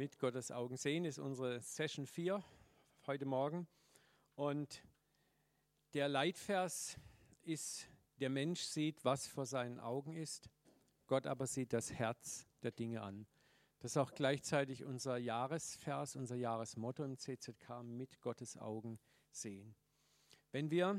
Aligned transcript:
mit 0.00 0.18
Gottes 0.18 0.50
Augen 0.50 0.78
sehen, 0.78 1.04
ist 1.04 1.18
unsere 1.18 1.60
Session 1.60 2.06
4 2.06 2.42
heute 3.06 3.26
Morgen. 3.26 3.68
Und 4.34 4.82
der 5.92 6.08
Leitvers 6.08 6.96
ist, 7.42 7.86
der 8.18 8.30
Mensch 8.30 8.62
sieht, 8.62 9.04
was 9.04 9.26
vor 9.26 9.44
seinen 9.44 9.78
Augen 9.78 10.14
ist, 10.14 10.48
Gott 11.06 11.26
aber 11.26 11.46
sieht 11.46 11.74
das 11.74 11.92
Herz 11.92 12.46
der 12.62 12.70
Dinge 12.70 13.02
an. 13.02 13.26
Das 13.80 13.90
ist 13.90 13.96
auch 13.98 14.14
gleichzeitig 14.14 14.84
unser 14.84 15.18
Jahresvers, 15.18 16.16
unser 16.16 16.36
Jahresmotto 16.36 17.04
im 17.04 17.18
CZK, 17.18 17.82
mit 17.82 18.22
Gottes 18.22 18.56
Augen 18.56 18.98
sehen. 19.30 19.74
Wenn 20.50 20.70
wir 20.70 20.98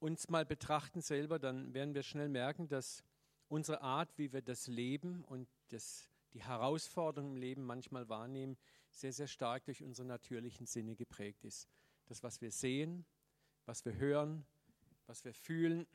uns 0.00 0.28
mal 0.28 0.44
betrachten 0.44 1.00
selber, 1.00 1.38
dann 1.38 1.72
werden 1.72 1.94
wir 1.94 2.02
schnell 2.02 2.28
merken, 2.28 2.68
dass 2.68 3.02
unsere 3.48 3.80
Art, 3.80 4.18
wie 4.18 4.34
wir 4.34 4.42
das 4.42 4.66
Leben 4.66 5.24
und 5.24 5.48
das, 5.68 6.11
die 6.34 6.42
Herausforderungen 6.42 7.36
im 7.36 7.40
Leben 7.40 7.64
manchmal 7.64 8.08
wahrnehmen, 8.08 8.56
sehr, 8.90 9.12
sehr 9.12 9.26
stark 9.26 9.64
durch 9.64 9.82
unsere 9.82 10.06
natürlichen 10.06 10.66
Sinne 10.66 10.94
geprägt 10.94 11.44
ist. 11.44 11.68
Das, 12.06 12.22
was 12.22 12.40
wir 12.40 12.50
sehen, 12.50 13.06
was 13.66 13.84
wir 13.84 13.96
hören, 13.96 14.44
was 15.06 15.24
wir 15.24 15.34
fühlen. 15.34 15.86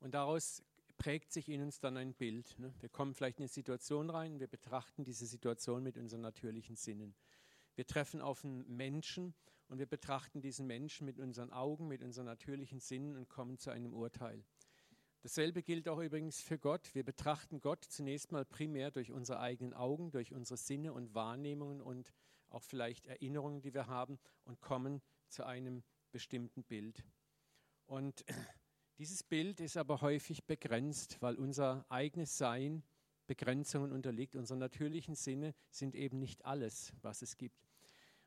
Und 0.00 0.14
daraus 0.14 0.62
prägt 0.96 1.32
sich 1.32 1.48
in 1.48 1.62
uns 1.62 1.80
dann 1.80 1.96
ein 1.96 2.14
Bild. 2.14 2.58
Ne? 2.58 2.72
Wir 2.80 2.88
kommen 2.88 3.14
vielleicht 3.14 3.38
in 3.38 3.44
eine 3.44 3.48
Situation 3.48 4.10
rein, 4.10 4.40
wir 4.40 4.46
betrachten 4.46 5.04
diese 5.04 5.26
Situation 5.26 5.82
mit 5.82 5.96
unseren 5.96 6.20
natürlichen 6.20 6.76
Sinnen. 6.76 7.14
Wir 7.74 7.86
treffen 7.86 8.20
auf 8.20 8.44
einen 8.44 8.68
Menschen 8.76 9.34
und 9.68 9.78
wir 9.78 9.86
betrachten 9.86 10.40
diesen 10.40 10.66
Menschen 10.66 11.04
mit 11.04 11.18
unseren 11.18 11.50
Augen, 11.50 11.88
mit 11.88 12.02
unseren 12.02 12.26
natürlichen 12.26 12.80
Sinnen 12.80 13.16
und 13.16 13.28
kommen 13.28 13.58
zu 13.58 13.70
einem 13.70 13.94
Urteil. 13.94 14.44
Dasselbe 15.24 15.62
gilt 15.62 15.88
auch 15.88 16.00
übrigens 16.00 16.42
für 16.42 16.58
Gott. 16.58 16.94
Wir 16.94 17.02
betrachten 17.02 17.62
Gott 17.62 17.82
zunächst 17.82 18.30
mal 18.30 18.44
primär 18.44 18.90
durch 18.90 19.10
unsere 19.10 19.40
eigenen 19.40 19.72
Augen, 19.72 20.10
durch 20.10 20.34
unsere 20.34 20.58
Sinne 20.58 20.92
und 20.92 21.14
Wahrnehmungen 21.14 21.80
und 21.80 22.12
auch 22.50 22.62
vielleicht 22.62 23.06
Erinnerungen, 23.06 23.62
die 23.62 23.72
wir 23.72 23.86
haben 23.86 24.18
und 24.44 24.60
kommen 24.60 25.00
zu 25.30 25.46
einem 25.46 25.82
bestimmten 26.12 26.62
Bild. 26.62 27.02
Und 27.86 28.22
dieses 28.98 29.22
Bild 29.22 29.60
ist 29.60 29.78
aber 29.78 30.02
häufig 30.02 30.44
begrenzt, 30.44 31.16
weil 31.22 31.36
unser 31.36 31.86
eigenes 31.88 32.36
Sein 32.36 32.82
Begrenzungen 33.26 33.92
unterliegt. 33.92 34.36
Unsere 34.36 34.58
natürlichen 34.58 35.14
Sinne 35.14 35.54
sind 35.70 35.94
eben 35.94 36.18
nicht 36.18 36.44
alles, 36.44 36.92
was 37.00 37.22
es 37.22 37.38
gibt. 37.38 37.66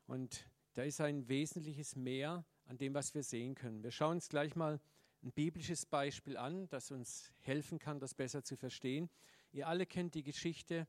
Und 0.08 0.50
da 0.72 0.82
ist 0.82 1.00
ein 1.00 1.28
wesentliches 1.28 1.94
Mehr 1.94 2.44
an 2.64 2.76
dem, 2.76 2.92
was 2.92 3.14
wir 3.14 3.22
sehen 3.22 3.54
können. 3.54 3.84
Wir 3.84 3.92
schauen 3.92 4.16
uns 4.16 4.28
gleich 4.28 4.56
mal 4.56 4.80
ein 5.22 5.32
biblisches 5.32 5.86
Beispiel 5.86 6.36
an, 6.36 6.68
das 6.68 6.90
uns 6.90 7.32
helfen 7.40 7.78
kann, 7.78 7.98
das 7.98 8.14
besser 8.14 8.44
zu 8.44 8.56
verstehen. 8.56 9.10
Ihr 9.52 9.66
alle 9.66 9.86
kennt 9.86 10.14
die 10.14 10.22
Geschichte 10.22 10.86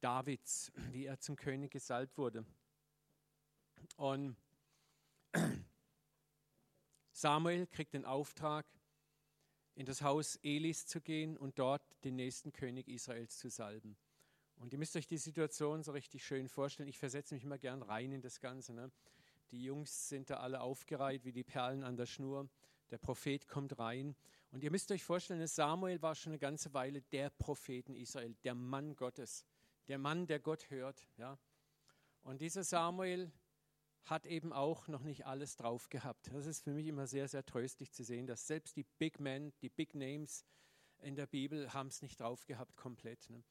Davids, 0.00 0.72
wie 0.92 1.06
er 1.06 1.18
zum 1.18 1.36
König 1.36 1.72
gesalbt 1.72 2.18
wurde. 2.18 2.44
Und 3.96 4.36
Samuel 7.12 7.66
kriegt 7.66 7.94
den 7.94 8.04
Auftrag, 8.04 8.66
in 9.76 9.86
das 9.86 10.02
Haus 10.02 10.36
Elis 10.42 10.86
zu 10.86 11.00
gehen 11.00 11.36
und 11.36 11.58
dort 11.58 11.82
den 12.04 12.16
nächsten 12.16 12.52
König 12.52 12.88
Israels 12.88 13.38
zu 13.38 13.48
salben. 13.48 13.96
Und 14.56 14.72
ihr 14.72 14.78
müsst 14.78 14.94
euch 14.96 15.08
die 15.08 15.18
Situation 15.18 15.82
so 15.82 15.92
richtig 15.92 16.24
schön 16.24 16.48
vorstellen. 16.48 16.88
Ich 16.88 16.98
versetze 16.98 17.34
mich 17.34 17.42
immer 17.42 17.58
gern 17.58 17.82
rein 17.82 18.12
in 18.12 18.20
das 18.20 18.40
Ganze. 18.40 18.72
Ne? 18.72 18.92
Die 19.50 19.62
Jungs 19.62 20.08
sind 20.08 20.30
da 20.30 20.36
alle 20.36 20.60
aufgereiht 20.60 21.24
wie 21.24 21.32
die 21.32 21.42
Perlen 21.42 21.82
an 21.82 21.96
der 21.96 22.06
Schnur. 22.06 22.48
Der 22.90 22.98
Prophet 22.98 23.48
kommt 23.48 23.78
rein. 23.78 24.14
Und 24.50 24.62
ihr 24.62 24.70
müsst 24.70 24.90
euch 24.92 25.02
vorstellen, 25.02 25.46
Samuel 25.46 26.00
war 26.02 26.14
schon 26.14 26.32
eine 26.32 26.38
ganze 26.38 26.72
Weile 26.74 27.02
der 27.02 27.30
Prophet 27.30 27.88
in 27.88 27.96
Israel, 27.96 28.34
der 28.44 28.54
Mann 28.54 28.94
Gottes, 28.94 29.44
der 29.88 29.98
Mann, 29.98 30.26
der 30.26 30.38
Gott 30.38 30.70
hört. 30.70 31.08
Ja? 31.16 31.38
Und 32.22 32.40
dieser 32.40 32.62
Samuel 32.62 33.32
hat 34.04 34.26
eben 34.26 34.52
auch 34.52 34.86
noch 34.86 35.02
nicht 35.02 35.26
alles 35.26 35.56
drauf 35.56 35.88
gehabt. 35.88 36.30
Das 36.32 36.46
ist 36.46 36.62
für 36.62 36.72
mich 36.72 36.86
immer 36.86 37.06
sehr, 37.06 37.26
sehr 37.26 37.44
tröstlich 37.44 37.90
zu 37.92 38.04
sehen, 38.04 38.26
dass 38.26 38.46
selbst 38.46 38.76
die 38.76 38.84
Big 38.98 39.18
Men, 39.18 39.52
die 39.62 39.70
Big 39.70 39.94
Names 39.94 40.44
in 41.00 41.16
der 41.16 41.26
Bibel 41.26 41.72
haben 41.72 41.88
es 41.88 42.02
nicht 42.02 42.20
drauf 42.20 42.46
gehabt 42.46 42.76
komplett. 42.76 43.28
Ne? 43.30 43.42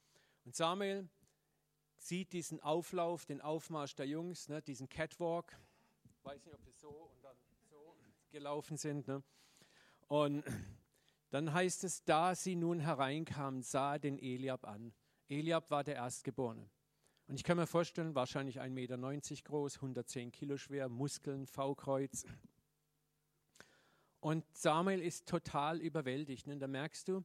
Und 0.45 0.55
Samuel 0.55 1.09
sieht 1.97 2.33
diesen 2.33 2.59
Auflauf, 2.59 3.25
den 3.25 3.41
Aufmarsch 3.41 3.95
der 3.95 4.07
Jungs, 4.07 4.49
ne, 4.49 4.61
diesen 4.61 4.89
Catwalk. 4.89 5.57
Ich 6.03 6.23
weiß 6.23 6.45
nicht, 6.45 6.53
ob 6.53 6.63
das 6.65 6.79
so 6.79 6.89
und 6.89 7.23
dann 7.23 7.37
gelaufen 8.33 8.77
sind. 8.77 9.07
Ne? 9.07 9.23
Und 10.07 10.43
dann 11.29 11.53
heißt 11.53 11.83
es, 11.85 12.03
da 12.03 12.35
sie 12.35 12.55
nun 12.55 12.79
hereinkamen, 12.79 13.61
sah 13.61 13.97
den 13.97 14.19
Eliab 14.19 14.65
an. 14.67 14.93
Eliab 15.29 15.71
war 15.71 15.83
der 15.83 15.95
Erstgeborene. 15.95 16.69
Und 17.27 17.35
ich 17.35 17.43
kann 17.43 17.57
mir 17.57 17.67
vorstellen, 17.67 18.15
wahrscheinlich 18.15 18.59
1,90 18.59 18.69
Meter 18.71 18.97
groß, 19.43 19.75
110 19.77 20.31
Kilo 20.31 20.57
schwer, 20.57 20.89
Muskeln, 20.89 21.47
V-Kreuz. 21.47 22.25
Und 24.19 24.45
Samuel 24.55 25.01
ist 25.01 25.27
total 25.27 25.79
überwältigt. 25.79 26.47
Und 26.47 26.59
da 26.59 26.67
merkst 26.67 27.07
du, 27.07 27.23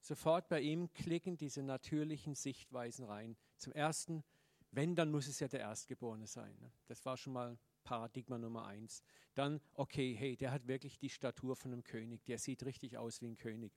sofort 0.00 0.48
bei 0.48 0.60
ihm 0.60 0.92
klicken 0.92 1.36
diese 1.36 1.62
natürlichen 1.62 2.34
Sichtweisen 2.34 3.06
rein. 3.06 3.36
Zum 3.56 3.72
Ersten, 3.72 4.24
wenn, 4.70 4.94
dann 4.94 5.10
muss 5.10 5.26
es 5.26 5.40
ja 5.40 5.48
der 5.48 5.60
Erstgeborene 5.60 6.26
sein. 6.26 6.54
Ne? 6.60 6.70
Das 6.86 7.04
war 7.04 7.16
schon 7.16 7.32
mal 7.32 7.58
Paradigma 7.82 8.38
Nummer 8.38 8.66
eins. 8.66 9.02
Dann, 9.34 9.60
okay, 9.74 10.14
hey, 10.14 10.36
der 10.36 10.52
hat 10.52 10.66
wirklich 10.66 10.98
die 10.98 11.10
Statur 11.10 11.56
von 11.56 11.72
einem 11.72 11.82
König. 11.82 12.24
Der 12.24 12.38
sieht 12.38 12.64
richtig 12.64 12.96
aus 12.96 13.20
wie 13.20 13.28
ein 13.28 13.36
König. 13.36 13.72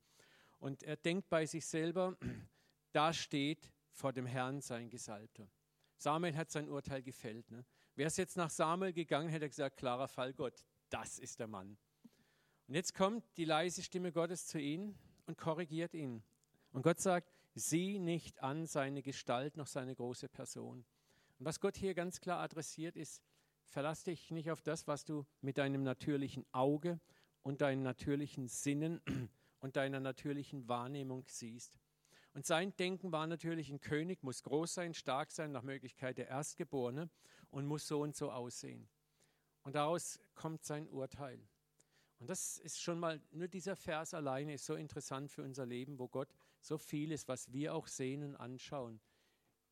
Und 0.60 0.84
er 0.84 0.96
denkt 0.96 1.30
bei 1.30 1.46
sich 1.46 1.66
selber, 1.66 2.18
da 2.92 3.14
steht 3.14 3.72
vor 3.92 4.14
dem 4.14 4.26
Herrn 4.26 4.62
sein 4.62 4.90
Gesalbter. 4.90 5.50
Samuel 5.98 6.36
hat 6.36 6.52
sein 6.52 6.68
Urteil 6.68 7.02
gefällt. 7.02 7.50
Ne? 7.52 7.66
Wäre 7.96 8.08
es 8.08 8.18
jetzt 8.18 8.38
nach 8.38 8.50
Samuel 8.50 8.94
gegangen, 8.94 9.30
hätte 9.30 9.46
er 9.46 9.50
gesagt, 9.50 9.78
klarer 9.78 10.08
Fall 10.08 10.34
Gott, 10.34 10.66
das 10.90 11.20
ist 11.20 11.40
der 11.40 11.48
Mann. 11.48 11.78
Und 12.68 12.76
jetzt 12.76 12.94
kommt 12.94 13.24
die 13.38 13.46
leise 13.46 13.84
Stimme 13.84 14.12
Gottes 14.12 14.48
zu 14.48 14.60
ihm 14.60 14.96
und 15.26 15.38
korrigiert 15.38 15.94
ihn. 15.94 16.24
Und 16.72 16.82
Gott 16.82 17.00
sagt, 17.00 17.32
sieh 17.56 18.00
nicht 18.00 18.42
an 18.42 18.66
seine 18.66 19.02
Gestalt 19.02 19.58
noch 19.58 19.68
seine 19.68 19.96
große 19.96 20.28
Person. 20.28 20.86
Und 21.40 21.46
was 21.46 21.60
Gott 21.60 21.78
hier 21.78 21.94
ganz 21.94 22.20
klar 22.20 22.40
adressiert 22.40 22.96
ist, 22.96 23.22
verlass 23.68 24.04
dich 24.04 24.32
nicht 24.32 24.52
auf 24.52 24.62
das, 24.62 24.88
was 24.88 25.06
du 25.06 25.26
mit 25.42 25.58
deinem 25.58 25.84
natürlichen 25.84 26.46
Auge 26.52 27.00
und 27.42 27.62
deinen 27.62 27.84
natürlichen 27.84 28.48
Sinnen 28.48 29.02
und 29.60 29.76
deiner 29.76 30.00
natürlichen 30.00 30.68
Wahrnehmung 30.68 31.26
siehst. 31.28 31.80
Und 32.34 32.46
sein 32.46 32.76
Denken 32.78 33.12
war 33.12 33.28
natürlich, 33.28 33.70
ein 33.70 33.80
König 33.80 34.24
muss 34.24 34.42
groß 34.42 34.74
sein, 34.74 34.94
stark 34.94 35.32
sein, 35.32 35.52
nach 35.52 35.62
Möglichkeit 35.62 36.18
der 36.18 36.28
Erstgeborene 36.28 37.10
und 37.52 37.68
muss 37.68 37.88
so 37.88 38.02
und 38.02 38.16
so 38.16 38.32
aussehen. 38.32 38.90
Und 39.62 39.76
daraus 39.76 40.20
kommt 40.34 40.64
sein 40.64 40.88
Urteil. 40.90 41.40
Und 42.20 42.30
das 42.30 42.58
ist 42.58 42.82
schon 42.82 43.00
mal, 43.00 43.22
nur 43.32 43.48
dieser 43.48 43.76
Vers 43.76 44.14
alleine 44.14 44.54
ist 44.54 44.66
so 44.66 44.76
interessant 44.76 45.30
für 45.30 45.44
unser 45.44 45.66
Leben, 45.66 46.00
wo 46.00 46.08
Gott 46.08 46.34
so 46.60 46.78
vieles, 46.78 47.28
was 47.28 47.52
wir 47.52 47.76
auch 47.76 47.88
sehen 47.88 48.24
und 48.24 48.36
anschauen, 48.36 49.00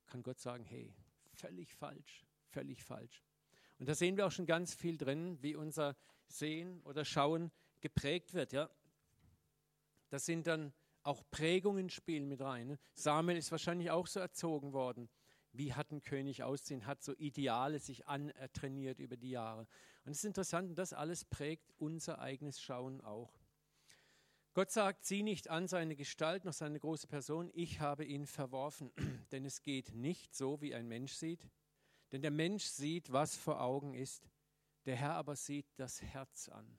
kann 0.05 0.21
Gott 0.21 0.39
sagen, 0.39 0.65
hey, 0.65 0.93
völlig 1.33 1.73
falsch, 1.73 2.25
völlig 2.49 2.83
falsch. 2.83 3.23
Und 3.81 3.89
da 3.89 3.95
sehen 3.95 4.15
wir 4.15 4.27
auch 4.27 4.31
schon 4.31 4.45
ganz 4.45 4.75
viel 4.75 4.95
drin, 4.95 5.39
wie 5.41 5.55
unser 5.55 5.97
Sehen 6.27 6.83
oder 6.83 7.03
Schauen 7.03 7.51
geprägt 7.79 8.35
wird. 8.35 8.53
Ja? 8.53 8.69
Das 10.09 10.23
sind 10.23 10.45
dann 10.45 10.71
auch 11.01 11.23
Prägungen 11.31 11.89
spielen 11.89 12.27
mit 12.27 12.41
rein. 12.41 12.67
Ne? 12.67 12.79
Samuel 12.93 13.39
ist 13.39 13.49
wahrscheinlich 13.49 13.89
auch 13.89 14.05
so 14.05 14.19
erzogen 14.19 14.71
worden. 14.71 15.09
Wie 15.51 15.73
hat 15.73 15.91
ein 15.91 16.03
König 16.03 16.43
aussehen? 16.43 16.85
Hat 16.85 17.01
so 17.01 17.15
Ideale 17.17 17.79
sich 17.79 18.07
antrainiert 18.07 18.99
über 18.99 19.17
die 19.17 19.31
Jahre. 19.31 19.61
Und 20.05 20.11
es 20.11 20.19
ist 20.19 20.25
interessant, 20.25 20.77
das 20.77 20.93
alles 20.93 21.25
prägt 21.25 21.73
unser 21.79 22.19
eigenes 22.19 22.61
Schauen 22.61 23.01
auch. 23.01 23.33
Gott 24.53 24.69
sagt, 24.69 25.05
sieh 25.05 25.23
nicht 25.23 25.49
an 25.49 25.67
seine 25.67 25.95
Gestalt 25.95 26.45
noch 26.45 26.53
seine 26.53 26.79
große 26.79 27.07
Person, 27.07 27.49
ich 27.55 27.79
habe 27.79 28.05
ihn 28.05 28.27
verworfen. 28.27 28.91
Denn 29.31 29.43
es 29.43 29.63
geht 29.63 29.95
nicht 29.95 30.35
so, 30.35 30.61
wie 30.61 30.75
ein 30.75 30.87
Mensch 30.87 31.13
sieht. 31.13 31.49
Denn 32.11 32.21
der 32.21 32.31
Mensch 32.31 32.65
sieht, 32.65 33.11
was 33.11 33.35
vor 33.35 33.61
Augen 33.61 33.93
ist. 33.93 34.29
Der 34.85 34.95
Herr 34.95 35.13
aber 35.13 35.35
sieht 35.35 35.67
das 35.77 36.01
Herz 36.01 36.49
an. 36.49 36.77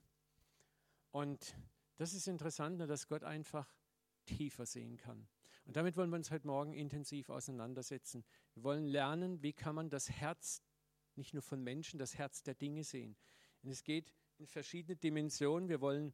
Und 1.11 1.55
das 1.97 2.15
ist 2.15 2.27
interessant, 2.27 2.79
ne, 2.79 2.87
dass 2.87 3.07
Gott 3.07 3.23
einfach 3.23 3.73
tiefer 4.27 4.67
sehen 4.67 4.97
kann. 4.97 5.29
Und 5.65 5.77
damit 5.77 5.97
wollen 5.97 6.11
wir 6.11 6.17
uns 6.17 6.31
heute 6.31 6.47
Morgen 6.47 6.73
intensiv 6.73 7.29
auseinandersetzen. 7.29 8.25
Wir 8.55 8.65
wollen 8.65 8.87
lernen, 8.87 9.43
wie 9.43 9.53
kann 9.53 9.75
man 9.75 9.91
das 9.91 10.11
Herz 10.11 10.63
nicht 11.15 11.35
nur 11.35 11.43
von 11.43 11.63
Menschen, 11.63 11.99
das 11.99 12.19
Herz 12.19 12.43
der 12.43 12.55
Dinge 12.55 12.85
sehen. 12.85 13.17
Und 13.63 13.71
es 13.71 13.85
geht 13.85 14.13
in 14.39 14.47
verschiedene 14.47 14.97
Dimensionen. 14.97 15.69
Wir 15.69 15.81
wollen 15.81 16.13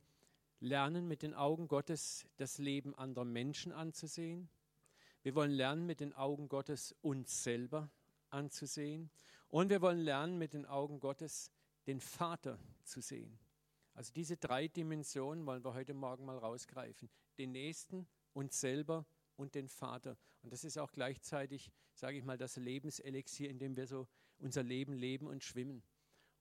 lernen, 0.61 1.07
mit 1.09 1.23
den 1.23 1.35
Augen 1.35 1.69
Gottes 1.69 2.27
das 2.37 2.59
Leben 2.59 2.95
anderer 2.95 3.25
Menschen 3.25 3.73
anzusehen. 3.73 4.51
Wir 5.23 5.35
wollen 5.35 5.53
lernen, 5.53 5.87
mit 5.87 6.01
den 6.01 6.13
Augen 6.13 6.49
Gottes 6.49 6.95
uns 7.01 7.43
selber 7.43 7.91
anzusehen. 8.31 9.11
Und 9.49 9.71
wir 9.71 9.81
wollen 9.81 9.99
lernen, 9.99 10.39
mit 10.39 10.53
den 10.53 10.67
Augen 10.67 11.01
Gottes 11.01 11.51
den 11.87 12.01
Vater 12.01 12.59
zu 12.85 13.01
sehen. 13.01 13.39
Also 13.95 14.13
diese 14.13 14.37
drei 14.37 14.69
Dimensionen 14.69 15.45
wollen 15.47 15.65
wir 15.65 15.75
heute 15.75 15.95
Morgen 15.95 16.25
mal 16.25 16.39
rausgreifen. 16.39 17.11
Den 17.39 17.53
Nächsten, 17.53 18.07
uns 18.33 18.61
selber 18.61 19.07
und 19.37 19.55
den 19.55 19.69
Vater. 19.69 20.17
Und 20.43 20.53
das 20.53 20.65
ist 20.65 20.79
auch 20.79 20.93
gleichzeitig, 20.93 21.73
sage 21.95 22.19
ich 22.19 22.25
mal, 22.25 22.39
das 22.39 22.57
Lebenselixier, 22.57 23.51
in 23.51 23.59
dem 23.59 23.77
wir 23.77 23.87
so 23.87 24.07
unser 24.39 24.63
Leben 24.63 24.93
leben 24.93 25.27
und 25.27 25.43
schwimmen. 25.43 25.83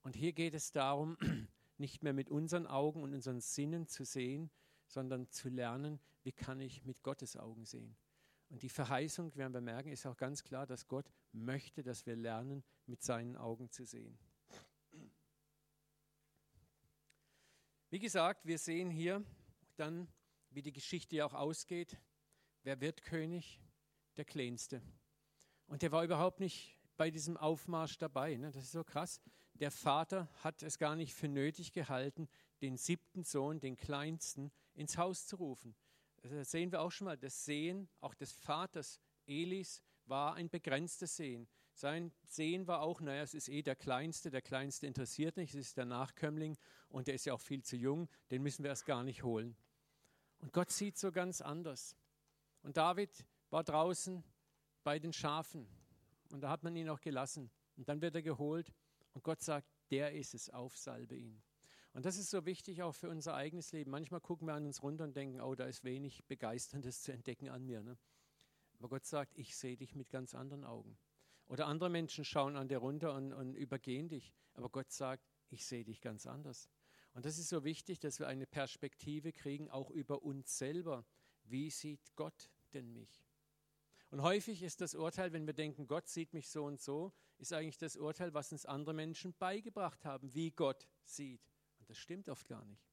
Und 0.02 0.16
hier 0.16 0.34
geht 0.34 0.54
es 0.54 0.72
darum, 0.72 1.18
nicht 1.78 2.04
mehr 2.04 2.14
mit 2.14 2.30
unseren 2.30 2.68
Augen 2.68 3.04
und 3.04 3.14
unseren 3.14 3.42
Sinnen 3.42 3.88
zu 3.88 4.06
sehen, 4.06 4.52
sondern 4.88 5.30
zu 5.32 5.50
lernen, 5.50 6.00
wie 6.24 6.32
kann 6.32 6.62
ich 6.62 6.84
mit 6.86 7.04
Gottes 7.04 7.38
Augen 7.38 7.66
sehen. 7.66 7.96
Und 8.50 8.64
die 8.64 8.70
Verheißung, 8.70 9.36
werden 9.36 9.54
wir 9.54 9.62
merken, 9.62 9.92
ist 9.92 10.06
auch 10.06 10.18
ganz 10.18 10.44
klar, 10.44 10.66
dass 10.66 10.88
Gott 10.88 11.12
möchte, 11.32 11.84
dass 11.84 12.06
wir 12.06 12.16
lernen, 12.16 12.64
mit 12.86 13.02
seinen 13.04 13.36
Augen 13.36 13.70
zu 13.70 13.86
sehen. 13.86 14.18
Wie 17.90 18.00
gesagt, 18.00 18.46
wir 18.46 18.58
sehen 18.58 18.90
hier 18.90 19.24
dann, 19.76 20.08
wie 20.50 20.62
die 20.62 20.74
Geschichte 20.74 21.16
ja 21.16 21.26
auch 21.26 21.34
ausgeht. 21.34 21.98
Wer 22.64 22.82
wird 22.82 23.02
König? 23.02 23.62
Der 24.18 24.26
Kleinste. 24.26 24.82
Und 25.68 25.84
der 25.84 25.92
war 25.92 26.04
überhaupt 26.04 26.40
nicht 26.40 26.78
bei 26.98 27.12
diesem 27.12 27.38
Aufmarsch 27.38 27.98
dabei. 27.98 28.36
Ne? 28.36 28.52
Das 28.52 28.64
ist 28.64 28.72
so 28.72 28.84
krass. 28.84 29.22
Der 29.54 29.72
Vater 29.72 30.28
hat 30.44 30.64
es 30.64 30.78
gar 30.78 30.96
nicht 30.96 31.14
für 31.14 31.28
nötig 31.28 31.72
gehalten, 31.72 32.28
den 32.62 32.78
siebten 32.78 33.24
Sohn, 33.24 33.60
den 33.60 33.78
kleinsten, 33.78 34.52
ins 34.74 34.98
Haus 34.98 35.28
zu 35.28 35.38
rufen. 35.38 35.76
Das 36.24 36.52
sehen 36.52 36.72
wir 36.72 36.82
auch 36.82 36.92
schon 36.92 37.06
mal. 37.06 37.18
Das 37.18 37.46
Sehen 37.46 37.90
auch 38.02 38.16
des 38.16 38.32
Vaters 38.32 39.00
Elis 39.26 39.84
war 40.10 40.36
ein 40.36 40.50
begrenztes 40.50 41.16
Sehen. 41.16 41.48
Sein 41.74 42.12
Sehen 42.24 42.66
war 42.66 42.82
auch, 42.82 43.02
naja, 43.02 43.22
es 43.22 43.34
ist 43.34 43.50
eh 43.50 43.62
der 43.62 43.76
Kleinste, 43.76 44.32
der 44.32 44.42
Kleinste 44.42 44.88
interessiert 44.88 45.38
nicht, 45.38 45.54
es 45.54 45.68
ist 45.68 45.78
der 45.78 45.86
Nachkömmling 45.86 46.58
und 46.90 47.08
der 47.08 47.16
ist 47.16 47.26
ja 47.26 47.34
auch 47.34 47.42
viel 47.42 47.64
zu 47.64 47.76
jung, 47.76 48.10
den 48.32 48.42
müssen 48.42 48.64
wir 48.64 48.70
erst 48.70 48.86
gar 48.86 49.04
nicht 49.04 49.24
holen. 49.24 49.56
Und 50.40 50.54
Gott 50.54 50.72
sieht 50.72 50.98
so 50.98 51.12
ganz 51.12 51.42
anders. 51.42 51.96
Und 52.64 52.78
David 52.78 53.26
war 53.50 53.64
draußen 53.64 54.24
bei 54.84 55.00
den 55.00 55.14
Schafen 55.14 55.68
und 56.32 56.42
da 56.42 56.50
hat 56.50 56.64
man 56.64 56.76
ihn 56.76 56.90
auch 56.90 57.02
gelassen. 57.02 57.52
Und 57.76 57.88
dann 57.90 58.02
wird 58.02 58.16
er 58.16 58.24
geholt 58.24 58.74
und 59.14 59.24
Gott 59.24 59.42
sagt, 59.42 59.68
der 59.92 60.14
ist 60.14 60.34
es, 60.34 60.50
aufsalbe 60.50 61.16
ihn. 61.16 61.42
Und 61.94 62.06
das 62.06 62.18
ist 62.18 62.30
so 62.30 62.46
wichtig 62.46 62.84
auch 62.84 62.94
für 62.94 63.10
unser 63.10 63.34
eigenes 63.34 63.72
Leben. 63.72 63.90
Manchmal 63.92 64.22
gucken 64.22 64.48
wir 64.48 64.54
an 64.54 64.66
uns 64.66 64.84
runter 64.84 65.04
und 65.04 65.16
denken, 65.16 65.42
oh, 65.42 65.56
da 65.56 65.66
ist 65.66 65.84
wenig 65.84 66.24
Begeisterndes 66.26 67.02
zu 67.02 67.12
entdecken 67.12 67.50
an 67.50 67.66
mir. 67.66 67.82
Ne? 67.82 67.98
Aber 68.80 68.90
Gott 68.90 69.06
sagt, 69.06 69.38
ich 69.38 69.56
sehe 69.56 69.78
dich 69.78 69.96
mit 69.96 70.10
ganz 70.10 70.36
anderen 70.36 70.64
Augen. 70.64 70.98
Oder 71.48 71.68
andere 71.68 71.90
Menschen 71.90 72.26
schauen 72.26 72.56
an 72.56 72.68
dir 72.68 72.80
runter 72.80 73.14
und, 73.14 73.34
und 73.34 73.56
übergehen 73.56 74.10
dich. 74.10 74.34
Aber 74.54 74.70
Gott 74.70 74.92
sagt, 74.92 75.24
ich 75.50 75.66
sehe 75.66 75.86
dich 75.86 76.02
ganz 76.02 76.28
anders. 76.28 76.70
Und 77.14 77.26
das 77.26 77.40
ist 77.40 77.50
so 77.50 77.64
wichtig, 77.64 78.00
dass 78.00 78.20
wir 78.20 78.28
eine 78.28 78.46
Perspektive 78.46 79.32
kriegen, 79.32 79.70
auch 79.70 79.90
über 79.90 80.24
uns 80.24 80.58
selber. 80.58 81.06
Wie 81.44 81.70
sieht 81.70 82.16
Gott 82.16 82.52
denn 82.74 82.92
mich? 82.92 83.26
Und 84.10 84.22
häufig 84.22 84.64
ist 84.64 84.82
das 84.82 84.96
Urteil, 84.96 85.34
wenn 85.34 85.46
wir 85.46 85.54
denken, 85.54 85.88
Gott 85.88 86.08
sieht 86.08 86.34
mich 86.34 86.50
so 86.50 86.66
und 86.66 86.80
so, 86.80 87.14
ist 87.38 87.54
eigentlich 87.54 87.78
das 87.78 87.98
Urteil, 87.98 88.34
was 88.34 88.52
uns 88.52 88.66
andere 88.66 88.94
Menschen 88.94 89.34
beigebracht 89.34 90.06
haben, 90.06 90.34
wie 90.34 90.52
Gott 90.52 90.88
sieht. 91.04 91.42
Und 91.80 91.90
das 91.90 91.98
stimmt 91.98 92.30
oft 92.30 92.48
gar 92.48 92.64
nicht. 92.66 92.87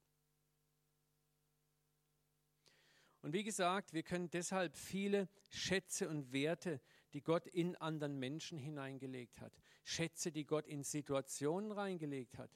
Und 3.24 3.32
wie 3.32 3.42
gesagt, 3.42 3.94
wir 3.94 4.02
können 4.02 4.28
deshalb 4.28 4.76
viele 4.76 5.30
Schätze 5.48 6.10
und 6.10 6.34
Werte 6.34 6.78
die 7.14 7.22
Gott 7.22 7.46
in 7.46 7.74
anderen 7.76 8.18
Menschen 8.18 8.58
hineingelegt 8.58 9.40
hat. 9.40 9.58
Schätze, 9.82 10.30
die 10.30 10.44
Gott 10.44 10.66
in 10.66 10.84
Situationen 10.84 11.72
reingelegt 11.72 12.36
hat. 12.36 12.50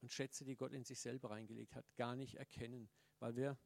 Und 0.00 0.10
Schätze, 0.10 0.46
die 0.46 0.56
Gott 0.56 0.72
in 0.72 0.84
sich 0.84 0.98
selber 0.98 1.28
reingelegt 1.28 1.76
hat, 1.76 1.84
gar 1.96 2.16
nicht 2.16 2.36
erkennen, 2.36 2.88
weil 3.18 3.36
wir 3.36 3.58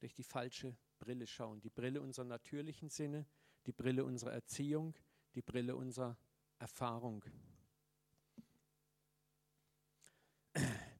durch 0.00 0.12
die 0.12 0.24
falsche 0.24 0.76
Brille 0.98 1.26
schauen. 1.26 1.62
Die 1.62 1.70
Brille 1.70 2.02
unserer 2.02 2.26
natürlichen 2.26 2.90
Sinne, 2.90 3.24
die 3.64 3.72
Brille 3.72 4.04
unserer 4.04 4.32
Erziehung, 4.32 4.94
die 5.34 5.40
Brille 5.40 5.74
unserer 5.74 6.18
Erfahrung. 6.58 7.24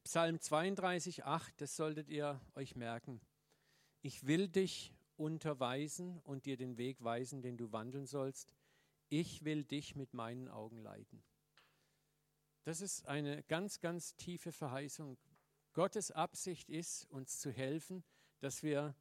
Psalm 0.03 0.41
32, 0.41 1.27
8, 1.27 1.61
das 1.61 1.77
solltet 1.77 2.09
ihr 2.09 2.41
euch 2.55 2.75
merken. 2.75 3.21
Ich 4.03 4.27
will 4.27 4.49
dich 4.49 4.93
unterweisen 5.17 6.19
und 6.21 6.47
dir 6.47 6.57
den 6.57 6.79
Weg 6.79 7.03
weisen, 7.05 7.43
den 7.43 7.57
du 7.57 7.73
wandeln 7.73 8.07
sollst. 8.07 8.55
Ich 9.11 9.45
will 9.45 9.65
dich 9.65 9.95
mit 9.95 10.15
meinen 10.15 10.49
Augen 10.49 10.79
leiten. 10.79 11.23
Das 12.65 12.81
ist 12.81 13.07
eine 13.07 13.43
ganz, 13.45 13.81
ganz 13.81 14.17
tiefe 14.17 14.53
Verheißung. 14.53 15.19
Gottes 15.73 16.11
Absicht 16.11 16.71
ist, 16.71 17.05
uns 17.11 17.39
zu 17.39 17.51
helfen, 17.51 18.03
dass 18.41 18.63
wir 18.63 18.95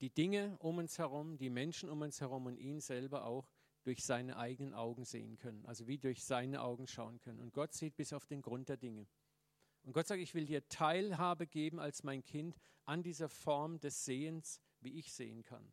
die 0.00 0.10
Dinge 0.10 0.56
um 0.58 0.78
uns 0.78 0.98
herum, 0.98 1.36
die 1.36 1.50
Menschen 1.50 1.88
um 1.88 2.00
uns 2.00 2.20
herum 2.20 2.46
und 2.46 2.56
ihn 2.56 2.80
selber 2.80 3.24
auch 3.24 3.50
durch 3.82 4.04
seine 4.04 4.36
eigenen 4.36 4.74
Augen 4.74 5.04
sehen 5.04 5.36
können. 5.36 5.64
Also 5.66 5.86
wie 5.86 5.98
durch 5.98 6.24
seine 6.24 6.62
Augen 6.62 6.86
schauen 6.86 7.20
können. 7.20 7.40
Und 7.40 7.52
Gott 7.52 7.72
sieht 7.72 7.96
bis 7.96 8.12
auf 8.12 8.26
den 8.26 8.42
Grund 8.42 8.68
der 8.68 8.76
Dinge. 8.76 9.06
Und 9.82 9.92
Gott 9.92 10.06
sagt, 10.06 10.20
ich 10.20 10.34
will 10.34 10.46
dir 10.46 10.68
Teilhabe 10.68 11.46
geben 11.46 11.80
als 11.80 12.02
mein 12.02 12.24
Kind 12.24 12.56
an 12.84 13.02
dieser 13.02 13.28
Form 13.28 13.80
des 13.80 14.04
Sehens, 14.04 14.60
wie 14.80 14.98
ich 14.98 15.12
sehen 15.12 15.42
kann. 15.42 15.72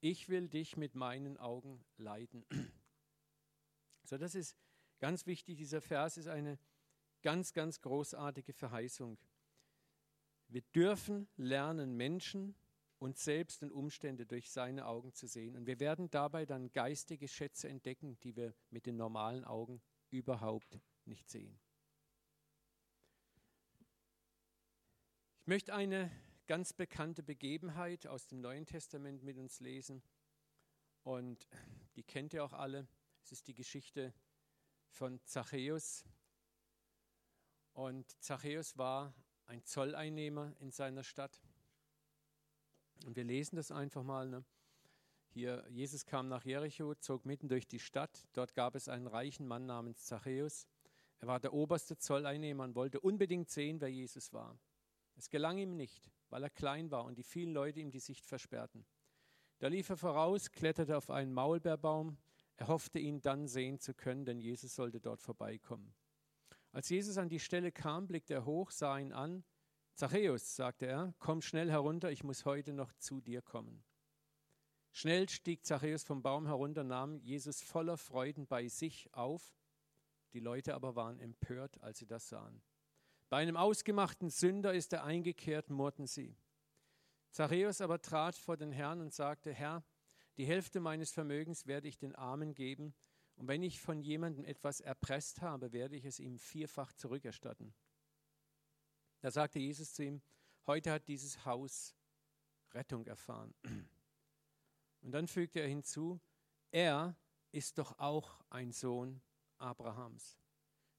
Ich 0.00 0.28
will 0.28 0.48
dich 0.48 0.76
mit 0.76 0.94
meinen 0.94 1.36
Augen 1.38 1.84
leiten. 1.96 2.44
So, 4.04 4.18
das 4.18 4.34
ist 4.36 4.56
ganz 5.00 5.26
wichtig. 5.26 5.56
Dieser 5.56 5.80
Vers 5.80 6.16
ist 6.16 6.28
eine 6.28 6.58
ganz, 7.22 7.52
ganz 7.52 7.80
großartige 7.80 8.52
Verheißung. 8.52 9.18
Wir 10.48 10.62
dürfen 10.74 11.28
lernen, 11.36 11.96
Menschen, 11.96 12.54
uns 12.98 13.24
selbst 13.24 13.62
und 13.62 13.72
Umstände 13.72 14.26
durch 14.26 14.50
seine 14.50 14.86
Augen 14.86 15.12
zu 15.12 15.26
sehen. 15.26 15.56
Und 15.56 15.66
wir 15.66 15.80
werden 15.80 16.08
dabei 16.10 16.46
dann 16.46 16.72
geistige 16.72 17.28
Schätze 17.28 17.68
entdecken, 17.68 18.18
die 18.20 18.36
wir 18.36 18.54
mit 18.70 18.86
den 18.86 18.96
normalen 18.96 19.44
Augen 19.44 19.82
überhaupt 20.10 20.78
nicht 21.04 21.28
sehen. 21.28 21.58
Ich 25.46 25.48
möchte 25.48 25.76
eine 25.76 26.10
ganz 26.48 26.72
bekannte 26.72 27.22
Begebenheit 27.22 28.08
aus 28.08 28.26
dem 28.26 28.40
Neuen 28.40 28.66
Testament 28.66 29.22
mit 29.22 29.38
uns 29.38 29.60
lesen. 29.60 30.02
Und 31.04 31.46
die 31.94 32.02
kennt 32.02 32.34
ihr 32.34 32.44
auch 32.44 32.52
alle. 32.52 32.88
Es 33.22 33.30
ist 33.30 33.46
die 33.46 33.54
Geschichte 33.54 34.12
von 34.88 35.20
Zachäus. 35.24 36.04
Und 37.74 38.10
Zachäus 38.20 38.76
war 38.76 39.14
ein 39.46 39.62
Zolleinnehmer 39.62 40.52
in 40.58 40.72
seiner 40.72 41.04
Stadt. 41.04 41.40
Und 43.04 43.14
wir 43.14 43.22
lesen 43.22 43.54
das 43.54 43.70
einfach 43.70 44.02
mal. 44.02 44.28
Ne? 44.28 44.44
Hier, 45.28 45.64
Jesus 45.70 46.06
kam 46.06 46.26
nach 46.26 46.44
Jericho, 46.44 46.96
zog 46.96 47.24
mitten 47.24 47.46
durch 47.46 47.68
die 47.68 47.78
Stadt. 47.78 48.26
Dort 48.32 48.56
gab 48.56 48.74
es 48.74 48.88
einen 48.88 49.06
reichen 49.06 49.46
Mann 49.46 49.64
namens 49.64 50.06
Zachäus. 50.06 50.66
Er 51.20 51.28
war 51.28 51.38
der 51.38 51.52
oberste 51.52 51.96
Zolleinnehmer 51.96 52.64
und 52.64 52.74
wollte 52.74 52.98
unbedingt 52.98 53.48
sehen, 53.48 53.80
wer 53.80 53.92
Jesus 53.92 54.32
war. 54.32 54.58
Es 55.16 55.28
gelang 55.28 55.58
ihm 55.58 55.76
nicht 55.76 56.10
weil 56.30 56.42
er 56.42 56.50
klein 56.50 56.90
war 56.90 57.04
und 57.04 57.18
die 57.18 57.22
vielen 57.22 57.52
Leute 57.52 57.80
ihm 57.80 57.90
die 57.90 58.00
Sicht 58.00 58.26
versperrten. 58.26 58.84
Da 59.58 59.68
lief 59.68 59.88
er 59.88 59.96
voraus, 59.96 60.50
kletterte 60.50 60.96
auf 60.96 61.10
einen 61.10 61.32
Maulbeerbaum, 61.32 62.18
er 62.56 62.68
hoffte 62.68 62.98
ihn 62.98 63.20
dann 63.20 63.48
sehen 63.48 63.78
zu 63.78 63.94
können, 63.94 64.24
denn 64.24 64.40
Jesus 64.40 64.74
sollte 64.74 65.00
dort 65.00 65.20
vorbeikommen. 65.20 65.94
Als 66.72 66.88
Jesus 66.88 67.16
an 67.18 67.28
die 67.28 67.40
Stelle 67.40 67.72
kam, 67.72 68.06
blickte 68.06 68.34
er 68.34 68.44
hoch, 68.44 68.70
sah 68.70 68.98
ihn 68.98 69.12
an. 69.12 69.44
Zachäus, 69.94 70.56
sagte 70.56 70.86
er, 70.86 71.14
komm 71.18 71.40
schnell 71.40 71.70
herunter, 71.70 72.10
ich 72.10 72.22
muss 72.22 72.44
heute 72.44 72.72
noch 72.74 72.92
zu 72.94 73.20
dir 73.20 73.40
kommen. 73.40 73.82
Schnell 74.92 75.28
stieg 75.28 75.64
Zachäus 75.64 76.04
vom 76.04 76.22
Baum 76.22 76.46
herunter, 76.46 76.84
nahm 76.84 77.18
Jesus 77.18 77.62
voller 77.62 77.96
Freuden 77.96 78.46
bei 78.46 78.68
sich 78.68 79.12
auf. 79.14 79.58
Die 80.32 80.40
Leute 80.40 80.74
aber 80.74 80.96
waren 80.96 81.18
empört, 81.18 81.82
als 81.82 81.98
sie 81.98 82.06
das 82.06 82.28
sahen. 82.28 82.62
Bei 83.28 83.38
einem 83.38 83.56
ausgemachten 83.56 84.30
Sünder 84.30 84.72
ist 84.72 84.92
er 84.92 85.04
eingekehrt, 85.04 85.70
murrten 85.70 86.06
sie. 86.06 86.36
Zachäus 87.30 87.80
aber 87.80 88.00
trat 88.00 88.36
vor 88.36 88.56
den 88.56 88.72
Herrn 88.72 89.00
und 89.00 89.12
sagte, 89.12 89.52
Herr, 89.52 89.84
die 90.36 90.46
Hälfte 90.46 90.80
meines 90.80 91.12
Vermögens 91.12 91.66
werde 91.66 91.88
ich 91.88 91.98
den 91.98 92.14
Armen 92.14 92.54
geben, 92.54 92.94
und 93.36 93.48
wenn 93.48 93.62
ich 93.62 93.80
von 93.80 94.00
jemandem 94.00 94.46
etwas 94.46 94.80
erpresst 94.80 95.42
habe, 95.42 95.72
werde 95.72 95.94
ich 95.94 96.06
es 96.06 96.18
ihm 96.18 96.38
vierfach 96.38 96.92
zurückerstatten. 96.94 97.74
Da 99.20 99.30
sagte 99.30 99.58
Jesus 99.58 99.92
zu 99.92 100.04
ihm, 100.04 100.22
heute 100.66 100.90
hat 100.90 101.06
dieses 101.06 101.44
Haus 101.44 101.94
Rettung 102.72 103.04
erfahren. 103.06 103.54
Und 105.02 105.12
dann 105.12 105.28
fügte 105.28 105.60
er 105.60 105.68
hinzu, 105.68 106.18
er 106.70 107.16
ist 107.52 107.78
doch 107.78 107.98
auch 107.98 108.40
ein 108.48 108.72
Sohn 108.72 109.20
Abrahams. 109.58 110.38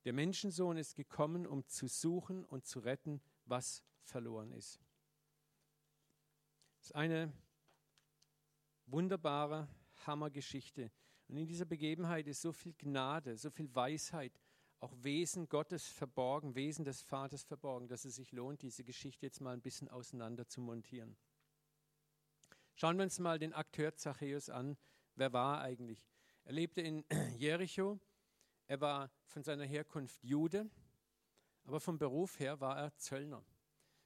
Der 0.07 0.13
Menschensohn 0.13 0.77
ist 0.77 0.95
gekommen, 0.95 1.45
um 1.45 1.67
zu 1.67 1.89
suchen 1.89 2.45
und 2.45 2.65
zu 2.65 2.79
retten, 2.79 3.19
was 3.43 3.83
verloren 4.03 4.53
ist. 4.53 4.79
Das 6.77 6.85
ist 6.85 6.95
eine 6.95 7.33
wunderbare 8.85 9.67
Hammergeschichte. 10.05 10.93
Und 11.27 11.35
in 11.35 11.45
dieser 11.45 11.65
Begebenheit 11.65 12.25
ist 12.27 12.41
so 12.41 12.53
viel 12.53 12.73
Gnade, 12.77 13.35
so 13.35 13.49
viel 13.49 13.75
Weisheit, 13.75 14.39
auch 14.79 14.93
Wesen 14.95 15.49
Gottes 15.49 15.89
verborgen, 15.89 16.55
Wesen 16.55 16.85
des 16.85 17.01
Vaters 17.01 17.43
verborgen, 17.43 17.89
dass 17.89 18.05
es 18.05 18.15
sich 18.15 18.31
lohnt, 18.31 18.61
diese 18.61 18.85
Geschichte 18.85 19.25
jetzt 19.25 19.41
mal 19.41 19.51
ein 19.51 19.61
bisschen 19.61 19.89
auseinander 19.89 20.47
zu 20.47 20.61
montieren. 20.61 21.17
Schauen 22.75 22.95
wir 22.95 23.03
uns 23.03 23.19
mal 23.19 23.39
den 23.39 23.51
Akteur 23.51 23.93
Zachäus 23.93 24.49
an. 24.49 24.77
Wer 25.15 25.33
war 25.33 25.57
er 25.57 25.63
eigentlich? 25.63 26.07
Er 26.45 26.53
lebte 26.53 26.79
in 26.79 27.03
Jericho. 27.37 27.99
Er 28.67 28.81
war 28.81 29.09
von 29.25 29.43
seiner 29.43 29.65
Herkunft 29.65 30.21
Jude, 30.23 30.69
aber 31.63 31.79
vom 31.79 31.97
Beruf 31.97 32.39
her 32.39 32.59
war 32.59 32.77
er 32.77 32.95
Zöllner. 32.97 33.43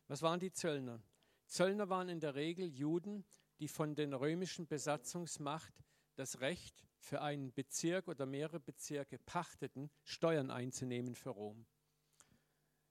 Was 0.07 0.21
waren 0.21 0.39
die 0.39 0.51
Zöllner? 0.51 1.01
Zöllner 1.47 1.89
waren 1.89 2.09
in 2.09 2.19
der 2.19 2.35
Regel 2.35 2.67
Juden, 2.67 3.25
die 3.59 3.67
von 3.67 3.95
den 3.95 4.13
römischen 4.13 4.67
Besatzungsmacht 4.67 5.73
das 6.15 6.41
Recht 6.41 6.85
für 6.99 7.21
einen 7.21 7.51
Bezirk 7.51 8.07
oder 8.07 8.25
mehrere 8.27 8.59
Bezirke 8.59 9.17
pachteten, 9.17 9.89
Steuern 10.03 10.51
einzunehmen 10.51 11.15
für 11.15 11.31
Rom. 11.31 11.65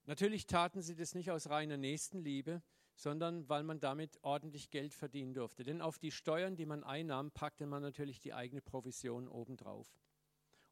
Natürlich 0.07 0.47
taten 0.47 0.83
sie 0.83 0.97
das 0.97 1.15
nicht 1.15 1.31
aus 1.31 1.49
reiner 1.49 1.77
Nächstenliebe, 1.77 2.63
sondern 2.97 3.49
weil 3.49 3.63
man 3.63 3.79
damit 3.79 4.19
ordentlich 4.23 4.71
Geld 4.71 4.93
verdienen 4.93 5.35
durfte. 5.35 5.63
Denn 5.63 5.81
auf 5.81 5.99
die 5.99 6.11
Steuern, 6.11 6.57
die 6.57 6.67
man 6.67 6.83
einnahm, 6.83 7.31
packte 7.31 7.67
man 7.67 7.83
natürlich 7.83 8.19
die 8.19 8.35
eigene 8.35 8.61
Provision 8.61 9.29
obendrauf. 9.29 9.87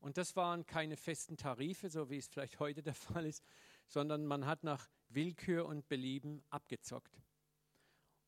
Und 0.00 0.16
das 0.16 0.36
waren 0.36 0.64
keine 0.66 0.96
festen 0.96 1.36
Tarife, 1.36 1.90
so 1.90 2.10
wie 2.10 2.18
es 2.18 2.28
vielleicht 2.28 2.60
heute 2.60 2.82
der 2.82 2.94
Fall 2.94 3.26
ist, 3.26 3.44
sondern 3.86 4.26
man 4.26 4.46
hat 4.46 4.64
nach 4.64 4.88
Willkür 5.08 5.66
und 5.66 5.88
Belieben 5.88 6.42
abgezockt. 6.50 7.20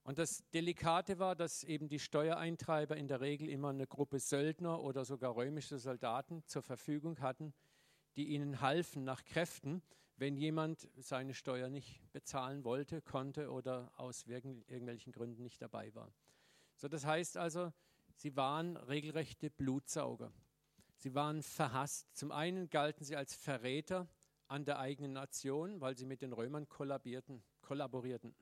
Und 0.03 0.19
das 0.19 0.43
Delikate 0.55 1.19
war, 1.19 1.37
dass 1.37 1.63
eben 1.63 1.89
die 1.89 1.99
Steuereintreiber 1.99 2.97
in 2.97 3.07
der 3.07 3.21
Regel 3.21 3.49
immer 3.49 3.69
eine 3.69 3.87
Gruppe 3.87 4.19
Söldner 4.19 4.81
oder 4.81 5.05
sogar 5.05 5.37
römische 5.37 5.79
Soldaten 5.79 6.43
zur 6.47 6.63
Verfügung 6.63 7.21
hatten, 7.21 7.53
die 8.17 8.29
ihnen 8.29 8.61
halfen 8.61 9.05
nach 9.05 9.25
Kräften, 9.25 9.83
wenn 10.17 10.37
jemand 10.37 10.89
seine 10.97 11.35
Steuer 11.35 11.69
nicht 11.69 12.01
bezahlen 12.13 12.65
wollte, 12.65 13.03
konnte 13.03 13.51
oder 13.51 13.93
aus 13.97 14.27
irgendwelchen 14.27 15.13
Gründen 15.13 15.43
nicht 15.43 15.63
dabei 15.63 15.95
war. 15.95 16.13
So, 16.77 16.89
das 16.89 17.05
heißt 17.05 17.37
also, 17.37 17.73
sie 18.17 18.37
waren 18.37 18.77
regelrechte 18.77 19.51
Blutsauger. 19.51 20.33
Sie 21.01 21.15
waren 21.15 21.43
verhasst. 21.43 22.15
Zum 22.15 22.31
einen 22.31 22.69
galten 22.69 23.05
sie 23.05 23.17
als 23.17 23.35
Verräter 23.35 24.07
an 24.49 24.67
der 24.67 24.79
eigenen 24.79 25.15
Nation, 25.15 25.81
weil 25.81 25.97
sie 25.97 26.05
mit 26.05 26.21
den 26.21 26.35
Römern 26.35 26.69
kollaborierten. 26.69 27.43
kollaborierten 27.63 28.35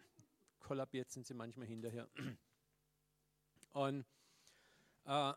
kollabiert 0.59 1.11
sind 1.11 1.25
sie 1.25 1.35
manchmal 1.35 1.69
hinterher. 1.69 2.09
Und 3.71 4.05
äh, 5.05 5.33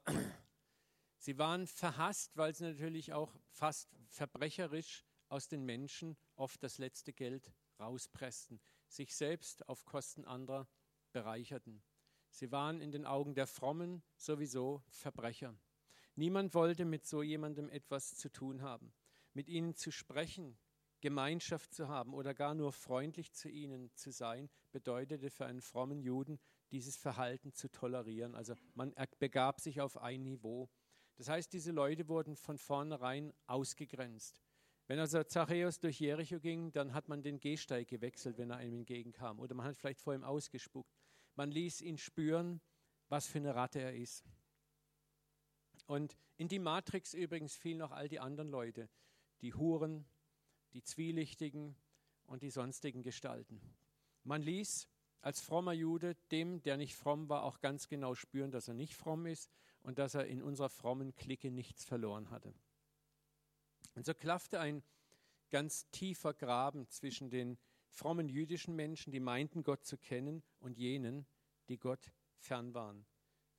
sie 1.17 1.37
waren 1.37 1.67
verhasst, 1.67 2.35
weil 2.35 2.55
sie 2.55 2.63
natürlich 2.63 3.13
auch 3.13 3.35
fast 3.49 3.89
verbrecherisch 4.07 5.05
aus 5.29 5.47
den 5.47 5.63
Menschen 5.63 6.17
oft 6.35 6.61
das 6.63 6.79
letzte 6.79 7.13
Geld 7.13 7.53
rauspressten, 7.79 8.59
sich 8.87 9.15
selbst 9.15 9.69
auf 9.69 9.85
Kosten 9.85 10.25
anderer 10.25 10.67
bereicherten. 11.11 11.83
Sie 12.29 12.51
waren 12.51 12.81
in 12.81 12.91
den 12.91 13.05
Augen 13.05 13.35
der 13.35 13.45
Frommen 13.45 14.01
sowieso 14.15 14.81
Verbrecher. 14.89 15.55
Niemand 16.21 16.53
wollte 16.53 16.85
mit 16.85 17.07
so 17.07 17.23
jemandem 17.23 17.67
etwas 17.67 18.13
zu 18.13 18.29
tun 18.31 18.61
haben. 18.61 18.93
Mit 19.33 19.49
ihnen 19.49 19.73
zu 19.73 19.89
sprechen, 19.89 20.55
Gemeinschaft 20.99 21.73
zu 21.73 21.87
haben 21.87 22.13
oder 22.13 22.35
gar 22.35 22.53
nur 22.53 22.73
freundlich 22.73 23.33
zu 23.33 23.49
ihnen 23.49 23.89
zu 23.95 24.11
sein, 24.11 24.51
bedeutete 24.71 25.31
für 25.31 25.47
einen 25.47 25.61
frommen 25.61 25.99
Juden, 25.99 26.39
dieses 26.69 26.95
Verhalten 26.95 27.53
zu 27.53 27.71
tolerieren. 27.71 28.35
Also 28.35 28.53
man 28.75 28.93
begab 29.17 29.61
sich 29.61 29.81
auf 29.81 29.97
ein 29.97 30.21
Niveau. 30.21 30.69
Das 31.15 31.27
heißt, 31.27 31.51
diese 31.53 31.71
Leute 31.71 32.07
wurden 32.07 32.35
von 32.35 32.59
vornherein 32.59 33.33
ausgegrenzt. 33.47 34.43
Wenn 34.85 34.99
also 34.99 35.23
Zachäus 35.23 35.79
durch 35.79 35.99
Jericho 35.99 36.39
ging, 36.39 36.71
dann 36.71 36.93
hat 36.93 37.07
man 37.07 37.23
den 37.23 37.39
Gehsteig 37.39 37.87
gewechselt, 37.87 38.37
wenn 38.37 38.51
er 38.51 38.57
einem 38.57 38.75
entgegenkam. 38.75 39.39
Oder 39.39 39.55
man 39.55 39.65
hat 39.65 39.75
vielleicht 39.75 40.01
vor 40.01 40.13
ihm 40.13 40.23
ausgespuckt. 40.23 40.93
Man 41.33 41.49
ließ 41.49 41.81
ihn 41.81 41.97
spüren, 41.97 42.61
was 43.09 43.25
für 43.25 43.39
eine 43.39 43.55
Ratte 43.55 43.79
er 43.79 43.95
ist. 43.95 44.23
Und 45.91 46.15
in 46.37 46.47
die 46.47 46.57
Matrix 46.57 47.13
übrigens 47.13 47.57
fielen 47.57 47.81
auch 47.81 47.91
all 47.91 48.07
die 48.07 48.21
anderen 48.21 48.49
Leute, 48.49 48.87
die 49.41 49.53
Huren, 49.53 50.05
die 50.71 50.81
zwielichtigen 50.81 51.75
und 52.27 52.43
die 52.43 52.49
sonstigen 52.49 53.01
Gestalten. 53.01 53.59
Man 54.23 54.41
ließ 54.41 54.87
als 55.19 55.41
frommer 55.41 55.73
Jude 55.73 56.15
dem, 56.31 56.61
der 56.63 56.77
nicht 56.77 56.95
fromm 56.95 57.27
war, 57.27 57.43
auch 57.43 57.59
ganz 57.59 57.89
genau 57.89 58.15
spüren, 58.15 58.51
dass 58.51 58.69
er 58.69 58.73
nicht 58.73 58.95
fromm 58.95 59.25
ist 59.25 59.51
und 59.83 59.99
dass 59.99 60.15
er 60.15 60.27
in 60.27 60.41
unserer 60.41 60.69
frommen 60.69 61.13
Clique 61.13 61.51
nichts 61.51 61.83
verloren 61.83 62.29
hatte. 62.29 62.53
Und 63.93 64.05
so 64.05 64.13
klaffte 64.13 64.61
ein 64.61 64.83
ganz 65.49 65.89
tiefer 65.89 66.33
Graben 66.33 66.87
zwischen 66.87 67.29
den 67.29 67.57
frommen 67.89 68.29
jüdischen 68.29 68.77
Menschen, 68.77 69.11
die 69.11 69.19
meinten, 69.19 69.61
Gott 69.61 69.83
zu 69.83 69.97
kennen, 69.97 70.41
und 70.61 70.77
jenen, 70.77 71.25
die 71.67 71.77
Gott 71.77 72.13
fern 72.37 72.73
waren. 72.73 73.05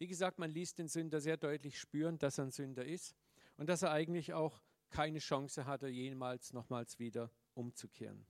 Wie 0.02 0.08
gesagt, 0.08 0.40
man 0.40 0.50
ließ 0.50 0.74
den 0.74 0.88
Sünder 0.88 1.20
sehr 1.20 1.36
deutlich 1.36 1.78
spüren, 1.78 2.18
dass 2.18 2.36
er 2.36 2.46
ein 2.46 2.50
Sünder 2.50 2.84
ist 2.84 3.14
und 3.56 3.68
dass 3.68 3.82
er 3.82 3.92
eigentlich 3.92 4.32
auch 4.32 4.60
keine 4.90 5.20
Chance 5.20 5.64
hatte, 5.64 5.86
jemals 5.86 6.52
nochmals 6.52 6.98
wieder 6.98 7.30
umzukehren. 7.54 8.26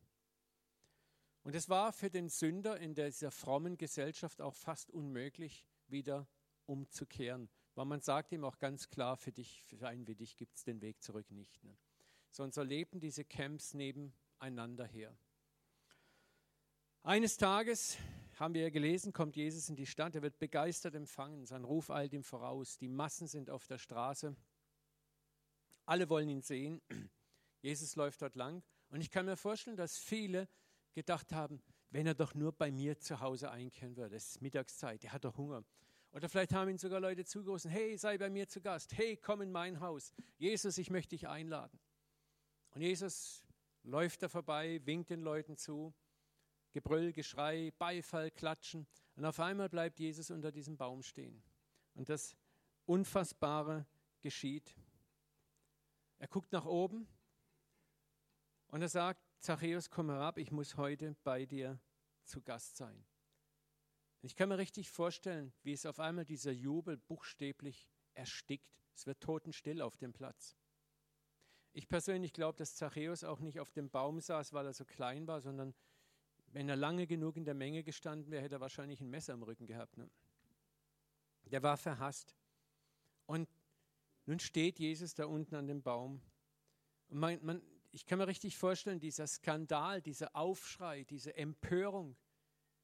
Und 1.44 1.54
es 1.54 1.70
war 1.70 1.94
für 1.94 2.10
den 2.10 2.28
Sünder 2.28 2.78
in 2.78 2.94
dieser 2.94 3.30
frommen 3.30 3.78
Gesellschaft 3.78 4.42
auch 4.42 4.54
fast 4.54 4.90
unmöglich, 4.90 5.66
wieder 5.88 6.28
umzukehren, 6.66 7.48
weil 7.74 7.86
man 7.86 8.02
sagt 8.02 8.32
ihm 8.32 8.44
auch 8.44 8.58
ganz 8.58 8.90
klar, 8.90 9.16
für 9.16 9.32
dich, 9.32 9.62
für 9.62 9.88
einen 9.88 10.06
wie 10.06 10.14
dich 10.14 10.36
gibt 10.36 10.54
es 10.56 10.64
den 10.64 10.82
Weg 10.82 11.02
zurück 11.02 11.30
nicht. 11.30 11.64
Ne? 11.64 11.74
Sondern 12.32 12.52
so 12.52 12.62
lebten 12.62 13.00
diese 13.00 13.24
Camps 13.24 13.72
nebeneinander 13.72 14.84
her. 14.84 15.16
Eines 17.02 17.38
Tages, 17.38 17.96
haben 18.42 18.54
wir 18.54 18.62
ja 18.62 18.70
gelesen, 18.70 19.12
kommt 19.12 19.36
Jesus 19.36 19.68
in 19.68 19.76
die 19.76 19.86
Stadt, 19.86 20.16
er 20.16 20.22
wird 20.22 20.40
begeistert 20.40 20.96
empfangen, 20.96 21.46
sein 21.46 21.62
Ruf 21.62 21.90
eilt 21.90 22.12
ihm 22.12 22.24
voraus, 22.24 22.76
die 22.76 22.88
Massen 22.88 23.28
sind 23.28 23.48
auf 23.50 23.68
der 23.68 23.78
Straße, 23.78 24.34
alle 25.86 26.08
wollen 26.08 26.28
ihn 26.28 26.42
sehen. 26.42 26.82
Jesus 27.62 27.94
läuft 27.94 28.20
dort 28.20 28.34
lang. 28.34 28.64
Und 28.88 29.00
ich 29.00 29.10
kann 29.10 29.26
mir 29.26 29.36
vorstellen, 29.36 29.76
dass 29.76 29.96
viele 29.96 30.48
gedacht 30.92 31.32
haben, 31.32 31.62
wenn 31.90 32.04
er 32.04 32.14
doch 32.14 32.34
nur 32.34 32.50
bei 32.50 32.72
mir 32.72 32.98
zu 32.98 33.20
Hause 33.20 33.50
einkehren 33.50 33.96
würde. 33.96 34.16
Es 34.16 34.30
ist 34.30 34.42
Mittagszeit, 34.42 35.04
er 35.04 35.12
hat 35.12 35.24
doch 35.24 35.36
Hunger. 35.36 35.64
Oder 36.10 36.28
vielleicht 36.28 36.52
haben 36.52 36.68
ihn 36.68 36.78
sogar 36.78 36.98
Leute 36.98 37.24
zugerufen, 37.24 37.70
hey, 37.70 37.96
sei 37.96 38.18
bei 38.18 38.28
mir 38.28 38.48
zu 38.48 38.60
Gast, 38.60 38.96
hey, 38.96 39.16
komm 39.16 39.42
in 39.42 39.52
mein 39.52 39.78
Haus. 39.78 40.12
Jesus, 40.36 40.78
ich 40.78 40.90
möchte 40.90 41.10
dich 41.10 41.28
einladen. 41.28 41.78
Und 42.70 42.80
Jesus 42.80 43.44
läuft 43.84 44.22
da 44.24 44.28
vorbei, 44.28 44.80
winkt 44.84 45.10
den 45.10 45.20
Leuten 45.20 45.56
zu, 45.56 45.94
Gebrüll, 46.72 47.12
Geschrei, 47.12 47.72
Beifall, 47.78 48.30
Klatschen. 48.30 48.86
Und 49.14 49.24
auf 49.24 49.40
einmal 49.40 49.68
bleibt 49.68 49.98
Jesus 49.98 50.30
unter 50.30 50.50
diesem 50.50 50.76
Baum 50.76 51.02
stehen. 51.02 51.42
Und 51.94 52.08
das 52.08 52.36
Unfassbare 52.86 53.86
geschieht. 54.20 54.74
Er 56.18 56.28
guckt 56.28 56.52
nach 56.52 56.64
oben 56.64 57.06
und 58.68 58.80
er 58.80 58.88
sagt, 58.88 59.20
Zachäus, 59.40 59.90
komm 59.90 60.08
herab, 60.08 60.38
ich 60.38 60.52
muss 60.52 60.76
heute 60.76 61.16
bei 61.24 61.46
dir 61.46 61.80
zu 62.24 62.40
Gast 62.42 62.76
sein. 62.76 63.04
Ich 64.22 64.36
kann 64.36 64.48
mir 64.48 64.58
richtig 64.58 64.88
vorstellen, 64.88 65.52
wie 65.62 65.72
es 65.72 65.84
auf 65.84 65.98
einmal 65.98 66.24
dieser 66.24 66.52
Jubel 66.52 66.96
buchstäblich 66.96 67.90
erstickt. 68.14 68.78
Es 68.94 69.06
wird 69.06 69.20
totenstill 69.20 69.82
auf 69.82 69.96
dem 69.96 70.12
Platz. 70.12 70.56
Ich 71.72 71.88
persönlich 71.88 72.32
glaube, 72.32 72.56
dass 72.56 72.76
Zachäus 72.76 73.24
auch 73.24 73.40
nicht 73.40 73.58
auf 73.58 73.72
dem 73.72 73.90
Baum 73.90 74.20
saß, 74.20 74.52
weil 74.52 74.66
er 74.66 74.74
so 74.74 74.84
klein 74.84 75.26
war, 75.26 75.40
sondern 75.40 75.74
wenn 76.52 76.68
er 76.68 76.76
lange 76.76 77.06
genug 77.06 77.36
in 77.36 77.44
der 77.44 77.54
Menge 77.54 77.82
gestanden 77.82 78.30
wäre, 78.30 78.42
hätte 78.42 78.56
er 78.56 78.60
wahrscheinlich 78.60 79.00
ein 79.00 79.10
Messer 79.10 79.32
im 79.32 79.42
Rücken 79.42 79.66
gehabt. 79.66 79.96
Ne? 79.96 80.08
Der 81.46 81.62
war 81.62 81.76
verhasst. 81.76 82.36
Und 83.26 83.48
nun 84.26 84.38
steht 84.38 84.78
Jesus 84.78 85.14
da 85.14 85.26
unten 85.26 85.54
an 85.54 85.66
dem 85.66 85.82
Baum. 85.82 86.22
Und 87.08 87.18
man, 87.18 87.44
man, 87.44 87.62
ich 87.90 88.06
kann 88.06 88.18
mir 88.18 88.26
richtig 88.26 88.56
vorstellen, 88.56 89.00
dieser 89.00 89.26
Skandal, 89.26 90.02
dieser 90.02 90.36
Aufschrei, 90.36 91.04
diese 91.04 91.34
Empörung. 91.36 92.16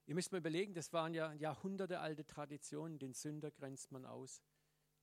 Ihr 0.06 0.14
müsst 0.14 0.32
mal 0.32 0.38
überlegen, 0.38 0.72
das 0.72 0.92
waren 0.92 1.12
ja 1.12 1.32
Jahrhunderte 1.34 2.00
alte 2.00 2.24
Traditionen. 2.24 2.98
Den 2.98 3.12
Sünder 3.12 3.50
grenzt 3.50 3.92
man 3.92 4.06
aus. 4.06 4.42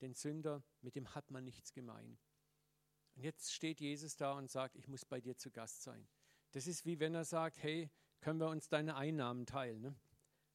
Den 0.00 0.14
Sünder, 0.14 0.64
mit 0.82 0.96
dem 0.96 1.14
hat 1.14 1.30
man 1.30 1.44
nichts 1.44 1.72
gemein. 1.72 2.18
Und 3.14 3.22
jetzt 3.22 3.52
steht 3.52 3.80
Jesus 3.80 4.16
da 4.16 4.34
und 4.36 4.50
sagt, 4.50 4.76
ich 4.76 4.88
muss 4.88 5.04
bei 5.04 5.20
dir 5.20 5.36
zu 5.36 5.50
Gast 5.50 5.82
sein. 5.82 6.06
Das 6.50 6.66
ist 6.66 6.84
wie 6.84 6.98
wenn 6.98 7.14
er 7.14 7.24
sagt, 7.24 7.62
hey, 7.62 7.90
können 8.26 8.40
wir 8.40 8.48
uns 8.48 8.68
deine 8.68 8.96
Einnahmen 8.96 9.46
teilen? 9.46 9.82
Ne? 9.82 9.94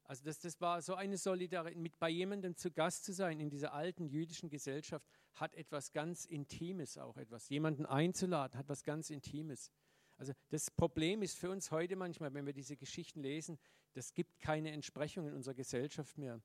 Also 0.03 0.25
das, 0.25 0.39
das 0.39 0.59
war 0.59 0.81
so 0.81 0.93
eine 0.93 1.17
Solidarität, 1.17 1.79
mit 1.79 1.97
bei 1.99 2.09
jemandem 2.09 2.57
zu 2.57 2.69
Gast 2.69 3.05
zu 3.05 3.13
sein 3.13 3.39
in 3.39 3.49
dieser 3.49 3.71
alten 3.71 4.09
jüdischen 4.09 4.49
Gesellschaft, 4.49 5.07
hat 5.35 5.55
etwas 5.55 5.93
ganz 5.93 6.25
Intimes 6.25 6.97
auch 6.97 7.15
etwas. 7.15 7.47
Jemanden 7.47 7.85
einzuladen, 7.85 8.59
hat 8.59 8.67
was 8.67 8.83
ganz 8.83 9.09
Intimes. 9.09 9.71
Also 10.17 10.33
das 10.49 10.69
Problem 10.69 11.21
ist 11.21 11.37
für 11.37 11.49
uns 11.49 11.71
heute 11.71 11.95
manchmal, 11.95 12.33
wenn 12.33 12.45
wir 12.45 12.51
diese 12.51 12.75
Geschichten 12.75 13.21
lesen, 13.21 13.57
das 13.93 14.13
gibt 14.13 14.41
keine 14.41 14.71
Entsprechung 14.71 15.25
in 15.27 15.33
unserer 15.33 15.55
Gesellschaft 15.55 16.17
mehr. 16.17 16.41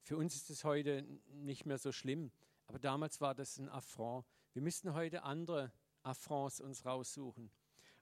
Für 0.00 0.16
uns 0.16 0.34
ist 0.34 0.48
es 0.48 0.64
heute 0.64 1.02
nicht 1.26 1.66
mehr 1.66 1.76
so 1.76 1.92
schlimm, 1.92 2.32
aber 2.64 2.78
damals 2.78 3.20
war 3.20 3.34
das 3.34 3.58
ein 3.58 3.68
Affront. 3.68 4.24
Wir 4.54 4.62
müssten 4.62 4.94
heute 4.94 5.24
andere 5.24 5.72
Affronts 6.02 6.58
uns 6.58 6.86
raussuchen. 6.86 7.50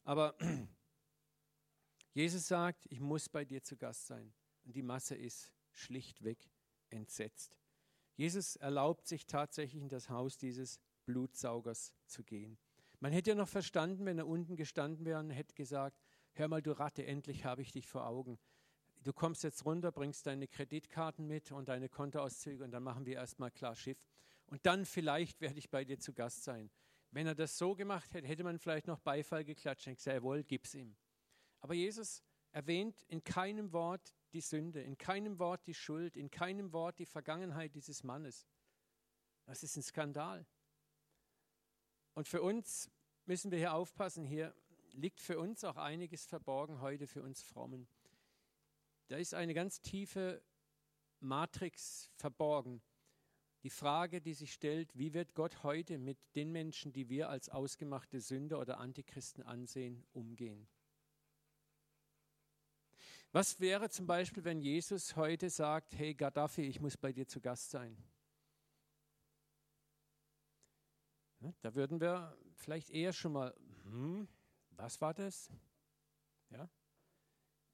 Aber 0.04 0.36
Jesus 2.14 2.48
sagt, 2.48 2.86
ich 2.90 3.00
muss 3.00 3.28
bei 3.28 3.44
dir 3.44 3.62
zu 3.62 3.76
Gast 3.76 4.06
sein. 4.06 4.32
Und 4.64 4.74
die 4.74 4.82
Masse 4.82 5.14
ist 5.14 5.52
schlichtweg 5.72 6.50
entsetzt. 6.90 7.56
Jesus 8.16 8.56
erlaubt 8.56 9.06
sich 9.06 9.26
tatsächlich 9.26 9.80
in 9.80 9.88
das 9.88 10.10
Haus 10.10 10.36
dieses 10.36 10.80
Blutsaugers 11.06 11.94
zu 12.06 12.24
gehen. 12.24 12.58
Man 13.00 13.12
hätte 13.12 13.30
ja 13.30 13.36
noch 13.36 13.48
verstanden, 13.48 14.04
wenn 14.06 14.18
er 14.18 14.26
unten 14.26 14.56
gestanden 14.56 15.06
wäre 15.06 15.20
und 15.20 15.30
hätte 15.30 15.54
gesagt, 15.54 16.02
hör 16.32 16.48
mal, 16.48 16.60
du 16.60 16.72
Ratte, 16.72 17.06
endlich 17.06 17.44
habe 17.44 17.62
ich 17.62 17.70
dich 17.70 17.86
vor 17.86 18.06
Augen. 18.06 18.38
Du 19.04 19.12
kommst 19.12 19.44
jetzt 19.44 19.64
runter, 19.64 19.92
bringst 19.92 20.26
deine 20.26 20.48
Kreditkarten 20.48 21.26
mit 21.26 21.52
und 21.52 21.68
deine 21.68 21.88
Kontoauszüge 21.88 22.64
und 22.64 22.72
dann 22.72 22.82
machen 22.82 23.06
wir 23.06 23.14
erstmal 23.14 23.52
klar 23.52 23.76
Schiff. 23.76 24.04
Und 24.46 24.66
dann 24.66 24.84
vielleicht 24.84 25.40
werde 25.40 25.58
ich 25.58 25.70
bei 25.70 25.84
dir 25.84 26.00
zu 26.00 26.12
Gast 26.12 26.42
sein. 26.42 26.70
Wenn 27.10 27.26
er 27.26 27.34
das 27.34 27.56
so 27.56 27.74
gemacht 27.74 28.12
hätte, 28.14 28.26
hätte 28.26 28.44
man 28.44 28.58
vielleicht 28.58 28.86
noch 28.86 28.98
Beifall 28.98 29.44
geklatscht 29.44 29.86
und 29.86 29.94
gesagt, 29.94 30.16
jawohl, 30.16 30.42
gib's 30.42 30.74
ihm. 30.74 30.96
Aber 31.60 31.74
Jesus 31.74 32.22
erwähnt 32.52 33.02
in 33.08 33.24
keinem 33.24 33.72
Wort 33.72 34.14
die 34.32 34.40
Sünde, 34.40 34.82
in 34.82 34.98
keinem 34.98 35.38
Wort 35.38 35.66
die 35.66 35.74
Schuld, 35.74 36.16
in 36.16 36.30
keinem 36.30 36.72
Wort 36.72 36.98
die 36.98 37.06
Vergangenheit 37.06 37.74
dieses 37.74 38.02
Mannes. 38.04 38.46
Das 39.46 39.62
ist 39.62 39.76
ein 39.76 39.82
Skandal. 39.82 40.46
Und 42.14 42.28
für 42.28 42.42
uns 42.42 42.90
müssen 43.26 43.50
wir 43.50 43.58
hier 43.58 43.74
aufpassen, 43.74 44.24
hier 44.24 44.54
liegt 44.92 45.20
für 45.20 45.38
uns 45.38 45.64
auch 45.64 45.76
einiges 45.76 46.26
verborgen 46.26 46.80
heute 46.80 47.06
für 47.06 47.22
uns 47.22 47.42
Frommen. 47.42 47.88
Da 49.08 49.16
ist 49.16 49.34
eine 49.34 49.54
ganz 49.54 49.80
tiefe 49.80 50.42
Matrix 51.20 52.10
verborgen. 52.14 52.82
Die 53.62 53.70
Frage, 53.70 54.20
die 54.20 54.34
sich 54.34 54.52
stellt, 54.52 54.96
wie 54.96 55.14
wird 55.14 55.34
Gott 55.34 55.62
heute 55.62 55.98
mit 55.98 56.18
den 56.36 56.52
Menschen, 56.52 56.92
die 56.92 57.08
wir 57.08 57.28
als 57.28 57.48
ausgemachte 57.48 58.20
Sünder 58.20 58.60
oder 58.60 58.78
Antichristen 58.78 59.42
ansehen, 59.42 60.04
umgehen? 60.12 60.68
Was 63.32 63.60
wäre 63.60 63.90
zum 63.90 64.06
Beispiel, 64.06 64.44
wenn 64.44 64.60
Jesus 64.60 65.14
heute 65.14 65.50
sagt, 65.50 65.94
hey 65.98 66.14
Gaddafi, 66.14 66.62
ich 66.62 66.80
muss 66.80 66.96
bei 66.96 67.12
dir 67.12 67.26
zu 67.26 67.40
Gast 67.40 67.70
sein? 67.70 67.96
Da 71.60 71.74
würden 71.74 72.00
wir 72.00 72.36
vielleicht 72.54 72.90
eher 72.90 73.12
schon 73.12 73.32
mal, 73.32 73.54
hm, 73.84 74.26
was 74.70 75.00
war 75.00 75.12
das? 75.12 75.50
Ja? 76.50 76.68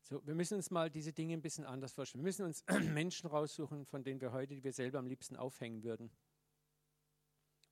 So, 0.03 0.27
wir 0.27 0.35
müssen 0.35 0.57
uns 0.57 0.71
mal 0.71 0.91
diese 0.91 1.13
Dinge 1.13 1.35
ein 1.35 1.41
bisschen 1.41 1.65
anders 1.65 1.93
vorstellen. 1.93 2.23
Wir 2.23 2.29
müssen 2.29 2.45
uns 2.45 2.65
Menschen 2.93 3.29
raussuchen, 3.29 3.87
von 3.87 4.03
denen 4.03 4.21
wir 4.21 4.33
heute, 4.33 4.55
die 4.55 4.65
wir 4.65 4.73
selber 4.73 4.99
am 4.99 5.07
liebsten 5.07 5.37
aufhängen 5.37 5.83
würden. 5.83 6.11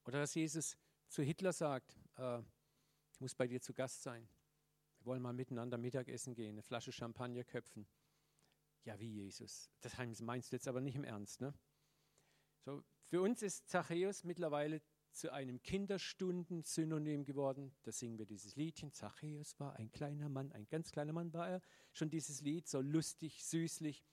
Oder 0.04 0.20
dass 0.20 0.34
Jesus 0.34 0.76
zu 1.08 1.22
Hitler 1.22 1.52
sagt, 1.52 1.98
äh, 2.16 2.40
ich 3.12 3.20
muss 3.20 3.34
bei 3.34 3.46
dir 3.46 3.60
zu 3.60 3.74
Gast 3.74 4.02
sein. 4.02 4.26
Wollen 5.04 5.22
mal 5.22 5.32
miteinander 5.32 5.78
Mittagessen 5.78 6.34
gehen, 6.34 6.54
eine 6.54 6.62
Flasche 6.62 6.92
Champagner 6.92 7.44
köpfen. 7.44 7.86
Ja, 8.84 8.98
wie 8.98 9.08
Jesus? 9.08 9.70
Das 9.80 9.94
meinst 10.20 10.52
du 10.52 10.56
jetzt 10.56 10.68
aber 10.68 10.80
nicht 10.80 10.96
im 10.96 11.04
Ernst, 11.04 11.40
ne? 11.40 11.54
So, 12.64 12.82
für 13.06 13.20
uns 13.20 13.42
ist 13.42 13.68
Zachäus 13.68 14.24
mittlerweile 14.24 14.80
zu 15.12 15.32
einem 15.32 15.62
Kinderstunden-Synonym 15.62 17.24
geworden. 17.24 17.74
Da 17.82 17.92
singen 17.92 18.18
wir 18.18 18.26
dieses 18.26 18.56
Liedchen. 18.56 18.92
Zachäus 18.92 19.58
war 19.60 19.76
ein 19.76 19.90
kleiner 19.92 20.28
Mann, 20.28 20.52
ein 20.52 20.66
ganz 20.68 20.90
kleiner 20.90 21.12
Mann 21.12 21.32
war 21.32 21.48
er. 21.48 21.60
Schon 21.92 22.10
dieses 22.10 22.40
Lied, 22.40 22.66
so 22.66 22.80
lustig, 22.80 23.44
süßlich. 23.44 24.04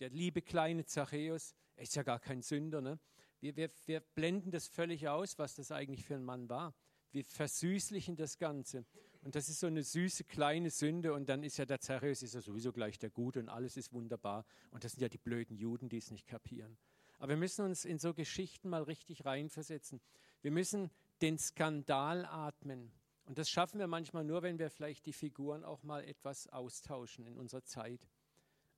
Der 0.00 0.10
liebe 0.10 0.42
kleine 0.42 0.84
Zachäus, 0.84 1.54
er 1.74 1.82
ist 1.82 1.96
ja 1.96 2.02
gar 2.02 2.20
kein 2.20 2.42
Sünder. 2.42 2.80
Ne? 2.80 2.98
Wir, 3.40 3.56
wir, 3.56 3.70
wir 3.86 4.00
blenden 4.00 4.50
das 4.50 4.66
völlig 4.66 5.08
aus, 5.08 5.38
was 5.38 5.54
das 5.54 5.70
eigentlich 5.70 6.04
für 6.04 6.14
ein 6.14 6.24
Mann 6.24 6.48
war. 6.48 6.74
Wir 7.12 7.24
versüßlichen 7.24 8.16
das 8.16 8.38
Ganze. 8.38 8.86
Und 9.26 9.34
das 9.34 9.48
ist 9.48 9.58
so 9.58 9.66
eine 9.66 9.82
süße 9.82 10.22
kleine 10.22 10.70
Sünde 10.70 11.12
und 11.12 11.28
dann 11.28 11.42
ist 11.42 11.56
ja 11.56 11.66
der 11.66 11.80
Zachäus 11.80 12.22
ist 12.22 12.34
ja 12.34 12.40
sowieso 12.40 12.72
gleich 12.72 12.96
der 12.96 13.10
Gute 13.10 13.40
und 13.40 13.48
alles 13.48 13.76
ist 13.76 13.92
wunderbar. 13.92 14.46
Und 14.70 14.84
das 14.84 14.92
sind 14.92 15.02
ja 15.02 15.08
die 15.08 15.18
blöden 15.18 15.56
Juden, 15.56 15.88
die 15.88 15.96
es 15.96 16.12
nicht 16.12 16.28
kapieren. 16.28 16.78
Aber 17.18 17.30
wir 17.30 17.36
müssen 17.36 17.64
uns 17.64 17.84
in 17.84 17.98
so 17.98 18.14
Geschichten 18.14 18.68
mal 18.68 18.84
richtig 18.84 19.24
reinversetzen. 19.24 20.00
Wir 20.42 20.52
müssen 20.52 20.92
den 21.22 21.38
Skandal 21.38 22.24
atmen. 22.24 22.92
Und 23.24 23.36
das 23.36 23.50
schaffen 23.50 23.80
wir 23.80 23.88
manchmal 23.88 24.22
nur, 24.22 24.42
wenn 24.42 24.60
wir 24.60 24.70
vielleicht 24.70 25.06
die 25.06 25.12
Figuren 25.12 25.64
auch 25.64 25.82
mal 25.82 26.04
etwas 26.04 26.46
austauschen 26.46 27.26
in 27.26 27.36
unserer 27.36 27.64
Zeit. 27.64 28.06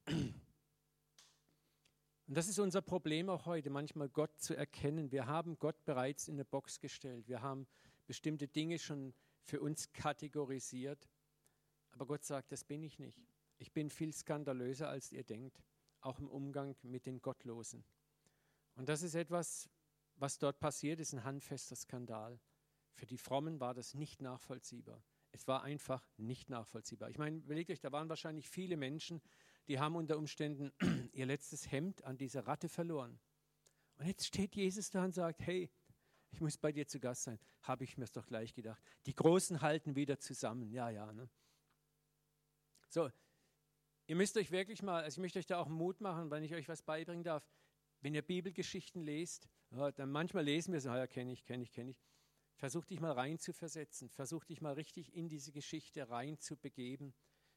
Und 0.07 0.33
das 2.27 2.49
ist 2.49 2.59
unser 2.59 2.81
Problem 2.81 3.29
auch 3.29 3.45
heute, 3.45 3.69
manchmal 3.69 4.09
Gott 4.09 4.41
zu 4.41 4.57
erkennen. 4.57 5.13
Wir 5.13 5.27
haben 5.27 5.59
Gott 5.59 5.85
bereits 5.85 6.27
in 6.27 6.37
eine 6.37 6.47
Box 6.47 6.81
gestellt. 6.81 7.29
Wir 7.29 7.43
haben 7.43 7.67
bestimmte 8.07 8.49
Dinge 8.49 8.79
schon 8.79 9.13
für 9.49 9.61
uns 9.61 9.93
kategorisiert. 9.93 11.09
Aber 11.91 12.07
Gott 12.07 12.25
sagt, 12.25 12.53
das 12.53 12.65
bin 12.65 12.83
ich 12.83 12.99
nicht. 12.99 13.19
Ich 13.57 13.73
bin 13.73 13.89
viel 13.89 14.13
skandalöser, 14.13 14.89
als 14.89 15.11
ihr 15.11 15.25
denkt, 15.25 15.65
auch 16.01 16.19
im 16.19 16.29
Umgang 16.29 16.77
mit 16.83 17.07
den 17.07 17.23
Gottlosen. 17.23 17.83
Und 18.77 18.89
das 18.89 19.03
ist 19.03 19.15
etwas, 19.15 19.69
was 20.17 20.39
dort 20.39 20.61
passiert, 20.61 21.01
ist 21.01 21.15
ein 21.15 21.25
handfester 21.25 21.75
Skandal. 21.75 22.39
Für 22.93 23.07
die 23.07 23.17
Frommen 23.17 23.59
war 23.59 23.73
das 23.73 23.95
nicht 23.95 24.21
nachvollziehbar. 24.21 25.03
Es 25.33 25.49
war 25.49 25.63
einfach 25.63 26.07
nicht 26.19 26.51
nachvollziehbar. 26.51 27.09
Ich 27.11 27.19
meine, 27.19 27.39
überlegt 27.39 27.71
euch, 27.71 27.81
da 27.81 27.91
waren 27.91 28.09
wahrscheinlich 28.09 28.49
viele 28.49 28.77
Menschen, 28.77 29.23
die 29.67 29.79
haben 29.79 29.97
unter 29.97 30.19
Umständen 30.19 30.73
ihr 31.13 31.27
letztes 31.27 31.71
Hemd 31.71 32.05
an 32.05 32.19
diese 32.19 32.47
Ratte 32.47 32.69
verloren. 32.69 33.19
Und 33.97 34.07
jetzt 34.07 34.27
steht 34.27 34.55
Jesus 34.55 34.91
da 34.91 35.05
und 35.05 35.15
sagt, 35.15 35.41
hey, 35.41 35.71
ich 36.31 36.41
muss 36.41 36.59
bei 36.59 36.73
dir 36.73 36.87
zu 36.87 37.01
Gast 37.01 37.25
sein. 37.25 37.39
Habe 37.63 37.85
ich 37.85 37.97
mir 37.97 38.07
doch 38.07 38.27
gleich 38.27 38.55
gedacht. 38.55 38.83
Die 39.07 39.15
Großen 39.15 39.61
halten 39.61 39.97
wieder 39.97 40.19
zusammen. 40.19 40.71
Ja, 40.71 40.91
ja. 40.91 41.13
Ne? 41.13 41.29
So, 42.89 43.11
ihr 44.07 44.17
müsst 44.17 44.37
euch 44.37 44.51
wirklich 44.51 44.83
mal, 44.83 45.03
also 45.03 45.19
ich 45.19 45.23
möchte 45.23 45.39
euch 45.39 45.47
da 45.47 45.59
auch 45.59 45.69
Mut 45.69 46.01
machen, 46.01 46.31
wenn 46.31 46.43
ich 46.43 46.55
euch 46.55 46.69
was 46.69 46.83
beibringen 46.83 47.25
darf. 47.25 47.49
Wenn 48.01 48.15
ihr 48.15 48.23
Bibelgeschichten 48.23 49.03
lest, 49.03 49.49
ja, 49.71 49.91
dann 49.91 50.11
manchmal 50.11 50.45
lesen 50.45 50.73
wir 50.73 50.81
so, 50.81 50.91
ja, 50.91 51.07
kenne 51.07 51.33
ich, 51.33 51.45
kenne 51.45 51.63
ich, 51.63 51.73
kenne 51.73 51.91
ich. 51.91 52.03
Versuch 52.55 52.85
dich 52.85 53.01
mal 53.01 53.13
rein 53.13 53.39
zu 53.39 53.53
versetzen. 53.53 54.09
Versuch 54.09 54.45
dich 54.45 54.61
mal 54.61 54.75
richtig 54.75 55.15
in 55.15 55.29
diese 55.29 55.53
Geschichte 55.53 56.09
rein 56.09 56.39
zu 56.39 56.57
begeben. 56.57 57.15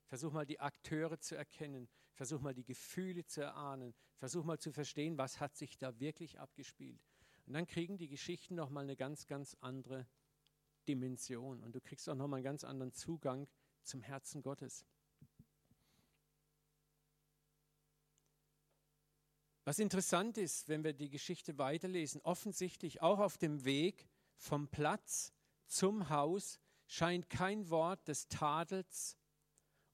Versuch 0.08 0.32
mal 0.32 0.46
die 0.46 0.60
Akteure 0.60 1.20
zu 1.20 1.36
erkennen. 1.36 1.90
Versuch 2.14 2.42
mal 2.42 2.54
die 2.54 2.66
Gefühle 2.66 3.26
zu 3.26 3.42
erahnen. 3.42 3.96
Versuch 4.18 4.44
mal 4.44 4.60
zu 4.60 4.72
verstehen, 4.72 5.18
was 5.18 5.40
hat 5.40 5.56
sich 5.56 5.78
da 5.78 6.00
wirklich 6.00 6.40
abgespielt. 6.40 7.02
Und 7.46 7.54
dann 7.54 7.68
kriegen 7.68 7.98
die 7.98 8.08
Geschichten 8.08 8.56
nochmal 8.56 8.84
eine 8.84 8.96
ganz, 8.96 9.28
ganz 9.28 9.58
andere 9.62 10.08
Dimension. 10.88 11.64
Und 11.64 11.74
du 11.74 11.82
kriegst 11.82 12.08
auch 12.10 12.16
nochmal 12.16 12.38
einen 12.38 12.46
ganz 12.46 12.64
anderen 12.64 12.94
Zugang 12.94 13.48
zum 13.84 14.02
Herzen 14.02 14.42
Gottes. 14.42 14.86
Was 19.64 19.80
interessant 19.80 20.38
ist, 20.38 20.70
wenn 20.70 20.84
wir 20.84 20.94
die 20.94 21.10
Geschichte 21.10 21.58
weiterlesen, 21.58 22.20
offensichtlich 22.22 23.02
auch 23.02 23.20
auf 23.20 23.38
dem 23.38 23.64
Weg 23.64 24.08
vom 24.36 24.68
Platz 24.68 25.34
zum 25.68 26.10
Haus 26.10 26.60
scheint 26.88 27.30
kein 27.30 27.70
Wort 27.70 28.08
des 28.08 28.28
Tadels 28.28 29.18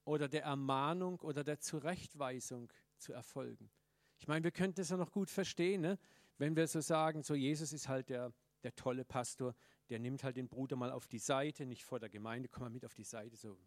oder 0.06 0.30
der 0.30 0.44
Ermahnung 0.44 1.20
oder 1.20 1.44
der 1.44 1.60
Zurechtweisung 1.60 2.72
zu 2.98 3.12
erfolgen. 3.12 3.70
Ich 4.18 4.28
meine, 4.28 4.44
wir 4.44 4.52
könnten 4.52 4.76
das 4.76 4.90
ja 4.90 4.98
noch 4.98 5.12
gut 5.12 5.30
verstehen. 5.30 5.82
Ne? 5.82 6.00
Wenn 6.38 6.56
wir 6.56 6.68
so 6.68 6.82
sagen, 6.82 7.24
so 7.24 7.36
Jesus 7.36 7.74
ist 7.74 7.88
halt 7.88 8.10
der, 8.10 8.32
der 8.64 8.76
tolle 8.76 9.06
Pastor, 9.06 9.56
der 9.90 10.00
nimmt 10.00 10.24
halt 10.24 10.38
den 10.38 10.48
Bruder 10.48 10.76
mal 10.76 10.92
auf 10.92 11.08
die 11.08 11.20
Seite, 11.20 11.66
nicht 11.66 11.86
vor 11.86 12.00
der 12.00 12.10
Gemeinde, 12.10 12.50
komm 12.50 12.64
mal 12.64 12.70
mit 12.70 12.86
auf 12.86 12.94
die 12.94 13.04
Seite, 13.04 13.36
so 13.36 13.58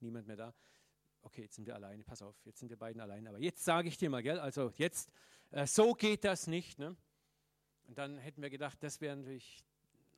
niemand 0.00 0.26
mehr 0.26 0.36
da. 0.36 0.54
Okay, 1.22 1.42
jetzt 1.42 1.54
sind 1.54 1.66
wir 1.66 1.74
alleine, 1.74 2.02
pass 2.02 2.20
auf, 2.20 2.34
jetzt 2.44 2.58
sind 2.58 2.68
wir 2.68 2.76
beiden 2.76 3.00
alleine. 3.00 3.28
Aber 3.28 3.38
jetzt 3.38 3.64
sage 3.64 3.88
ich 3.88 3.96
dir 3.96 4.10
mal, 4.10 4.22
gell, 4.22 4.40
also 4.40 4.72
jetzt, 4.76 5.10
äh, 5.52 5.66
so 5.66 5.94
geht 5.94 6.24
das 6.24 6.48
nicht. 6.48 6.78
Ne? 6.78 6.96
Und 7.86 7.98
dann 7.98 8.18
hätten 8.18 8.42
wir 8.42 8.50
gedacht, 8.50 8.82
das 8.82 9.00
wäre 9.00 9.16
natürlich 9.16 9.64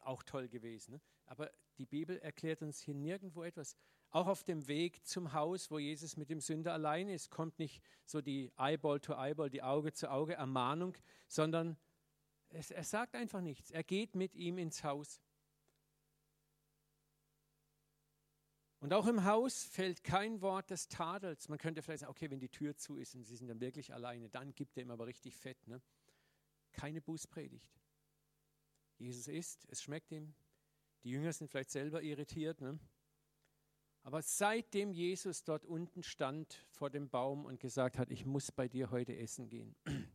auch 0.00 0.22
toll 0.22 0.48
gewesen. 0.48 0.92
Ne? 0.92 1.00
Aber 1.26 1.50
die 1.78 1.86
Bibel 1.86 2.18
erklärt 2.18 2.62
uns 2.62 2.80
hier 2.80 2.94
nirgendwo 2.94 3.42
etwas. 3.42 3.76
Auch 4.10 4.28
auf 4.28 4.44
dem 4.44 4.68
Weg 4.68 5.04
zum 5.04 5.32
Haus, 5.32 5.70
wo 5.70 5.78
Jesus 5.78 6.16
mit 6.16 6.30
dem 6.30 6.40
Sünder 6.40 6.72
allein 6.72 7.08
ist, 7.08 7.30
kommt 7.30 7.58
nicht 7.58 7.82
so 8.04 8.20
die 8.20 8.52
Eyeball 8.56 9.00
to 9.00 9.12
Eyeball, 9.14 9.50
die 9.50 9.62
Auge 9.62 9.92
zu 9.92 10.10
Auge 10.10 10.34
Ermahnung, 10.34 10.96
sondern 11.26 11.76
es, 12.54 12.70
er 12.70 12.84
sagt 12.84 13.14
einfach 13.14 13.40
nichts. 13.40 13.70
Er 13.70 13.84
geht 13.84 14.14
mit 14.14 14.34
ihm 14.34 14.58
ins 14.58 14.84
Haus. 14.84 15.20
Und 18.80 18.92
auch 18.92 19.06
im 19.06 19.24
Haus 19.24 19.64
fällt 19.64 20.04
kein 20.04 20.42
Wort 20.42 20.70
des 20.70 20.88
Tadels. 20.88 21.48
Man 21.48 21.58
könnte 21.58 21.80
vielleicht 21.80 22.00
sagen, 22.00 22.10
okay, 22.10 22.30
wenn 22.30 22.38
die 22.38 22.50
Tür 22.50 22.76
zu 22.76 22.98
ist 22.98 23.14
und 23.14 23.24
sie 23.24 23.36
sind 23.36 23.48
dann 23.48 23.60
wirklich 23.60 23.94
alleine, 23.94 24.28
dann 24.28 24.54
gibt 24.54 24.76
er 24.76 24.82
ihm 24.82 24.90
aber 24.90 25.06
richtig 25.06 25.36
fett. 25.36 25.66
Ne? 25.66 25.80
Keine 26.72 27.00
Bußpredigt. 27.00 27.80
Jesus 28.98 29.26
isst, 29.26 29.66
es 29.70 29.82
schmeckt 29.82 30.12
ihm. 30.12 30.34
Die 31.02 31.10
Jünger 31.10 31.32
sind 31.32 31.48
vielleicht 31.48 31.70
selber 31.70 32.02
irritiert. 32.02 32.60
Ne? 32.60 32.78
Aber 34.02 34.20
seitdem 34.20 34.92
Jesus 34.92 35.44
dort 35.44 35.64
unten 35.64 36.02
stand 36.02 36.52
vor 36.68 36.90
dem 36.90 37.08
Baum 37.08 37.46
und 37.46 37.60
gesagt 37.60 37.98
hat, 37.98 38.10
ich 38.10 38.26
muss 38.26 38.52
bei 38.52 38.68
dir 38.68 38.90
heute 38.90 39.16
essen 39.16 39.48
gehen, 39.48 39.74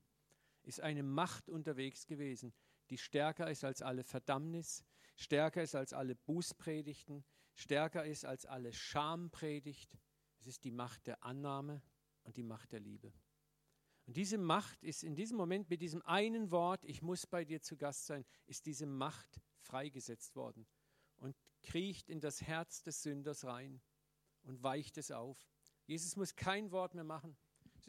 ist 0.70 0.80
eine 0.82 1.04
Macht 1.04 1.50
unterwegs 1.50 2.06
gewesen, 2.06 2.54
die 2.90 2.98
stärker 2.98 3.50
ist 3.50 3.64
als 3.64 3.82
alle 3.82 4.04
Verdammnis, 4.04 4.86
stärker 5.16 5.64
ist 5.64 5.76
als 5.76 5.94
alle 5.94 6.16
Bußpredigten, 6.16 7.26
stärker 7.56 8.06
ist 8.06 8.24
als 8.24 8.46
alle 8.46 8.72
Schampredigt. 8.72 9.98
Es 10.40 10.48
ist 10.48 10.64
die 10.64 10.72
Macht 10.72 11.08
der 11.08 11.24
Annahme 11.24 11.82
und 12.24 12.38
die 12.38 12.44
Macht 12.44 12.72
der 12.72 12.80
Liebe. 12.80 13.12
Und 14.06 14.16
diese 14.16 14.38
Macht 14.38 14.84
ist 14.84 15.04
in 15.04 15.16
diesem 15.16 15.38
Moment 15.38 15.70
mit 15.70 15.82
diesem 15.82 16.02
einen 16.04 16.52
Wort, 16.52 16.86
ich 16.86 17.02
muss 17.02 17.28
bei 17.28 17.44
dir 17.46 17.62
zu 17.62 17.76
Gast 17.76 18.06
sein, 18.06 18.26
ist 18.46 18.66
diese 18.66 18.86
Macht 18.86 19.42
freigesetzt 19.58 20.36
worden 20.36 20.66
und 21.18 21.36
kriecht 21.62 22.10
in 22.10 22.22
das 22.22 22.42
Herz 22.42 22.82
des 22.82 23.04
Sünders 23.04 23.44
rein 23.44 23.82
und 24.44 24.64
weicht 24.64 24.98
es 24.98 25.12
auf. 25.12 25.52
Jesus 25.86 26.16
muss 26.16 26.36
kein 26.36 26.72
Wort 26.72 26.94
mehr 26.94 27.04
machen. 27.04 27.38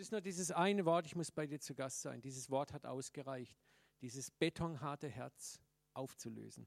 Es 0.01 0.07
ist 0.07 0.13
nur 0.13 0.23
dieses 0.23 0.51
eine 0.51 0.87
Wort, 0.87 1.05
ich 1.05 1.15
muss 1.15 1.31
bei 1.31 1.47
dir 1.47 1.61
zu 1.61 1.75
Gast 1.75 2.01
sein. 2.01 2.23
Dieses 2.23 2.49
Wort 2.49 2.73
hat 2.73 2.87
ausgereicht, 2.87 3.55
dieses 4.01 4.31
betonharte 4.31 5.11
Herz 5.11 5.61
aufzulösen. 5.93 6.67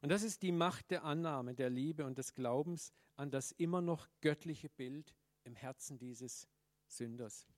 Und 0.00 0.10
das 0.10 0.22
ist 0.22 0.42
die 0.42 0.52
Macht 0.52 0.92
der 0.92 1.02
Annahme, 1.02 1.56
der 1.56 1.68
Liebe 1.68 2.06
und 2.06 2.18
des 2.18 2.34
Glaubens 2.34 2.92
an 3.16 3.32
das 3.32 3.50
immer 3.50 3.82
noch 3.82 4.06
göttliche 4.20 4.68
Bild 4.68 5.12
im 5.42 5.56
Herzen 5.56 5.98
dieses 5.98 6.46
Sünders. 6.86 7.48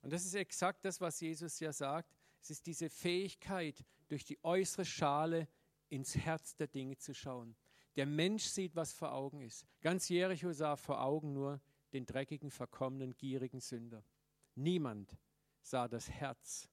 Und 0.00 0.14
das 0.14 0.24
ist 0.24 0.34
exakt 0.34 0.82
das, 0.86 1.02
was 1.02 1.20
Jesus 1.20 1.60
ja 1.60 1.74
sagt. 1.74 2.16
Es 2.40 2.48
ist 2.48 2.66
diese 2.66 2.88
Fähigkeit, 2.88 3.84
durch 4.08 4.24
die 4.24 4.42
äußere 4.42 4.86
Schale 4.86 5.46
ins 5.90 6.16
Herz 6.16 6.56
der 6.56 6.68
Dinge 6.68 6.96
zu 6.96 7.12
schauen. 7.12 7.54
Der 7.96 8.06
Mensch 8.06 8.44
sieht, 8.44 8.74
was 8.74 8.94
vor 8.94 9.12
Augen 9.12 9.42
ist. 9.42 9.66
Ganz 9.82 10.08
Jericho 10.08 10.54
sah 10.54 10.76
vor 10.76 11.02
Augen 11.02 11.34
nur 11.34 11.60
den 11.92 12.06
dreckigen, 12.06 12.50
verkommenen, 12.50 13.16
gierigen 13.16 13.60
Sünder. 13.60 14.04
Niemand 14.54 15.16
sah 15.60 15.88
das 15.88 16.10
Herz 16.10 16.70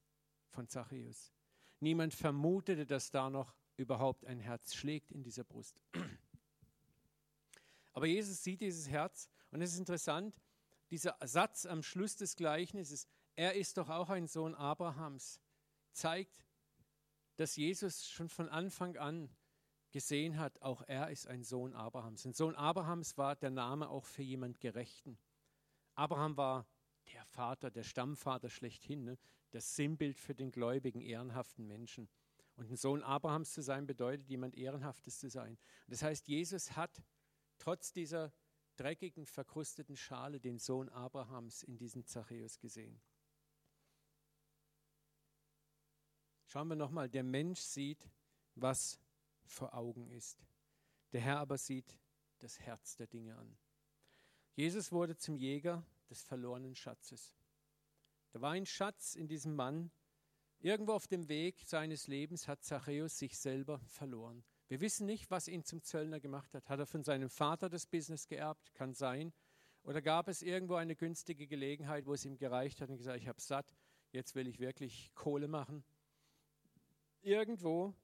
von 0.48 0.68
Zachäus. 0.68 1.32
Niemand 1.80 2.14
vermutete, 2.14 2.86
dass 2.86 3.10
da 3.10 3.30
noch 3.30 3.54
überhaupt 3.76 4.26
ein 4.26 4.38
Herz 4.38 4.74
schlägt 4.74 5.10
in 5.12 5.22
dieser 5.22 5.44
Brust. 5.44 5.80
Aber 7.92 8.06
Jesus 8.06 8.42
sieht 8.42 8.60
dieses 8.60 8.88
Herz 8.88 9.30
und 9.50 9.62
es 9.62 9.72
ist 9.72 9.78
interessant, 9.78 10.40
dieser 10.90 11.16
Satz 11.22 11.66
am 11.66 11.82
Schluss 11.82 12.16
des 12.16 12.36
Gleichnisses, 12.36 13.06
er 13.36 13.54
ist 13.54 13.78
doch 13.78 13.88
auch 13.88 14.10
ein 14.10 14.26
Sohn 14.26 14.54
Abrahams, 14.54 15.40
zeigt, 15.92 16.46
dass 17.36 17.56
Jesus 17.56 18.06
schon 18.06 18.28
von 18.28 18.48
Anfang 18.48 18.96
an 18.96 19.30
gesehen 19.90 20.38
hat, 20.38 20.60
auch 20.62 20.82
er 20.86 21.10
ist 21.10 21.26
ein 21.26 21.42
Sohn 21.42 21.74
Abrahams. 21.74 22.24
Ein 22.26 22.32
Sohn 22.32 22.54
Abrahams 22.54 23.16
war 23.18 23.36
der 23.36 23.50
Name 23.50 23.88
auch 23.88 24.04
für 24.04 24.22
jemand 24.22 24.60
Gerechten. 24.60 25.18
Abraham 25.94 26.36
war 26.36 26.66
der 27.12 27.24
Vater, 27.24 27.70
der 27.70 27.82
Stammvater 27.82 28.48
schlechthin, 28.48 29.04
ne? 29.04 29.18
das 29.50 29.74
Sinnbild 29.74 30.18
für 30.18 30.34
den 30.34 30.50
gläubigen, 30.50 31.00
ehrenhaften 31.00 31.66
Menschen. 31.66 32.08
Und 32.56 32.70
ein 32.70 32.76
Sohn 32.76 33.02
Abrahams 33.02 33.52
zu 33.52 33.62
sein 33.62 33.86
bedeutet, 33.86 34.28
jemand 34.28 34.54
Ehrenhaftes 34.54 35.18
zu 35.18 35.28
sein. 35.28 35.58
Das 35.88 36.02
heißt, 36.02 36.28
Jesus 36.28 36.76
hat 36.76 37.02
trotz 37.58 37.92
dieser 37.92 38.32
dreckigen, 38.76 39.26
verkrusteten 39.26 39.96
Schale 39.96 40.40
den 40.40 40.58
Sohn 40.58 40.88
Abrahams 40.88 41.62
in 41.62 41.76
diesem 41.76 42.06
Zachäus 42.06 42.58
gesehen. 42.58 43.00
Schauen 46.46 46.68
wir 46.68 46.76
nochmal, 46.76 47.08
der 47.08 47.22
Mensch 47.22 47.60
sieht, 47.60 48.08
was 48.54 48.98
vor 49.50 49.74
Augen 49.74 50.08
ist. 50.08 50.46
Der 51.12 51.20
Herr 51.20 51.38
aber 51.38 51.58
sieht 51.58 51.98
das 52.38 52.58
Herz 52.60 52.96
der 52.96 53.06
Dinge 53.06 53.36
an. 53.36 53.56
Jesus 54.54 54.92
wurde 54.92 55.16
zum 55.16 55.36
Jäger 55.36 55.84
des 56.08 56.22
verlorenen 56.22 56.74
Schatzes. 56.74 57.34
Da 58.32 58.40
war 58.40 58.52
ein 58.52 58.66
Schatz 58.66 59.14
in 59.14 59.28
diesem 59.28 59.54
Mann. 59.54 59.90
Irgendwo 60.60 60.92
auf 60.92 61.06
dem 61.06 61.28
Weg 61.28 61.62
seines 61.64 62.06
Lebens 62.06 62.46
hat 62.46 62.62
Zachäus 62.62 63.18
sich 63.18 63.38
selber 63.38 63.80
verloren. 63.86 64.44
Wir 64.68 64.80
wissen 64.80 65.06
nicht, 65.06 65.30
was 65.30 65.48
ihn 65.48 65.64
zum 65.64 65.82
Zöllner 65.82 66.20
gemacht 66.20 66.54
hat. 66.54 66.68
Hat 66.68 66.78
er 66.78 66.86
von 66.86 67.02
seinem 67.02 67.30
Vater 67.30 67.68
das 67.68 67.86
Business 67.86 68.26
geerbt? 68.26 68.72
Kann 68.74 68.94
sein. 68.94 69.32
Oder 69.82 70.02
gab 70.02 70.28
es 70.28 70.42
irgendwo 70.42 70.74
eine 70.74 70.94
günstige 70.94 71.46
Gelegenheit, 71.46 72.06
wo 72.06 72.12
es 72.12 72.24
ihm 72.24 72.36
gereicht 72.36 72.80
hat 72.80 72.90
und 72.90 72.98
gesagt, 72.98 73.18
ich 73.18 73.28
habe 73.28 73.40
satt, 73.40 73.74
jetzt 74.12 74.34
will 74.34 74.46
ich 74.46 74.60
wirklich 74.60 75.10
Kohle 75.14 75.48
machen. 75.48 75.82
Irgendwo 77.22 77.94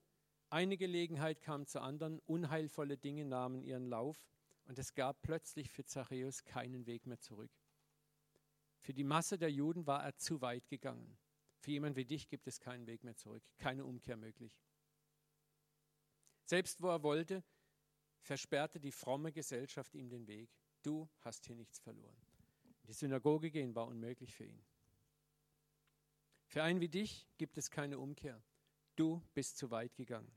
eine 0.51 0.77
Gelegenheit 0.77 1.41
kam 1.41 1.67
zur 1.67 1.83
anderen, 1.83 2.21
unheilvolle 2.21 2.97
Dinge 2.97 3.25
nahmen 3.25 3.63
ihren 3.63 3.87
Lauf 3.87 4.29
und 4.65 4.79
es 4.79 4.95
gab 4.95 5.23
plötzlich 5.23 5.71
für 5.71 5.85
Zachäus 5.85 6.45
keinen 6.45 6.87
Weg 6.87 7.07
mehr 7.07 7.19
zurück. 7.21 7.51
Für 8.79 8.95
die 8.95 9.05
Masse 9.05 9.39
der 9.39 9.51
Juden 9.51 9.87
war 9.87 10.05
er 10.05 10.17
zu 10.17 10.41
weit 10.41 10.69
gegangen. 10.69 11.19
Für 11.59 11.73
jemanden 11.73 11.97
wie 11.97 12.05
dich 12.05 12.29
gibt 12.29 12.47
es 12.47 12.61
keinen 12.61 12.87
Weg 12.87 13.03
mehr 13.03 13.17
zurück, 13.17 13.43
keine 13.59 13.85
Umkehr 13.85 14.17
möglich. 14.17 14.63
Selbst 16.45 16.81
wo 16.81 16.89
er 16.89 17.03
wollte, 17.03 17.43
versperrte 18.21 18.79
die 18.79 18.93
fromme 18.93 19.33
Gesellschaft 19.33 19.95
ihm 19.95 20.09
den 20.09 20.27
Weg. 20.29 20.51
Du 20.83 21.09
hast 21.21 21.47
hier 21.47 21.57
nichts 21.57 21.81
verloren. 21.81 22.21
Die 22.85 22.93
Synagoge 22.93 23.51
gehen 23.51 23.75
war 23.75 23.89
unmöglich 23.89 24.35
für 24.35 24.45
ihn. 24.45 24.65
Für 26.47 26.63
einen 26.63 26.81
wie 26.81 26.89
dich 26.89 27.27
gibt 27.37 27.59
es 27.59 27.71
keine 27.71 27.99
Umkehr 27.99 28.41
du 28.97 29.23
bist 29.35 29.57
zu 29.59 29.71
weit 29.71 29.95
gegangen. 29.95 30.33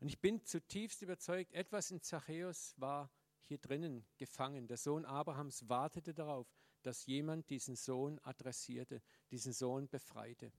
Und 0.00 0.08
ich 0.08 0.20
bin 0.20 0.44
zutiefst 0.44 1.02
überzeugt, 1.02 1.52
etwas 1.52 1.90
in 1.90 2.00
Zachäus 2.00 2.74
war 2.78 3.10
hier 3.42 3.58
drinnen 3.58 4.06
gefangen. 4.16 4.66
Der 4.66 4.76
Sohn 4.76 5.04
Abrahams 5.04 5.68
wartete 5.68 6.14
darauf, 6.14 6.50
dass 6.82 7.06
jemand 7.06 7.50
diesen 7.50 7.76
Sohn 7.76 8.18
adressierte, 8.20 9.02
diesen 9.30 9.52
Sohn 9.52 9.88
befreite. 9.88 10.52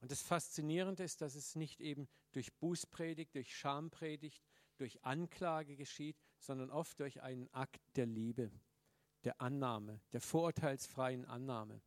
Und 0.00 0.10
das 0.10 0.22
Faszinierende 0.22 1.04
ist, 1.04 1.20
dass 1.20 1.34
es 1.34 1.54
nicht 1.54 1.80
eben 1.80 2.08
durch 2.32 2.52
Bußpredigt, 2.54 3.34
durch 3.34 3.56
Schampredigt, 3.56 4.44
durch 4.76 5.04
Anklage 5.04 5.76
geschieht, 5.76 6.18
sondern 6.38 6.70
oft 6.70 7.00
durch 7.00 7.22
einen 7.22 7.52
Akt 7.52 7.80
der 7.96 8.06
Liebe, 8.06 8.50
der 9.24 9.40
Annahme, 9.40 10.00
der 10.12 10.20
vorurteilsfreien 10.20 11.24
Annahme. 11.24 11.80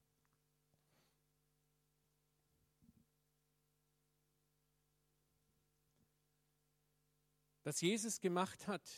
Was 7.63 7.81
Jesus 7.81 8.19
gemacht 8.19 8.67
hat 8.67 8.89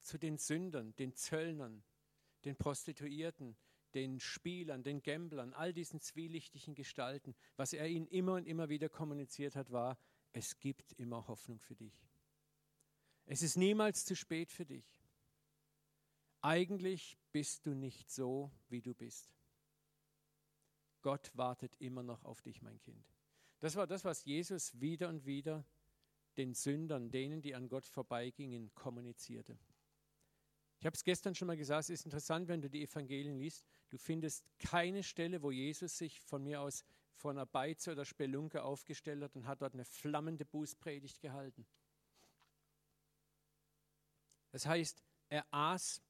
zu 0.00 0.18
den 0.18 0.38
Sündern, 0.38 0.94
den 0.96 1.14
Zöllnern, 1.14 1.82
den 2.44 2.56
Prostituierten, 2.56 3.56
den 3.94 4.20
Spielern, 4.20 4.82
den 4.82 5.02
Gamblern, 5.02 5.52
all 5.52 5.72
diesen 5.72 6.00
zwielichtigen 6.00 6.74
Gestalten, 6.74 7.34
was 7.56 7.72
er 7.72 7.88
ihnen 7.88 8.06
immer 8.06 8.34
und 8.34 8.46
immer 8.46 8.68
wieder 8.68 8.88
kommuniziert 8.88 9.56
hat, 9.56 9.70
war, 9.70 9.98
es 10.32 10.58
gibt 10.58 10.92
immer 10.92 11.26
Hoffnung 11.26 11.58
für 11.58 11.74
dich. 11.74 12.08
Es 13.26 13.42
ist 13.42 13.56
niemals 13.56 14.04
zu 14.04 14.14
spät 14.14 14.52
für 14.52 14.64
dich. 14.64 15.02
Eigentlich 16.40 17.18
bist 17.32 17.66
du 17.66 17.74
nicht 17.74 18.10
so, 18.10 18.50
wie 18.68 18.80
du 18.80 18.94
bist. 18.94 19.30
Gott 21.02 21.30
wartet 21.34 21.76
immer 21.80 22.02
noch 22.02 22.24
auf 22.24 22.42
dich, 22.42 22.62
mein 22.62 22.80
Kind. 22.80 23.04
Das 23.58 23.76
war 23.76 23.86
das, 23.86 24.04
was 24.04 24.24
Jesus 24.24 24.80
wieder 24.80 25.08
und 25.08 25.26
wieder 25.26 25.64
den 26.40 26.54
Sündern, 26.54 27.10
denen, 27.10 27.42
die 27.42 27.54
an 27.54 27.68
Gott 27.68 27.84
vorbeigingen, 27.84 28.74
kommunizierte. 28.74 29.58
Ich 30.78 30.86
habe 30.86 30.94
es 30.94 31.04
gestern 31.04 31.34
schon 31.34 31.48
mal 31.48 31.56
gesagt, 31.58 31.84
es 31.84 31.90
ist 31.90 32.06
interessant, 32.06 32.48
wenn 32.48 32.62
du 32.62 32.70
die 32.70 32.82
Evangelien 32.82 33.38
liest, 33.38 33.66
du 33.90 33.98
findest 33.98 34.42
keine 34.58 35.02
Stelle, 35.02 35.42
wo 35.42 35.50
Jesus 35.50 35.98
sich 35.98 36.18
von 36.20 36.42
mir 36.42 36.62
aus 36.62 36.82
vor 37.12 37.32
einer 37.32 37.44
Beize 37.44 37.92
oder 37.92 38.06
Spelunke 38.06 38.62
aufgestellt 38.62 39.22
hat 39.22 39.36
und 39.36 39.46
hat 39.46 39.60
dort 39.60 39.74
eine 39.74 39.84
flammende 39.84 40.46
Bußpredigt 40.46 41.20
gehalten. 41.20 41.66
Das 44.52 44.64
heißt, 44.64 45.04
er 45.28 45.44
aß 45.50 46.02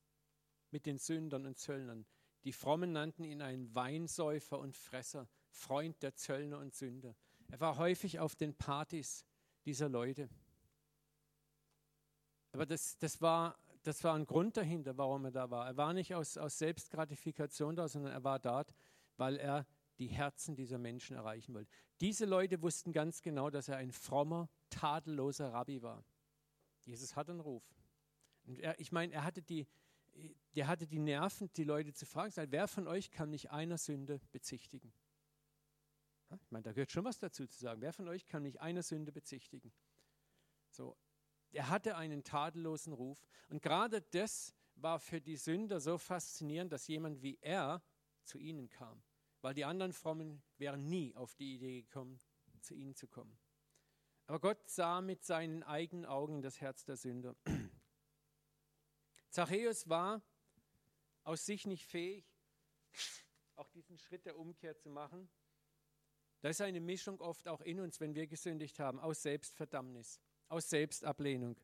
mit 0.71 0.87
den 0.87 0.99
Sündern 0.99 1.45
und 1.47 1.59
Zöllnern. 1.59 2.07
Die 2.45 2.53
Frommen 2.53 2.93
nannten 2.93 3.25
ihn 3.25 3.43
einen 3.43 3.75
Weinsäufer 3.75 4.61
und 4.61 4.77
Fresser, 4.77 5.29
Freund 5.51 6.01
der 6.05 6.15
Zöllner 6.15 6.59
und 6.59 6.77
Sünder. 6.77 7.17
Er 7.49 7.59
war 7.59 7.77
häufig 7.77 8.21
auf 8.21 8.37
den 8.37 8.55
Partys 8.55 9.27
dieser 9.65 9.89
Leute. 9.89 10.29
Aber 12.53 12.67
das, 12.67 12.99
das, 12.99 13.21
war, 13.21 13.59
das 13.83 14.03
war 14.03 14.15
ein 14.15 14.27
Grund 14.27 14.57
dahinter, 14.57 14.97
warum 14.97 15.25
er 15.27 15.31
da 15.31 15.51
war. 15.51 15.67
Er 15.67 15.77
war 15.77 15.93
nicht 15.93 16.15
aus, 16.15 16.37
aus 16.37 16.59
Selbstgratifikation 16.59 17.77
da, 17.77 17.89
sondern 17.89 18.13
er 18.13 18.25
war 18.25 18.39
dort, 18.39 18.75
weil 19.17 19.37
er 19.37 19.67
die 19.99 20.09
Herzen 20.09 20.57
dieser 20.57 20.79
Menschen 20.79 21.17
erreichen 21.17 21.55
wollte. 21.55 21.71
Diese 22.01 22.25
Leute 22.25 22.63
wussten 22.63 22.93
ganz 22.93 23.21
genau, 23.21 23.51
dass 23.51 23.69
er 23.69 23.77
ein 23.77 23.93
frommer, 23.93 24.49
tadelloser 24.71 25.53
Rabbi 25.53 25.83
war. 25.83 26.05
Jesus 26.85 27.15
hat 27.15 27.29
einen 27.29 27.41
Ruf. 27.41 27.63
Er, 28.47 28.81
ich 28.81 28.91
meine, 28.91 29.13
er 29.13 29.25
hatte 29.25 29.43
die, 29.43 29.69
der 30.57 30.67
hatte 30.67 30.87
die 30.87 30.99
Nerven, 30.99 31.53
die 31.53 31.65
Leute 31.65 31.93
zu 31.93 32.07
fragen, 32.07 32.33
wer 32.51 32.67
von 32.67 32.89
euch 32.89 33.11
kann 33.11 33.31
mich 33.31 33.51
einer 33.51 33.79
Sünde 33.79 34.21
bezichtigen? 34.33 34.93
Ich 36.39 36.51
meine, 36.51 36.63
da 36.63 36.73
gehört 36.73 36.93
schon 36.93 37.05
was 37.05 37.19
dazu 37.19 37.47
zu 37.47 37.59
sagen. 37.59 37.81
Wer 37.81 37.93
von 37.93 38.09
euch 38.09 38.27
kann 38.27 38.43
mich 38.43 38.61
einer 38.61 38.83
Sünde 38.83 39.13
bezichtigen? 39.13 39.73
So, 40.71 40.97
er 41.51 41.69
hatte 41.69 41.97
einen 41.97 42.23
tadellosen 42.23 42.93
Ruf. 42.93 43.27
Und 43.49 43.63
gerade 43.63 44.03
das 44.03 44.55
war 44.77 45.01
für 45.01 45.21
die 45.21 45.37
Sünder 45.37 45.81
so 45.81 45.99
faszinierend, 45.99 46.73
dass 46.73 46.87
jemand 46.87 47.23
wie 47.23 47.39
er 47.41 47.83
zu 48.25 48.39
ihnen 48.39 48.69
kam. 48.69 49.03
Weil 49.41 49.55
die 49.55 49.65
anderen 49.65 49.93
Frommen 49.93 50.43
wären 50.59 50.89
nie 50.89 51.15
auf 51.17 51.35
die 51.35 51.55
Idee 51.55 51.83
gekommen, 51.83 52.21
zu 52.61 52.75
ihnen 52.75 52.95
zu 52.95 53.09
kommen. 53.09 53.39
Aber 54.27 54.39
Gott 54.39 54.69
sah 54.69 55.01
mit 55.01 55.25
seinen 55.25 55.63
eigenen 55.65 56.07
Augen 56.07 56.43
das 56.43 56.61
Herz 56.61 56.85
der 56.85 56.97
Sünder. 56.97 57.35
Zachäus 59.31 59.89
war 59.89 60.23
aus 61.25 61.47
sich 61.47 61.67
nicht 61.67 61.87
fähig, 61.87 62.25
auch 63.57 63.69
diesen 63.71 63.99
Schritt 63.99 64.27
der 64.27 64.39
Umkehr 64.39 64.77
zu 64.77 64.89
machen. 64.89 65.29
Da 66.41 66.49
ist 66.49 66.61
eine 66.61 66.81
Mischung 66.81 67.21
oft 67.21 67.49
auch 67.49 67.61
in 67.61 67.81
uns, 67.81 68.01
wenn 68.01 68.15
wir 68.15 68.27
gesündigt 68.27 68.79
haben, 68.79 68.99
aus 68.99 69.23
Selbstverdammnis, 69.23 70.21
aus 70.49 70.71
Selbstablehnung, 70.71 71.57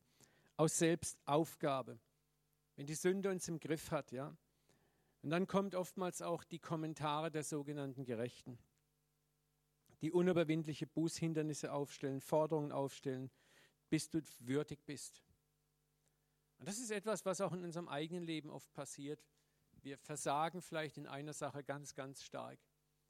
aus 0.57 0.79
Selbstaufgabe. 0.79 1.99
Wenn 2.77 2.87
die 2.87 2.95
Sünde 2.95 3.31
uns 3.31 3.49
im 3.49 3.59
Griff 3.59 3.91
hat, 3.91 4.13
ja. 4.13 4.37
Und 5.23 5.31
dann 5.31 5.47
kommt 5.47 5.75
oftmals 5.75 6.21
auch 6.21 6.45
die 6.45 6.59
Kommentare 6.59 7.31
der 7.31 7.43
sogenannten 7.43 8.05
Gerechten, 8.05 8.59
die 10.03 10.13
unüberwindliche 10.13 10.87
Bußhindernisse 10.87 11.73
aufstellen, 11.73 12.21
Forderungen 12.21 12.71
aufstellen, 12.71 13.31
bis 13.89 14.11
du 14.11 14.21
würdig 14.41 14.85
bist. 14.85 15.23
Und 16.59 16.69
das 16.69 16.79
ist 16.79 16.91
etwas, 16.91 17.25
was 17.25 17.41
auch 17.41 17.53
in 17.53 17.65
unserem 17.65 17.89
eigenen 17.89 18.25
Leben 18.25 18.51
oft 18.51 18.73
passiert. 18.75 19.25
Wir 19.83 19.97
versagen 19.97 20.61
vielleicht 20.61 20.99
in 20.99 21.07
einer 21.07 21.33
Sache 21.33 21.65
ganz, 21.65 21.95
ganz 21.95 22.23
stark. 22.23 22.59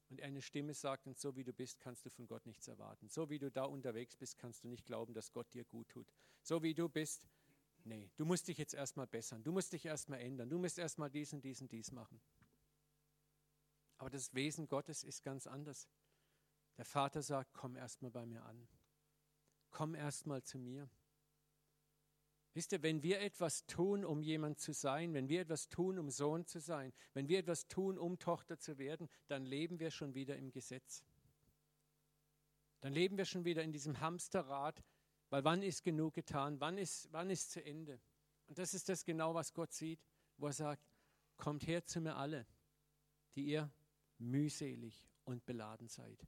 Und 0.09 0.23
eine 0.23 0.40
Stimme 0.40 0.73
sagt 0.73 1.07
uns, 1.07 1.21
so 1.21 1.37
wie 1.37 1.45
du 1.45 1.53
bist, 1.53 1.81
kannst 1.81 2.05
du 2.07 2.11
von 2.11 2.27
Gott 2.27 2.47
nichts 2.47 2.69
erwarten. 2.69 3.09
So 3.09 3.29
wie 3.29 3.38
du 3.38 3.51
da 3.51 3.64
unterwegs 3.64 4.16
bist, 4.16 4.38
kannst 4.38 4.62
du 4.62 4.69
nicht 4.69 4.87
glauben, 4.87 5.14
dass 5.14 5.33
Gott 5.33 5.53
dir 5.53 5.64
gut 5.64 5.88
tut. 5.88 6.12
So 6.42 6.62
wie 6.62 6.75
du 6.75 6.88
bist, 6.88 7.27
nee, 7.85 8.11
du 8.16 8.25
musst 8.25 8.47
dich 8.47 8.59
jetzt 8.59 8.75
erstmal 8.75 9.09
bessern, 9.09 9.42
du 9.42 9.51
musst 9.51 9.73
dich 9.73 9.85
erstmal 9.85 10.21
ändern, 10.21 10.49
du 10.49 10.59
musst 10.59 10.79
erstmal 10.79 11.11
dies 11.11 11.33
und 11.33 11.45
dies 11.45 11.61
und 11.61 11.73
dies 11.73 11.90
machen. 11.90 12.21
Aber 13.99 14.11
das 14.11 14.35
Wesen 14.35 14.69
Gottes 14.69 15.03
ist 15.03 15.23
ganz 15.23 15.47
anders. 15.47 15.88
Der 16.77 16.85
Vater 16.85 17.23
sagt, 17.23 17.55
komm 17.55 17.77
erstmal 17.77 18.11
bei 18.11 18.27
mir 18.27 18.45
an. 18.45 18.69
Komm 19.71 19.95
erstmal 19.95 20.42
zu 20.42 20.59
mir. 20.59 20.88
Wisst 22.57 22.73
ihr, 22.73 22.83
wenn 22.83 23.03
wir 23.03 23.21
etwas 23.21 23.66
tun, 23.66 24.03
um 24.03 24.23
jemand 24.23 24.59
zu 24.59 24.73
sein, 24.73 25.12
wenn 25.12 25.29
wir 25.29 25.42
etwas 25.42 25.69
tun, 25.69 25.99
um 25.99 26.09
Sohn 26.09 26.47
zu 26.47 26.59
sein, 26.59 26.95
wenn 27.12 27.29
wir 27.29 27.38
etwas 27.38 27.69
tun, 27.69 27.99
um 27.99 28.19
Tochter 28.19 28.59
zu 28.59 28.79
werden, 28.79 29.11
dann 29.27 29.45
leben 29.45 29.79
wir 29.79 29.90
schon 29.90 30.14
wieder 30.14 30.38
im 30.38 30.51
Gesetz. 30.51 31.05
Dann 32.81 32.95
leben 32.95 33.19
wir 33.19 33.27
schon 33.27 33.45
wieder 33.45 33.62
in 33.62 33.73
diesem 33.73 34.01
Hamsterrad, 34.01 34.83
weil 35.29 35.45
wann 35.45 35.62
ist 35.62 35.85
genug 35.85 36.14
getan, 36.14 36.59
wann 36.59 36.79
ist, 36.79 37.12
wann 37.12 37.29
ist 37.29 37.51
zu 37.51 37.62
Ende? 37.62 38.01
Und 38.47 38.57
das 38.57 38.73
ist 38.73 38.88
das 38.88 39.05
genau, 39.05 39.35
was 39.35 39.53
Gott 39.53 39.75
sieht, 39.75 40.01
wo 40.38 40.47
er 40.47 40.55
sagt, 40.55 40.83
kommt 41.37 41.66
her 41.66 41.85
zu 41.85 42.01
mir 42.01 42.16
alle, 42.16 42.47
die 43.35 43.49
ihr 43.49 43.71
mühselig 44.16 45.11
und 45.25 45.45
beladen 45.45 45.88
seid. 45.88 46.27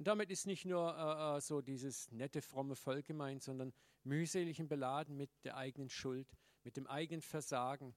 Und 0.00 0.06
damit 0.06 0.30
ist 0.30 0.46
nicht 0.46 0.64
nur 0.64 0.96
äh, 0.96 1.36
äh, 1.36 1.40
so 1.42 1.60
dieses 1.60 2.10
nette, 2.10 2.40
fromme 2.40 2.74
Volk 2.74 3.04
gemeint, 3.04 3.42
sondern 3.42 3.74
mühselig 4.02 4.58
und 4.58 4.68
beladen 4.68 5.14
mit 5.14 5.28
der 5.44 5.58
eigenen 5.58 5.90
Schuld, 5.90 6.26
mit 6.64 6.78
dem 6.78 6.86
eigenen 6.86 7.20
Versagen, 7.20 7.94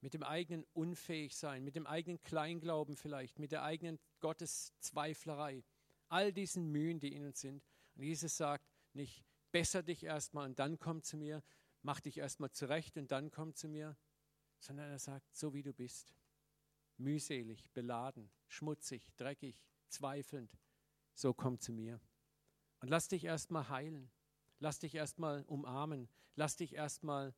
mit 0.00 0.14
dem 0.14 0.22
eigenen 0.22 0.62
Unfähigsein, 0.72 1.64
mit 1.64 1.74
dem 1.74 1.84
eigenen 1.84 2.22
Kleinglauben 2.22 2.94
vielleicht, 2.94 3.40
mit 3.40 3.50
der 3.50 3.64
eigenen 3.64 3.98
Gotteszweiflerei. 4.20 5.64
All 6.06 6.32
diesen 6.32 6.70
Mühen, 6.70 7.00
die 7.00 7.12
in 7.12 7.26
uns 7.26 7.40
sind. 7.40 7.64
Und 7.96 8.04
Jesus 8.04 8.36
sagt 8.36 8.64
nicht, 8.92 9.24
besser 9.50 9.82
dich 9.82 10.04
erstmal 10.04 10.46
und 10.48 10.60
dann 10.60 10.78
komm 10.78 11.02
zu 11.02 11.16
mir, 11.16 11.42
mach 11.82 11.98
dich 11.98 12.18
erstmal 12.18 12.52
zurecht 12.52 12.96
und 12.98 13.10
dann 13.10 13.32
komm 13.32 13.52
zu 13.52 13.66
mir, 13.66 13.96
sondern 14.60 14.92
er 14.92 15.00
sagt, 15.00 15.34
so 15.34 15.52
wie 15.54 15.64
du 15.64 15.72
bist. 15.72 16.14
Mühselig, 16.98 17.72
beladen, 17.72 18.30
schmutzig, 18.46 19.08
dreckig, 19.16 19.66
zweifelnd, 19.88 20.56
so 21.16 21.34
komm 21.34 21.58
zu 21.58 21.72
mir. 21.72 22.00
Und 22.80 22.88
lass 22.88 23.08
dich 23.08 23.24
erstmal 23.24 23.68
heilen. 23.68 24.10
Lass 24.58 24.78
dich 24.78 24.94
erstmal 24.94 25.42
umarmen. 25.44 26.08
Lass 26.34 26.56
dich 26.56 26.74
erstmal 26.74 27.34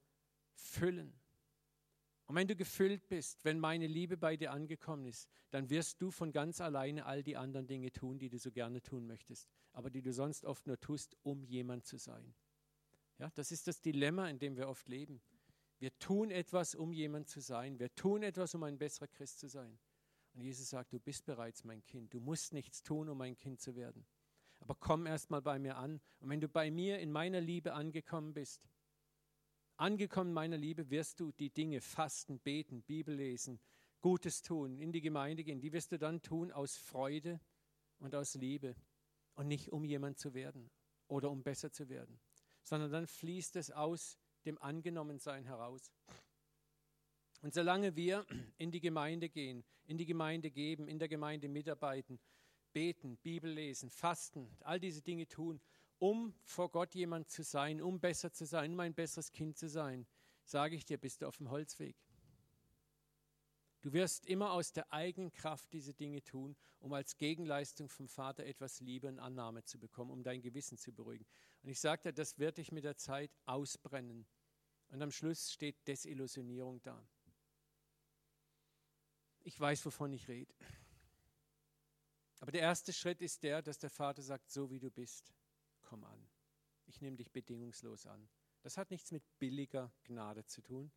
füllen. 0.55 1.19
Und 2.27 2.35
wenn 2.35 2.49
du 2.49 2.57
gefüllt 2.57 3.09
bist, 3.09 3.45
wenn 3.45 3.59
meine 3.59 3.87
Liebe 3.87 4.19
bei 4.19 4.37
dir 4.37 4.53
angekommen 4.53 5.07
ist, 5.07 5.31
dann 5.51 5.71
wirst 5.71 6.03
du 6.03 6.11
von 6.11 6.31
ganz 6.31 6.61
alleine 6.61 7.07
all 7.07 7.23
die 7.23 7.39
anderen 7.39 7.67
Dinge 7.67 7.91
tun, 7.91 8.19
die 8.19 8.29
du 8.29 8.39
so 8.39 8.53
gerne 8.53 8.83
tun 8.83 9.07
möchtest, 9.07 9.49
aber 9.73 9.89
die 9.89 10.03
du 10.03 10.13
sonst 10.13 10.45
oft 10.45 10.67
nur 10.67 10.79
tust, 10.79 11.17
um 11.23 11.43
jemand 11.43 11.87
zu 11.87 11.97
sein. 11.97 12.35
Ja, 13.19 13.31
das 13.35 13.51
ist 13.51 13.67
das 13.67 13.81
Dilemma, 13.81 14.29
in 14.29 14.39
dem 14.39 14.57
wir 14.57 14.69
oft 14.69 14.89
leben. 14.89 15.23
Wir 15.79 15.97
tun 15.99 16.31
etwas, 16.31 16.75
um 16.75 16.93
jemand 16.93 17.29
zu 17.29 17.41
sein. 17.41 17.79
Wir 17.79 17.95
tun 17.95 18.23
etwas, 18.23 18.55
um 18.55 18.63
ein 18.65 18.79
besserer 18.79 19.09
Christ 19.09 19.39
zu 19.39 19.49
sein. 19.49 19.79
Und 20.39 20.45
Jesus 20.45 20.71
sagt, 20.71 20.93
du 20.93 21.01
bist 21.01 21.25
bereits 21.27 21.65
mein 21.65 21.85
Kind. 21.85 22.15
Du 22.15 22.21
musst 22.21 22.53
nichts 22.53 22.85
tun, 22.85 23.09
um 23.09 23.19
mein 23.19 23.37
Kind 23.37 23.61
zu 23.61 23.75
werden. 23.75 24.07
Aber 24.61 24.77
komm 24.77 25.05
erst 25.05 25.31
mal 25.31 25.43
bei 25.43 25.59
mir 25.59 25.77
an. 25.77 26.01
Und 26.21 26.31
wenn 26.31 26.41
du 26.41 26.49
bei 26.49 26.71
mir 26.71 27.01
in 27.01 27.11
meiner 27.11 27.41
Liebe 27.41 27.73
angekommen 27.73 28.35
bist, 28.35 28.63
angekommen 29.79 30.31
in 30.31 30.35
meiner 30.35 30.57
Liebe, 30.57 30.91
wirst 30.91 31.19
du 31.19 31.33
die 31.33 31.51
Dinge 31.51 31.81
fasten, 31.81 32.39
beten, 32.39 32.85
Bibel 32.85 33.17
lesen, 33.17 33.59
Gutes 34.01 34.41
tun, 34.41 34.79
in 34.79 34.93
die 34.93 35.01
Gemeinde 35.01 35.43
gehen. 35.43 35.61
Die 35.61 35.73
wirst 35.73 35.91
du 35.91 35.99
dann 35.99 36.23
tun 36.23 36.53
aus 36.53 36.77
Freude 36.77 37.41
und 37.99 38.15
aus 38.15 38.37
Liebe 38.37 38.77
und 39.35 39.49
nicht 39.49 39.73
um 39.73 39.85
jemand 39.85 40.21
zu 40.21 40.35
werden 40.35 40.71
oder 41.09 41.33
um 41.33 41.43
besser 41.43 41.73
zu 41.73 41.89
werden, 41.89 42.21
sondern 42.63 42.93
dann 42.93 43.09
fließt 43.09 43.57
es 43.57 43.73
aus 43.73 44.21
dem 44.45 44.57
Angenommensein 44.59 45.47
heraus. 45.47 45.93
Und 47.41 47.55
solange 47.55 47.95
wir 47.97 48.27
in 48.59 48.71
die 48.71 48.81
Gemeinde 48.81 49.29
gehen, 49.29 49.65
in 49.85 49.99
die 49.99 50.07
Gemeinde 50.07 50.51
geben, 50.51 50.89
in 50.89 50.99
der 50.99 51.09
Gemeinde 51.09 51.49
mitarbeiten, 51.49 52.19
beten, 52.73 53.17
Bibel 53.19 53.51
lesen, 53.51 53.91
fasten, 53.91 54.49
all 54.61 54.81
diese 54.81 55.03
Dinge 55.03 55.27
tun, 55.27 55.61
um 55.99 56.35
vor 56.45 56.71
Gott 56.71 56.95
jemand 56.95 57.29
zu 57.29 57.43
sein, 57.43 57.81
um 57.81 58.01
besser 58.01 58.33
zu 58.33 58.47
sein, 58.47 58.73
um 58.73 58.81
ein 58.81 58.95
besseres 58.95 59.33
Kind 59.33 59.57
zu 59.57 59.69
sein, 59.69 60.07
sage 60.45 60.77
ich 60.77 60.85
dir, 60.85 60.99
bist 60.99 61.23
du 61.23 61.27
auf 61.27 61.37
dem 61.37 61.51
Holzweg. 61.51 61.97
Du 63.81 63.93
wirst 63.93 64.27
immer 64.27 64.53
aus 64.53 64.73
der 64.73 64.93
eigenen 64.93 65.33
Kraft 65.33 65.73
diese 65.73 65.95
Dinge 65.95 66.23
tun, 66.23 66.57
um 66.81 66.93
als 66.93 67.17
Gegenleistung 67.17 67.89
vom 67.89 68.09
Vater 68.09 68.45
etwas 68.45 68.81
Liebe 68.81 69.07
und 69.07 69.19
Annahme 69.19 69.65
zu 69.65 69.79
bekommen, 69.79 70.11
um 70.11 70.23
dein 70.23 70.43
Gewissen 70.43 70.77
zu 70.79 70.93
beruhigen. 70.93 71.27
Und 71.63 71.71
ich 71.71 71.81
sagte, 71.81 72.13
das 72.13 72.39
wird 72.39 72.59
dich 72.59 72.73
mit 72.73 72.85
der 72.85 72.97
Zeit 72.97 73.31
ausbrennen. 73.47 74.27
Und 74.89 75.03
am 75.03 75.11
Schluss 75.13 75.53
steht 75.53 75.87
Desillusionierung 75.87 76.83
da. 76.83 77.07
Ich 79.49 79.59
weiß, 79.59 79.87
wovon 79.87 80.13
ich 80.13 80.29
rede. 80.29 80.55
Aber 82.39 82.53
der 82.53 82.61
erste 82.61 82.93
Schritt 82.93 83.23
ist 83.23 83.43
der, 83.43 83.63
dass 83.63 83.79
der 83.79 83.89
Vater 83.89 84.21
sagt, 84.21 84.51
so 84.51 84.71
wie 84.71 84.79
du 84.79 84.91
bist, 84.91 85.33
komm 85.81 86.05
an. 86.05 86.29
Ich 86.85 87.01
nehme 87.01 87.17
dich 87.17 87.33
bedingungslos 87.33 88.05
an. 88.05 88.29
Das 88.61 88.77
hat 88.77 88.91
nichts 88.91 89.11
mit 89.11 89.23
billiger 89.39 89.91
Gnade 90.05 90.45
zu 90.45 90.61
tun. 90.61 90.93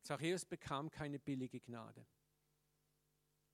Zachäus 0.00 0.46
bekam 0.46 0.90
keine 0.90 1.18
billige 1.18 1.60
Gnade. 1.60 2.06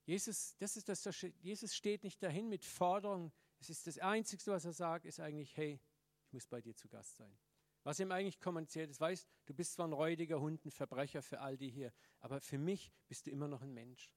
Jesus, 0.05 0.55
das 0.59 0.77
ist 0.77 0.87
das, 0.87 1.03
Jesus 1.41 1.75
steht 1.75 2.05
nicht 2.05 2.23
dahin 2.23 2.47
mit 2.47 2.63
Forderungen. 2.63 3.33
Es 3.59 3.69
ist 3.69 3.85
das 3.85 3.97
Einzige, 3.97 4.45
was 4.45 4.63
er 4.63 4.71
sagt, 4.71 5.05
ist 5.05 5.19
eigentlich, 5.19 5.57
hey, 5.57 5.77
ich 6.23 6.31
muss 6.31 6.47
bei 6.47 6.61
dir 6.61 6.73
zu 6.73 6.87
Gast 6.87 7.17
sein. 7.17 7.37
Was 7.83 7.99
ihm 7.99 8.13
eigentlich 8.13 8.39
kommuniziert 8.39 8.91
ist, 8.91 9.01
weißt, 9.01 9.27
du 9.45 9.53
bist 9.53 9.73
zwar 9.73 9.89
ein 9.89 9.93
räudiger 9.93 10.39
Hund, 10.39 10.63
ein 10.63 10.71
Verbrecher 10.71 11.21
für 11.21 11.41
all 11.41 11.57
die 11.57 11.69
hier, 11.69 11.91
aber 12.21 12.39
für 12.39 12.57
mich 12.57 12.93
bist 13.09 13.27
du 13.27 13.31
immer 13.31 13.49
noch 13.49 13.61
ein 13.61 13.73
Mensch. 13.73 14.09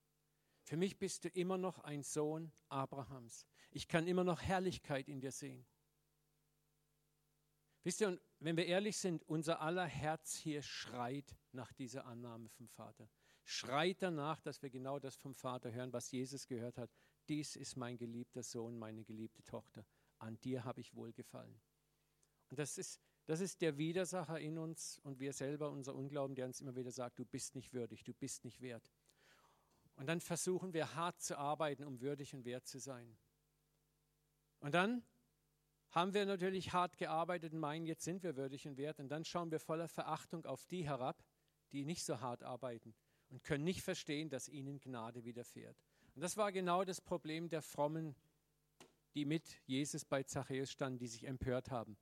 Für 0.65 0.79
mich 0.79 0.99
bist 0.99 1.25
du 1.25 1.29
immer 1.29 1.59
noch 1.59 1.79
ein 1.81 2.03
Sohn 2.03 2.51
Abrahams. 2.71 3.47
Ich 3.71 3.87
kann 3.87 4.07
immer 4.07 4.25
noch 4.25 4.41
Herrlichkeit 4.41 5.09
in 5.09 5.21
dir 5.21 5.31
sehen. 5.31 5.67
Wisst 7.83 8.01
ihr, 8.01 8.09
und 8.09 8.21
wenn 8.41 8.57
wir 8.57 8.65
ehrlich 8.65 8.97
sind, 8.97 9.23
unser 9.29 9.61
aller 9.61 9.85
Herz 9.85 10.35
hier 10.37 10.63
schreit 10.63 11.37
nach 11.53 11.71
dieser 11.75 12.07
Annahme 12.07 12.49
vom 12.49 12.67
Vater. 12.67 13.11
Schreit 13.45 13.99
danach, 14.01 14.41
dass 14.41 14.63
wir 14.63 14.71
genau 14.71 14.99
das 14.99 15.17
vom 15.17 15.35
Vater 15.35 15.71
hören, 15.71 15.93
was 15.93 16.11
Jesus 16.11 16.47
gehört 16.47 16.79
hat. 16.79 16.91
Dies 17.29 17.57
ist 17.57 17.77
mein 17.77 17.99
geliebter 17.99 18.43
Sohn, 18.43 18.79
meine 18.79 19.05
geliebte 19.05 19.45
Tochter. 19.45 19.85
An 20.19 20.41
dir 20.41 20.65
habe 20.65 20.81
ich 20.81 20.95
wohlgefallen. 20.95 21.61
Und 22.49 22.59
das 22.59 22.79
ist, 22.79 23.03
das 23.27 23.41
ist 23.41 23.61
der 23.61 23.77
Widersacher 23.77 24.41
in 24.41 24.57
uns 24.57 24.99
und 25.01 25.21
wir 25.21 25.35
selber, 25.35 25.71
unser 25.71 25.95
Unglauben, 25.95 26.35
der 26.35 26.47
uns 26.47 26.63
immer 26.63 26.75
wieder 26.75 26.91
sagt, 26.91 27.19
du 27.19 27.27
bist 27.27 27.55
nicht 27.55 27.75
würdig, 27.75 28.03
du 28.03 28.15
bist 28.15 28.45
nicht 28.45 28.63
wert. 28.63 28.91
Und 29.97 30.07
dann 30.07 30.21
versuchen 30.21 30.73
wir 30.73 30.95
hart 30.95 31.21
zu 31.21 31.39
arbeiten, 31.39 31.85
um 31.85 32.01
würdig 32.01 32.35
und 32.35 32.45
wert 32.45 32.67
zu 32.67 32.79
sein. 32.79 33.17
Und 34.61 34.75
dann 34.75 35.05
haben 35.91 36.15
wir 36.15 36.27
natürlich 36.27 36.73
hart 36.73 36.97
gearbeitet 36.97 37.53
und 37.53 37.61
meinen, 37.61 37.87
jetzt 37.87 38.03
sind 38.03 38.23
wir 38.23 38.37
würdig 38.37 38.67
und 38.67 38.77
wert. 38.77 38.99
Und 38.99 39.09
dann 39.09 39.25
schauen 39.25 39.51
wir 39.51 39.61
voller 39.61 39.89
Verachtung 39.89 40.45
auf 40.47 40.67
die 40.67 40.85
herab, 40.85 41.23
die 41.71 41.85
nicht 41.85 42.05
so 42.05 42.21
hart 42.21 42.43
arbeiten 42.43 42.95
und 43.31 43.45
können 43.45 43.65
nicht 43.65 43.83
verstehen, 43.83 44.29
dass 44.29 44.49
ihnen 44.49 44.81
Gnade 44.81 45.25
widerfährt. 45.25 45.77
Und 46.15 46.23
das 46.23 46.37
war 46.37 46.53
genau 46.53 46.85
das 46.85 47.01
Problem 47.01 47.49
der 47.49 47.63
Frommen, 47.63 48.15
die 49.15 49.25
mit 49.25 49.61
Jesus 49.67 50.05
bei 50.05 50.23
Zachäus 50.25 50.71
standen, 50.71 50.99
die 50.99 51.07
sich 51.07 51.25
empört 51.27 51.71
haben. 51.71 51.97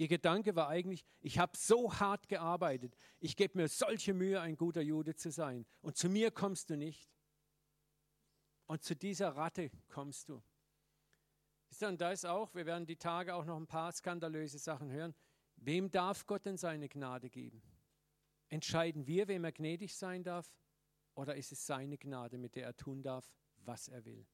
Ihr 0.00 0.08
Gedanke 0.08 0.56
war 0.56 0.68
eigentlich, 0.68 1.04
ich 1.20 1.38
habe 1.38 1.54
so 1.58 1.92
hart 1.92 2.26
gearbeitet, 2.26 2.96
ich 3.18 3.36
gebe 3.36 3.58
mir 3.58 3.68
solche 3.68 4.14
Mühe, 4.14 4.40
ein 4.40 4.56
guter 4.56 4.80
Jude 4.80 5.14
zu 5.14 5.30
sein. 5.30 5.66
Und 5.82 5.98
zu 5.98 6.08
mir 6.08 6.30
kommst 6.30 6.70
du 6.70 6.78
nicht. 6.78 7.10
Und 8.64 8.82
zu 8.82 8.96
dieser 8.96 9.36
Ratte 9.36 9.70
kommst 9.90 10.30
du. 10.30 10.42
Und 11.82 12.00
da 12.00 12.12
ist 12.12 12.24
auch, 12.24 12.54
wir 12.54 12.64
werden 12.64 12.86
die 12.86 12.96
Tage 12.96 13.34
auch 13.34 13.44
noch 13.44 13.58
ein 13.58 13.66
paar 13.66 13.92
skandalöse 13.92 14.58
Sachen 14.58 14.90
hören. 14.90 15.14
Wem 15.56 15.90
darf 15.90 16.24
Gott 16.24 16.46
denn 16.46 16.56
seine 16.56 16.88
Gnade 16.88 17.28
geben? 17.28 17.62
Entscheiden 18.48 19.06
wir, 19.06 19.28
wem 19.28 19.44
er 19.44 19.52
gnädig 19.52 19.94
sein 19.94 20.24
darf? 20.24 20.50
Oder 21.12 21.36
ist 21.36 21.52
es 21.52 21.66
seine 21.66 21.98
Gnade, 21.98 22.38
mit 22.38 22.56
der 22.56 22.64
er 22.64 22.74
tun 22.74 23.02
darf, 23.02 23.30
was 23.66 23.88
er 23.88 24.02
will. 24.06 24.26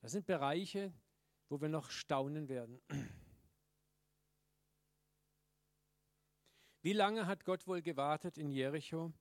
Das 0.00 0.12
sind 0.12 0.26
Bereiche, 0.26 0.92
wo 1.48 1.62
wir 1.62 1.70
noch 1.70 1.88
staunen 1.88 2.50
werden. 2.50 2.78
Wie 6.82 6.94
lange 6.94 7.26
hat 7.26 7.44
Gott 7.44 7.66
wohl 7.66 7.82
gewartet 7.82 8.38
in 8.38 8.50
Jericho, 8.50 9.12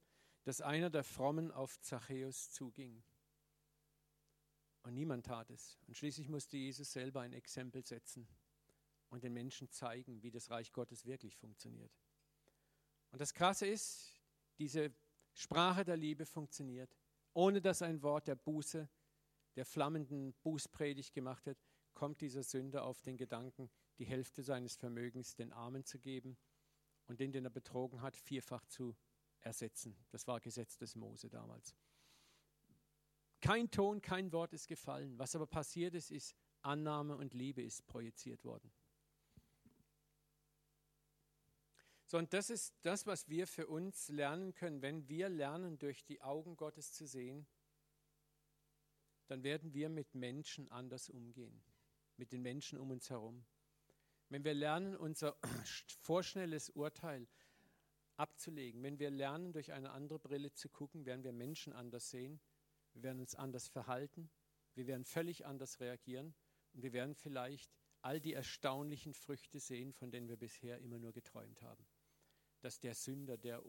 dass 0.44 0.62
einer 0.62 0.90
der 0.90 1.04
Frommen 1.04 1.52
auf 1.52 1.78
Zachäus 1.82 2.52
zuging? 2.52 3.04
Und 4.84 4.94
niemand 4.94 5.26
tat 5.26 5.50
es. 5.50 5.78
Und 5.86 5.98
schließlich 5.98 6.30
musste 6.30 6.56
Jesus 6.56 6.94
selber 6.94 7.20
ein 7.20 7.34
Exempel 7.34 7.86
setzen 7.86 8.26
und 9.10 9.24
den 9.24 9.34
Menschen 9.34 9.70
zeigen, 9.70 10.24
wie 10.24 10.32
das 10.32 10.50
Reich 10.50 10.72
Gottes 10.72 11.06
wirklich 11.06 11.36
funktioniert. 11.36 11.92
Und 13.12 13.20
das 13.20 13.34
Krasse 13.34 13.68
ist, 13.68 14.18
diese 14.58 14.94
Sprache 15.34 15.84
der 15.84 15.98
Liebe 15.98 16.26
funktioniert, 16.26 16.96
ohne 17.34 17.60
dass 17.60 17.82
ein 17.82 18.02
Wort 18.02 18.30
der 18.30 18.36
Buße, 18.36 18.88
der 19.58 19.66
flammenden 19.66 20.34
Bußpredigt 20.44 21.14
gemacht 21.14 21.46
wird, 21.46 21.58
kommt 21.94 22.22
dieser 22.22 22.44
Sünder 22.44 22.86
auf 22.86 23.02
den 23.02 23.18
Gedanken, 23.18 23.70
die 23.98 24.06
Hälfte 24.06 24.44
seines 24.44 24.78
Vermögens 24.78 25.36
den 25.36 25.52
Armen 25.52 25.84
zu 25.84 26.00
geben 26.00 26.38
und 27.10 27.20
den, 27.20 27.32
den 27.32 27.44
er 27.44 27.50
betrogen 27.50 28.02
hat, 28.02 28.16
vierfach 28.16 28.66
zu 28.68 28.96
ersetzen. 29.40 29.98
Das 30.12 30.28
war 30.28 30.40
Gesetz 30.40 30.78
des 30.78 30.96
Mose 30.96 31.30
damals. 31.30 31.76
Kein 33.42 33.72
Ton, 33.72 34.02
kein 34.02 34.32
Wort 34.32 34.54
ist 34.54 34.68
gefallen. 34.68 35.18
Was 35.18 35.36
aber 35.36 35.48
passiert 35.48 35.96
ist, 35.96 36.12
ist 36.12 36.36
Annahme 36.62 37.18
und 37.18 37.34
Liebe 37.34 37.64
ist 37.64 37.88
projiziert 37.88 38.46
worden. 38.46 38.72
So, 42.06 42.18
und 42.18 42.34
das 42.34 42.50
ist 42.50 42.76
das, 42.82 43.08
was 43.08 43.28
wir 43.28 43.48
für 43.48 43.68
uns 43.68 44.10
lernen 44.10 44.54
können. 44.54 44.82
Wenn 44.82 45.08
wir 45.08 45.30
lernen, 45.30 45.80
durch 45.80 46.04
die 46.06 46.22
Augen 46.22 46.58
Gottes 46.58 46.92
zu 46.92 47.08
sehen, 47.08 47.48
dann 49.28 49.44
werden 49.44 49.74
wir 49.74 49.90
mit 49.90 50.14
Menschen 50.16 50.70
anders 50.72 51.10
umgehen, 51.10 51.62
mit 52.18 52.32
den 52.32 52.42
Menschen 52.42 52.78
um 52.78 52.92
uns 52.92 53.10
herum. 53.10 53.46
Wenn 54.30 54.44
wir 54.44 54.54
lernen, 54.54 54.96
unser 54.96 55.38
vorschnelles 56.02 56.70
Urteil 56.70 57.28
abzulegen, 58.18 58.84
wenn 58.84 59.00
wir 59.00 59.10
lernen, 59.12 59.54
durch 59.54 59.72
eine 59.72 59.92
andere 59.92 60.20
Brille 60.20 60.54
zu 60.54 60.70
gucken, 60.70 61.06
werden 61.06 61.24
wir 61.24 61.34
Menschen 61.34 61.74
anders 61.74 62.10
sehen, 62.10 62.40
wir 62.94 63.04
werden 63.04 63.20
uns 63.20 63.36
anders 63.36 63.68
verhalten, 63.68 64.30
wir 64.76 64.88
werden 64.88 65.06
völlig 65.06 65.46
anders 65.46 65.80
reagieren 65.80 66.34
und 66.74 66.84
wir 66.84 66.94
werden 66.94 67.16
vielleicht 67.16 67.72
all 68.02 68.20
die 68.20 68.34
erstaunlichen 68.34 69.14
Früchte 69.14 69.60
sehen, 69.60 69.94
von 69.94 70.12
denen 70.12 70.30
wir 70.30 70.38
bisher 70.38 70.80
immer 70.80 71.00
nur 71.00 71.12
geträumt 71.12 71.62
haben 71.62 71.86
dass 72.62 72.80
der 72.80 72.94
Sünder, 72.94 73.38
der 73.38 73.64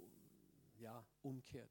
ja, 0.78 1.04
umkehrt. 1.22 1.70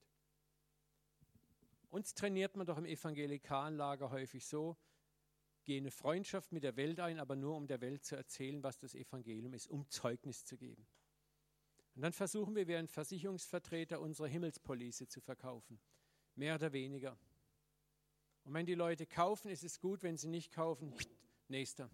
Uns 1.90 2.14
trainiert 2.14 2.56
man 2.56 2.68
doch 2.68 2.78
im 2.78 2.86
evangelikalen 2.86 3.76
Lager 3.76 4.12
häufig 4.12 4.46
so, 4.46 4.78
gehe 5.70 5.78
eine 5.78 5.92
Freundschaft 5.92 6.52
mit 6.52 6.64
der 6.64 6.76
Welt 6.78 7.00
ein, 7.00 7.20
aber 7.20 7.36
nur 7.36 7.56
um 7.56 7.68
der 7.68 7.80
Welt 7.80 8.04
zu 8.04 8.16
erzählen, 8.16 8.64
was 8.64 8.80
das 8.80 8.96
Evangelium 8.96 9.54
ist, 9.54 9.68
um 9.68 9.88
Zeugnis 9.88 10.44
zu 10.44 10.58
geben. 10.58 10.88
Und 11.94 12.02
dann 12.02 12.12
versuchen 12.12 12.56
wir, 12.56 12.68
wie 12.68 12.76
ein 12.76 12.88
Versicherungsvertreter, 12.88 14.02
unsere 14.02 14.28
Himmelspolice 14.28 15.08
zu 15.08 15.22
verkaufen. 15.22 15.80
Mehr 16.34 16.56
oder 16.56 16.74
weniger. 16.74 17.20
Und 18.46 18.56
wenn 18.56 18.66
die 18.66 18.74
Leute 18.74 19.06
kaufen, 19.06 19.52
ist 19.52 19.64
es 19.64 19.80
gut, 19.80 20.02
wenn 20.02 20.18
sie 20.18 20.28
nicht 20.28 20.52
kaufen, 20.52 20.92
nächster. 21.50 21.92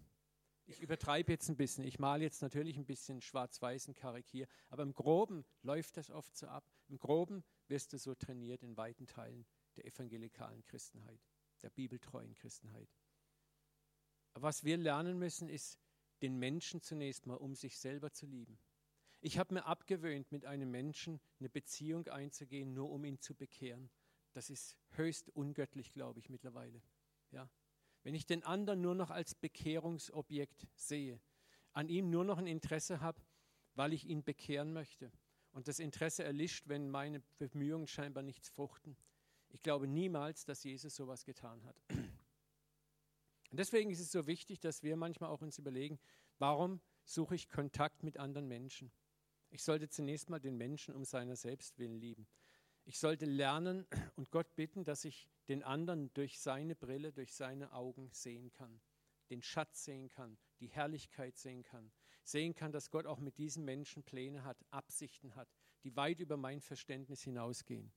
Ich 0.64 0.80
übertreibe 0.80 1.32
jetzt 1.32 1.50
ein 1.50 1.56
bisschen. 1.58 1.84
Ich 1.84 1.98
male 1.98 2.24
jetzt 2.24 2.40
natürlich 2.40 2.78
ein 2.78 2.86
bisschen 2.86 3.20
schwarz-weiß 3.20 3.88
und 3.88 3.94
karikiere. 3.94 4.48
Aber 4.70 4.84
im 4.84 4.94
Groben 4.94 5.44
läuft 5.60 5.98
das 5.98 6.10
oft 6.10 6.34
so 6.34 6.46
ab. 6.46 6.64
Im 6.88 6.98
Groben 6.98 7.44
wirst 7.68 7.92
du 7.92 7.98
so 7.98 8.14
trainiert 8.14 8.62
in 8.62 8.78
weiten 8.78 9.06
Teilen 9.06 9.44
der 9.76 9.84
evangelikalen 9.84 10.64
Christenheit, 10.64 11.20
der 11.60 11.68
bibeltreuen 11.68 12.32
Christenheit. 12.32 12.88
Was 14.38 14.64
wir 14.64 14.76
lernen 14.76 15.18
müssen, 15.18 15.48
ist, 15.48 15.78
den 16.22 16.38
Menschen 16.38 16.82
zunächst 16.82 17.26
mal 17.26 17.36
um 17.36 17.54
sich 17.54 17.78
selber 17.78 18.12
zu 18.12 18.26
lieben. 18.26 18.58
Ich 19.20 19.38
habe 19.38 19.54
mir 19.54 19.64
abgewöhnt, 19.64 20.30
mit 20.30 20.44
einem 20.44 20.70
Menschen 20.70 21.20
eine 21.40 21.48
Beziehung 21.48 22.06
einzugehen, 22.08 22.74
nur 22.74 22.90
um 22.90 23.04
ihn 23.04 23.18
zu 23.18 23.34
bekehren. 23.34 23.90
Das 24.34 24.50
ist 24.50 24.76
höchst 24.90 25.30
ungöttlich, 25.30 25.92
glaube 25.92 26.20
ich, 26.20 26.28
mittlerweile. 26.28 26.82
Ja, 27.30 27.48
wenn 28.02 28.14
ich 28.14 28.26
den 28.26 28.44
anderen 28.44 28.82
nur 28.82 28.94
noch 28.94 29.10
als 29.10 29.34
Bekehrungsobjekt 29.34 30.68
sehe, 30.74 31.20
an 31.72 31.88
ihm 31.88 32.10
nur 32.10 32.24
noch 32.24 32.38
ein 32.38 32.46
Interesse 32.46 33.00
habe, 33.00 33.20
weil 33.74 33.92
ich 33.92 34.04
ihn 34.04 34.22
bekehren 34.22 34.72
möchte 34.72 35.10
und 35.52 35.66
das 35.66 35.78
Interesse 35.78 36.24
erlischt, 36.24 36.68
wenn 36.68 36.90
meine 36.90 37.20
Bemühungen 37.38 37.86
scheinbar 37.86 38.22
nichts 38.22 38.48
fruchten. 38.50 38.96
Ich 39.48 39.62
glaube 39.62 39.86
niemals, 39.88 40.44
dass 40.44 40.62
Jesus 40.62 40.94
sowas 40.94 41.24
getan 41.24 41.64
hat. 41.64 41.76
Und 43.50 43.58
deswegen 43.58 43.90
ist 43.90 44.00
es 44.00 44.10
so 44.10 44.26
wichtig, 44.26 44.60
dass 44.60 44.82
wir 44.82 44.96
manchmal 44.96 45.30
auch 45.30 45.42
uns 45.42 45.58
überlegen, 45.58 45.98
warum 46.38 46.80
suche 47.04 47.34
ich 47.34 47.48
Kontakt 47.48 48.02
mit 48.02 48.18
anderen 48.18 48.48
Menschen? 48.48 48.90
Ich 49.50 49.62
sollte 49.62 49.88
zunächst 49.88 50.28
mal 50.28 50.40
den 50.40 50.56
Menschen 50.56 50.94
um 50.94 51.04
seiner 51.04 51.36
selbst 51.36 51.78
willen 51.78 51.98
lieben. 51.98 52.26
Ich 52.84 52.98
sollte 52.98 53.26
lernen 53.26 53.86
und 54.16 54.30
Gott 54.30 54.54
bitten, 54.54 54.84
dass 54.84 55.04
ich 55.04 55.28
den 55.48 55.62
anderen 55.62 56.12
durch 56.14 56.38
seine 56.38 56.74
Brille, 56.74 57.12
durch 57.12 57.34
seine 57.34 57.72
Augen 57.72 58.10
sehen 58.12 58.50
kann, 58.52 58.80
den 59.30 59.42
Schatz 59.42 59.84
sehen 59.84 60.08
kann, 60.08 60.38
die 60.60 60.68
Herrlichkeit 60.68 61.36
sehen 61.36 61.62
kann, 61.62 61.92
sehen 62.22 62.54
kann, 62.54 62.72
dass 62.72 62.90
Gott 62.90 63.06
auch 63.06 63.18
mit 63.18 63.38
diesen 63.38 63.64
Menschen 63.64 64.02
Pläne 64.02 64.44
hat, 64.44 64.58
Absichten 64.70 65.34
hat, 65.34 65.48
die 65.84 65.96
weit 65.96 66.20
über 66.20 66.36
mein 66.36 66.60
Verständnis 66.60 67.22
hinausgehen. 67.22 67.92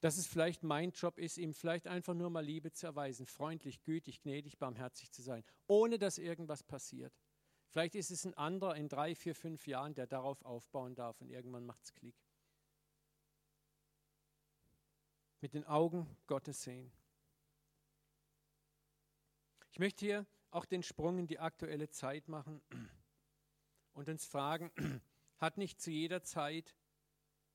Dass 0.00 0.16
es 0.16 0.26
vielleicht 0.26 0.62
mein 0.62 0.92
Job 0.92 1.18
ist, 1.18 1.38
ihm 1.38 1.52
vielleicht 1.52 1.86
einfach 1.86 2.14
nur 2.14 2.30
mal 2.30 2.44
Liebe 2.44 2.70
zu 2.72 2.86
erweisen, 2.86 3.26
freundlich, 3.26 3.82
gütig, 3.82 4.20
gnädig, 4.22 4.58
barmherzig 4.58 5.10
zu 5.10 5.22
sein, 5.22 5.44
ohne 5.66 5.98
dass 5.98 6.18
irgendwas 6.18 6.62
passiert. 6.62 7.12
Vielleicht 7.70 7.94
ist 7.96 8.10
es 8.10 8.24
ein 8.24 8.34
anderer 8.34 8.76
in 8.76 8.88
drei, 8.88 9.14
vier, 9.14 9.34
fünf 9.34 9.66
Jahren, 9.66 9.94
der 9.94 10.06
darauf 10.06 10.42
aufbauen 10.42 10.94
darf 10.94 11.20
und 11.20 11.30
irgendwann 11.30 11.66
macht 11.66 11.84
es 11.84 11.92
Klick. 11.92 12.14
mit 15.40 15.54
den 15.54 15.64
Augen 15.64 16.16
Gottes 16.26 16.62
sehen. 16.62 16.92
Ich 19.70 19.78
möchte 19.78 20.04
hier 20.04 20.26
auch 20.50 20.64
den 20.64 20.82
Sprung 20.82 21.18
in 21.18 21.26
die 21.26 21.38
aktuelle 21.38 21.90
Zeit 21.90 22.28
machen 22.28 22.60
und 23.92 24.08
uns 24.08 24.24
fragen, 24.24 24.72
hat 25.38 25.58
nicht 25.58 25.80
zu 25.80 25.90
jeder 25.90 26.22
Zeit 26.22 26.74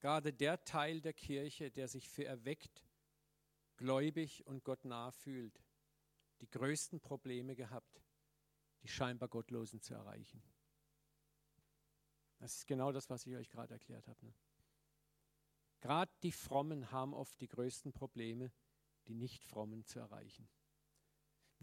gerade 0.04 0.34
der 0.34 0.62
Teil 0.66 1.00
der 1.00 1.14
Kirche, 1.14 1.72
der 1.72 1.88
sich 1.88 2.10
für 2.10 2.26
erweckt, 2.26 2.84
gläubig 3.78 4.46
und 4.46 4.66
Gott 4.66 4.84
nah 4.84 5.12
fühlt, 5.12 5.64
die 6.42 6.50
größten 6.50 7.00
Probleme 7.00 7.56
gehabt, 7.56 8.04
die 8.82 8.90
scheinbar 8.90 9.30
Gottlosen 9.30 9.80
zu 9.80 9.94
erreichen? 9.94 10.44
Das 12.40 12.54
ist 12.58 12.68
genau 12.68 12.92
das, 12.92 13.10
was 13.10 13.26
ich 13.26 13.34
euch 13.34 13.50
gerade 13.50 13.76
erklärt 13.76 14.06
habe. 14.10 14.26
Ne? 14.26 14.34
Gerade 15.80 16.12
die 16.22 16.34
Frommen 16.34 16.92
haben 16.92 17.14
oft 17.14 17.40
die 17.40 17.48
größten 17.48 17.94
Probleme, 17.94 18.52
die 19.08 19.16
Nicht-Frommen 19.16 19.86
zu 19.86 20.00
erreichen. 20.00 20.50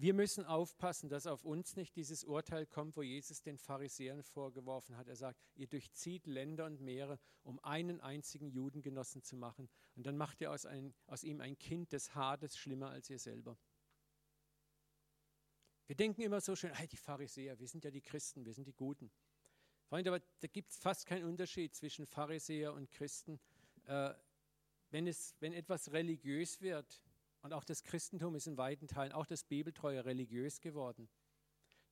Wir 0.00 0.14
müssen 0.14 0.46
aufpassen, 0.46 1.10
dass 1.10 1.26
auf 1.26 1.44
uns 1.44 1.76
nicht 1.76 1.94
dieses 1.94 2.24
Urteil 2.24 2.64
kommt, 2.64 2.96
wo 2.96 3.02
Jesus 3.02 3.42
den 3.42 3.58
Pharisäern 3.58 4.22
vorgeworfen 4.22 4.96
hat. 4.96 5.08
Er 5.08 5.16
sagt, 5.16 5.38
ihr 5.56 5.66
durchzieht 5.66 6.26
Länder 6.26 6.64
und 6.64 6.80
Meere, 6.80 7.18
um 7.42 7.62
einen 7.62 8.00
einzigen 8.00 8.48
Judengenossen 8.48 9.22
zu 9.22 9.36
machen. 9.36 9.68
Und 9.96 10.06
dann 10.06 10.16
macht 10.16 10.40
ihr 10.40 10.50
aus, 10.52 10.64
ein, 10.64 10.94
aus 11.06 11.22
ihm 11.22 11.42
ein 11.42 11.58
Kind 11.58 11.92
des 11.92 12.14
Hades 12.14 12.56
schlimmer 12.56 12.88
als 12.88 13.10
ihr 13.10 13.18
selber. 13.18 13.58
Wir 15.86 15.96
denken 15.96 16.22
immer 16.22 16.40
so 16.40 16.56
schön, 16.56 16.72
hey, 16.72 16.88
die 16.88 16.96
Pharisäer, 16.96 17.58
wir 17.58 17.68
sind 17.68 17.84
ja 17.84 17.90
die 17.90 18.00
Christen, 18.00 18.46
wir 18.46 18.54
sind 18.54 18.68
die 18.68 18.72
Guten. 18.72 19.10
Freunde, 19.82 20.10
aber 20.10 20.24
da 20.40 20.48
gibt 20.48 20.70
es 20.70 20.78
fast 20.78 21.04
keinen 21.04 21.26
Unterschied 21.26 21.74
zwischen 21.74 22.06
Pharisäer 22.06 22.72
und 22.72 22.90
Christen 22.90 23.38
äh, 23.84 24.14
wenn, 24.90 25.06
es, 25.06 25.34
wenn 25.40 25.52
etwas 25.52 25.92
religiös 25.92 26.60
wird, 26.60 27.00
und 27.42 27.52
auch 27.52 27.64
das 27.64 27.82
Christentum 27.82 28.34
ist 28.34 28.46
in 28.46 28.56
weiten 28.56 28.86
Teilen, 28.86 29.12
auch 29.12 29.26
das 29.26 29.44
Bibeltreue 29.44 30.04
religiös 30.04 30.60
geworden, 30.60 31.08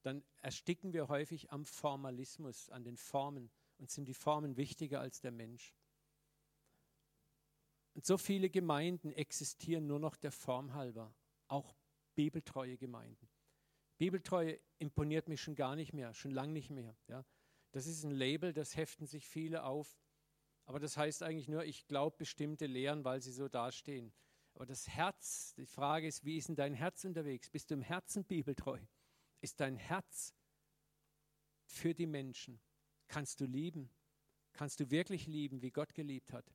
dann 0.03 0.25
ersticken 0.43 0.93
wir 0.93 1.09
häufig 1.09 1.51
am 1.51 1.65
Formalismus, 1.65 2.71
an 2.71 2.85
den 2.85 2.97
Formen 2.97 3.51
und 3.79 3.91
sind 3.91 4.07
die 4.07 4.15
Formen 4.15 4.57
wichtiger 4.57 5.01
als 5.01 5.21
der 5.21 5.33
Mensch. 5.33 5.75
Und 7.95 8.07
so 8.07 8.17
viele 8.17 8.49
Gemeinden 8.49 9.13
existieren 9.13 9.87
nur 9.87 9.99
noch 9.99 10.17
der 10.17 10.31
Form 10.31 10.75
halber, 10.75 11.15
auch 11.49 11.75
bibeltreue 12.15 12.79
Gemeinden. 12.79 13.29
Bibeltreue 13.99 14.61
imponiert 14.79 15.29
mich 15.29 15.41
schon 15.41 15.57
gar 15.57 15.75
nicht 15.75 15.93
mehr, 15.93 16.15
schon 16.15 16.31
lange 16.31 16.53
nicht 16.53 16.71
mehr. 16.71 16.97
Ja. 17.09 17.25
Das 17.73 17.87
ist 17.87 18.05
ein 18.05 18.13
Label, 18.13 18.53
das 18.53 18.77
heften 18.77 19.07
sich 19.07 19.27
viele 19.27 19.65
auf. 19.65 19.99
Aber 20.65 20.79
das 20.79 20.97
heißt 20.97 21.23
eigentlich 21.23 21.49
nur, 21.49 21.65
ich 21.65 21.87
glaube 21.87 22.17
bestimmte 22.17 22.67
Lehren, 22.67 23.05
weil 23.05 23.21
sie 23.21 23.33
so 23.33 23.49
dastehen. 23.49 24.13
Aber 24.59 24.67
das 24.67 24.89
Herz, 24.89 25.55
die 25.55 25.67
Frage 25.67 26.09
ist, 26.09 26.25
wie 26.25 26.37
ist 26.37 26.49
denn 26.49 26.57
dein 26.57 26.75
Herz 26.75 27.05
unterwegs? 27.05 27.49
Bist 27.49 27.71
du 27.71 27.75
im 27.75 27.81
Herzen 27.81 28.25
bibeltreu? 28.25 28.81
Ist 29.41 29.61
dein 29.61 29.77
Herz 29.77 30.35
für 31.65 31.95
die 31.95 32.09
Menschen? 32.09 32.61
Kannst 33.07 33.41
du 33.41 33.45
lieben? 33.45 33.89
Kannst 34.55 34.81
du 34.81 34.91
wirklich 34.91 35.29
lieben, 35.29 35.63
wie 35.63 35.71
Gott 35.71 35.95
geliebt 35.95 36.33
hat? 36.33 36.53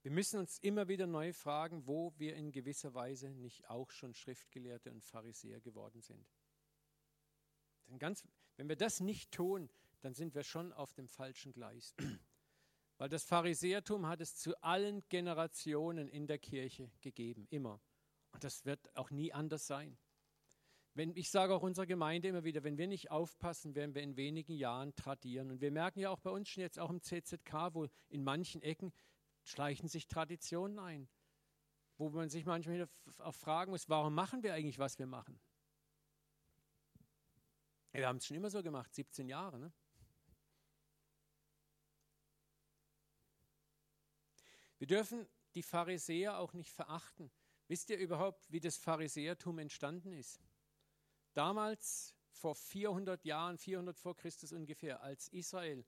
Wir 0.00 0.10
müssen 0.10 0.40
uns 0.40 0.58
immer 0.60 0.88
wieder 0.88 1.06
neu 1.06 1.34
fragen, 1.34 1.86
wo 1.86 2.14
wir 2.16 2.36
in 2.36 2.50
gewisser 2.50 2.94
Weise 2.94 3.28
nicht 3.28 3.68
auch 3.68 3.90
schon 3.90 4.14
Schriftgelehrte 4.14 4.90
und 4.90 5.04
Pharisäer 5.04 5.60
geworden 5.60 6.00
sind. 6.00 6.26
Denn 7.88 7.98
ganz, 7.98 8.26
wenn 8.56 8.70
wir 8.70 8.76
das 8.76 9.00
nicht 9.00 9.32
tun, 9.32 9.68
dann 10.00 10.14
sind 10.14 10.34
wir 10.34 10.44
schon 10.44 10.72
auf 10.72 10.94
dem 10.94 11.08
falschen 11.08 11.52
Gleis. 11.52 11.94
Weil 12.98 13.08
das 13.08 13.24
Pharisäertum 13.24 14.06
hat 14.06 14.20
es 14.20 14.36
zu 14.36 14.60
allen 14.62 15.02
Generationen 15.08 16.08
in 16.08 16.26
der 16.26 16.38
Kirche 16.38 16.90
gegeben, 17.00 17.46
immer. 17.50 17.80
Und 18.32 18.44
das 18.44 18.64
wird 18.64 18.96
auch 18.96 19.10
nie 19.10 19.32
anders 19.32 19.66
sein. 19.66 19.98
Wenn, 20.96 21.16
ich 21.16 21.30
sage 21.30 21.52
auch 21.54 21.62
unserer 21.62 21.86
Gemeinde 21.86 22.28
immer 22.28 22.44
wieder, 22.44 22.62
wenn 22.62 22.78
wir 22.78 22.86
nicht 22.86 23.10
aufpassen, 23.10 23.74
werden 23.74 23.96
wir 23.96 24.02
in 24.02 24.16
wenigen 24.16 24.52
Jahren 24.52 24.94
tradieren. 24.94 25.50
Und 25.50 25.60
wir 25.60 25.72
merken 25.72 25.98
ja 25.98 26.10
auch 26.10 26.20
bei 26.20 26.30
uns 26.30 26.48
schon 26.48 26.60
jetzt 26.60 26.78
auch 26.78 26.90
im 26.90 27.02
CZK, 27.02 27.74
wo 27.74 27.88
in 28.10 28.22
manchen 28.22 28.62
Ecken 28.62 28.92
schleichen 29.42 29.88
sich 29.88 30.06
Traditionen 30.06 30.78
ein, 30.78 31.08
wo 31.98 32.10
man 32.10 32.28
sich 32.28 32.44
manchmal 32.44 32.88
auch 33.18 33.34
fragen 33.34 33.72
muss, 33.72 33.88
warum 33.88 34.14
machen 34.14 34.44
wir 34.44 34.54
eigentlich, 34.54 34.78
was 34.78 34.98
wir 34.98 35.06
machen? 35.06 35.40
Wir 37.90 38.06
haben 38.06 38.16
es 38.16 38.26
schon 38.26 38.36
immer 38.36 38.50
so 38.50 38.62
gemacht, 38.62 38.94
17 38.94 39.28
Jahre. 39.28 39.58
Ne? 39.58 39.72
Wir 44.84 44.98
dürfen 44.98 45.26
die 45.54 45.62
Pharisäer 45.62 46.38
auch 46.38 46.52
nicht 46.52 46.70
verachten. 46.70 47.32
Wisst 47.68 47.88
ihr 47.88 47.96
überhaupt, 47.96 48.52
wie 48.52 48.60
das 48.60 48.76
Pharisäertum 48.76 49.58
entstanden 49.58 50.12
ist? 50.12 50.42
Damals, 51.32 52.14
vor 52.28 52.54
400 52.54 53.24
Jahren, 53.24 53.56
400 53.56 53.98
vor 53.98 54.14
Christus 54.14 54.52
ungefähr, 54.52 55.00
als 55.00 55.28
Israel 55.28 55.86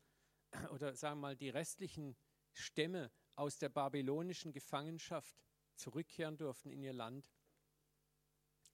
oder 0.70 0.97
sagen 0.97 1.18
wir 1.18 1.28
mal 1.28 1.36
die 1.36 1.51
restlichen 1.51 2.16
Stämme 2.55 3.12
aus 3.34 3.59
der 3.59 3.68
babylonischen 3.68 4.51
Gefangenschaft 4.55 5.44
zurückkehren 5.74 6.38
durften 6.38 6.70
in 6.70 6.82
ihr 6.82 6.94
Land, 6.94 7.30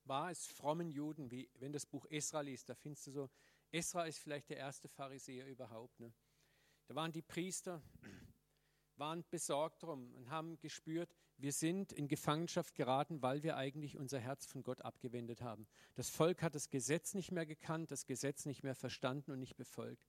war 0.04 0.30
es 0.30 0.46
frommen 0.46 0.92
Juden, 0.92 1.32
wie 1.32 1.50
wenn 1.54 1.72
das 1.72 1.84
Buch 1.84 2.06
Esra 2.08 2.42
liest, 2.42 2.68
da 2.68 2.76
findest 2.76 3.08
du 3.08 3.10
so, 3.10 3.30
Esra 3.72 4.04
ist 4.04 4.20
vielleicht 4.20 4.50
der 4.50 4.58
erste 4.58 4.86
Pharisäer 4.86 5.48
überhaupt. 5.48 5.98
Ne? 5.98 6.14
Da 6.86 6.94
waren 6.94 7.10
die 7.10 7.22
Priester, 7.22 7.82
waren 9.02 9.24
besorgt 9.30 9.82
drum 9.82 10.14
und 10.14 10.30
haben 10.30 10.60
gespürt, 10.60 11.12
wir 11.36 11.50
sind 11.50 11.92
in 11.92 12.06
Gefangenschaft 12.06 12.76
geraten, 12.76 13.20
weil 13.20 13.42
wir 13.42 13.56
eigentlich 13.56 13.98
unser 13.98 14.20
Herz 14.20 14.46
von 14.46 14.62
Gott 14.62 14.80
abgewendet 14.80 15.42
haben. 15.42 15.66
Das 15.96 16.08
Volk 16.08 16.40
hat 16.40 16.54
das 16.54 16.70
Gesetz 16.70 17.12
nicht 17.12 17.32
mehr 17.32 17.44
gekannt, 17.44 17.90
das 17.90 18.06
Gesetz 18.06 18.46
nicht 18.46 18.62
mehr 18.62 18.76
verstanden 18.76 19.32
und 19.32 19.40
nicht 19.40 19.56
befolgt. 19.56 20.06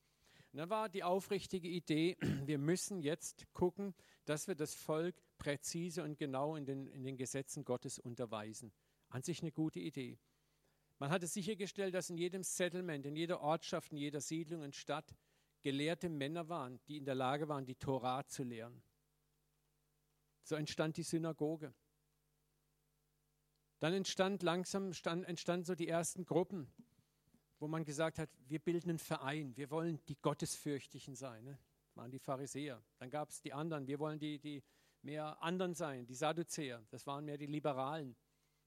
Und 0.52 0.60
dann 0.60 0.70
war 0.70 0.90
die 0.90 1.04
aufrichtige 1.04 1.68
Idee, 1.68 2.18
wir 2.46 2.60
müssen 2.60 3.02
jetzt 3.02 3.52
gucken, 3.52 3.96
dass 4.26 4.48
wir 4.48 4.54
das 4.54 4.76
Volk 4.76 5.16
präzise 5.40 6.04
und 6.04 6.20
genau 6.20 6.56
in 6.56 6.66
den, 6.66 6.86
in 6.86 7.04
den 7.04 7.18
Gesetzen 7.18 7.66
Gottes 7.66 7.98
unterweisen. 7.98 8.72
An 9.10 9.24
sich 9.24 9.42
eine 9.42 9.52
gute 9.52 9.80
Idee. 9.80 10.20
Man 11.00 11.10
hatte 11.10 11.26
sichergestellt, 11.26 11.96
dass 11.96 12.12
in 12.12 12.18
jedem 12.20 12.44
Settlement, 12.44 13.08
in 13.08 13.16
jeder 13.16 13.42
Ortschaft, 13.42 13.92
in 13.92 13.98
jeder 13.98 14.22
Siedlung 14.22 14.62
und 14.62 14.76
Stadt 14.76 15.16
gelehrte 15.64 16.10
Männer 16.10 16.50
waren, 16.50 16.80
die 16.88 16.98
in 16.98 17.06
der 17.06 17.16
Lage 17.16 17.48
waren, 17.48 17.66
die 17.66 17.76
Torah 17.76 18.28
zu 18.28 18.44
lehren. 18.44 18.84
So 20.44 20.56
entstand 20.56 20.98
die 20.98 21.04
Synagoge. 21.04 21.74
Dann 23.80 23.94
entstand 23.94 24.44
langsam 24.44 24.94
stand, 24.94 25.26
entstanden 25.26 25.66
so 25.66 25.76
die 25.76 25.88
ersten 25.88 26.26
Gruppen, 26.26 26.72
wo 27.60 27.68
man 27.68 27.84
gesagt 27.84 28.20
hat, 28.20 28.30
wir 28.48 28.60
bilden 28.60 28.92
einen 28.92 29.00
Verein, 29.00 29.56
wir 29.58 29.72
wollen 29.72 30.04
die 30.06 30.16
Gottesfürchtigen 30.22 31.16
sein. 31.16 31.44
Ne? 31.44 31.58
Das 31.86 31.96
waren 31.96 32.12
die 32.12 32.20
Pharisäer. 32.20 32.84
Dann 33.00 33.10
gab 33.10 33.30
es 33.30 33.42
die 33.42 33.54
anderen, 33.54 33.88
wir 33.88 34.00
wollen 34.00 34.20
die, 34.20 34.40
die 34.40 34.64
mehr 35.02 35.42
anderen 35.42 35.74
sein, 35.74 36.06
die 36.06 36.16
Sadduzäer, 36.16 36.86
das 36.92 37.08
waren 37.08 37.26
mehr 37.26 37.38
die 37.38 37.46
Liberalen. 37.46 38.16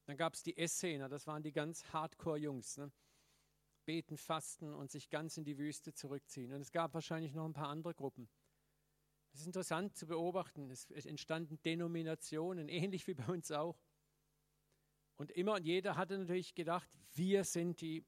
Dann 0.07 0.17
gab 0.17 0.35
es 0.35 0.43
die 0.43 0.57
Essener, 0.57 1.09
das 1.09 1.27
waren 1.27 1.43
die 1.43 1.53
ganz 1.53 1.85
Hardcore-Jungs. 1.93 2.79
Ne? 2.79 2.93
Beten, 3.87 4.19
fasten 4.19 4.75
und 4.75 4.91
sich 4.91 5.09
ganz 5.09 5.39
in 5.39 5.45
die 5.45 5.57
Wüste 5.57 5.95
zurückziehen. 5.95 6.53
Und 6.53 6.61
es 6.61 6.73
gab 6.73 6.93
wahrscheinlich 6.93 7.33
noch 7.33 7.47
ein 7.47 7.55
paar 7.55 7.69
andere 7.69 7.95
Gruppen. 7.95 8.29
Es 9.33 9.41
ist 9.41 9.47
interessant 9.47 9.97
zu 9.97 10.07
beobachten. 10.07 10.71
Es 10.71 11.07
entstanden 11.07 11.59
Denominationen, 11.65 12.69
ähnlich 12.69 13.07
wie 13.07 13.15
bei 13.15 13.27
uns 13.27 13.51
auch. 13.51 13.81
Und 15.17 15.31
immer 15.31 15.55
und 15.55 15.65
jeder 15.65 15.97
hatte 15.97 16.19
natürlich 16.19 16.55
gedacht, 16.55 16.91
wir 17.15 17.45
sind 17.45 17.81
die 17.81 18.05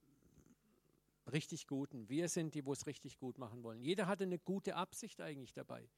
richtig 1.32 1.66
Guten. 1.66 2.08
Wir 2.08 2.28
sind 2.28 2.54
die, 2.54 2.64
wo 2.64 2.72
es 2.72 2.86
richtig 2.86 3.18
gut 3.18 3.38
machen 3.38 3.62
wollen. 3.62 3.80
Jeder 3.80 4.06
hatte 4.06 4.24
eine 4.24 4.38
gute 4.38 4.76
Absicht 4.76 5.20
eigentlich 5.20 5.52
dabei. 5.52 5.88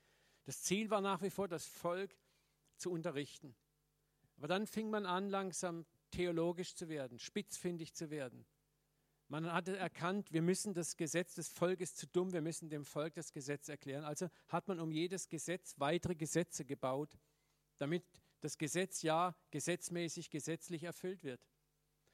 Das 0.45 0.63
Ziel 0.63 0.91
war 0.91 1.01
nach 1.01 1.23
wie 1.23 1.31
vor, 1.31 1.49
das 1.49 1.67
Volk 1.67 2.17
zu 2.77 2.91
unterrichten. 2.91 3.55
Aber 4.37 4.49
dann 4.49 4.67
fing 4.67 4.91
man 4.91 5.07
an, 5.07 5.29
langsam 5.29 5.85
theologisch 6.11 6.75
zu 6.75 6.89
werden, 6.89 7.19
spitzfindig 7.19 7.95
zu 7.95 8.11
werden. 8.11 8.47
Man 9.31 9.53
hatte 9.53 9.77
erkannt, 9.77 10.33
wir 10.33 10.43
müssen 10.43 10.75
das 10.75 10.97
Gesetz 10.97 11.37
des 11.37 11.49
Volkes 11.49 11.95
zu 11.95 12.09
dumm, 12.09 12.33
wir 12.33 12.41
müssen 12.41 12.69
dem 12.69 12.85
Volk 12.85 13.15
das 13.15 13.33
Gesetz 13.33 13.69
erklären. 13.69 14.03
Also 14.03 14.29
hat 14.49 14.67
man 14.67 14.81
um 14.81 14.91
jedes 14.91 15.29
Gesetz 15.29 15.77
weitere 15.79 16.17
Gesetze 16.17 16.65
gebaut, 16.65 17.17
damit 17.79 18.03
das 18.41 18.59
Gesetz 18.59 19.03
ja 19.03 19.37
gesetzmäßig, 19.53 20.31
gesetzlich 20.31 20.83
erfüllt 20.83 21.23
wird. 21.23 21.41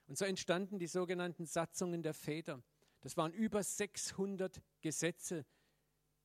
Und 0.06 0.18
so 0.18 0.26
entstanden 0.26 0.78
die 0.78 0.88
sogenannten 0.88 1.46
Satzungen 1.46 2.02
der 2.02 2.12
Väter. 2.12 2.62
Das 3.00 3.16
waren 3.16 3.32
über 3.32 3.62
600 3.62 4.60
Gesetze, 4.82 5.46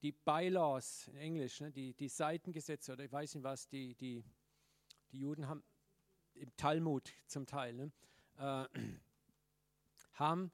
die 0.01 0.11
Bylaws 0.11 1.07
in 1.07 1.15
Englisch, 1.15 1.61
ne, 1.61 1.71
die, 1.71 1.93
die 1.93 2.09
Seitengesetze 2.09 2.91
oder 2.91 3.05
ich 3.05 3.11
weiß 3.13 3.35
nicht 3.35 3.45
was, 3.45 3.69
die, 3.69 3.95
die, 3.95 4.25
die 5.13 5.19
Juden 5.19 5.47
haben 5.47 5.63
im 6.33 6.53
Talmud 6.57 7.13
zum 7.27 7.45
Teil, 7.45 7.75
ne, 7.75 7.91
äh, 8.37 8.67
haben 10.15 10.51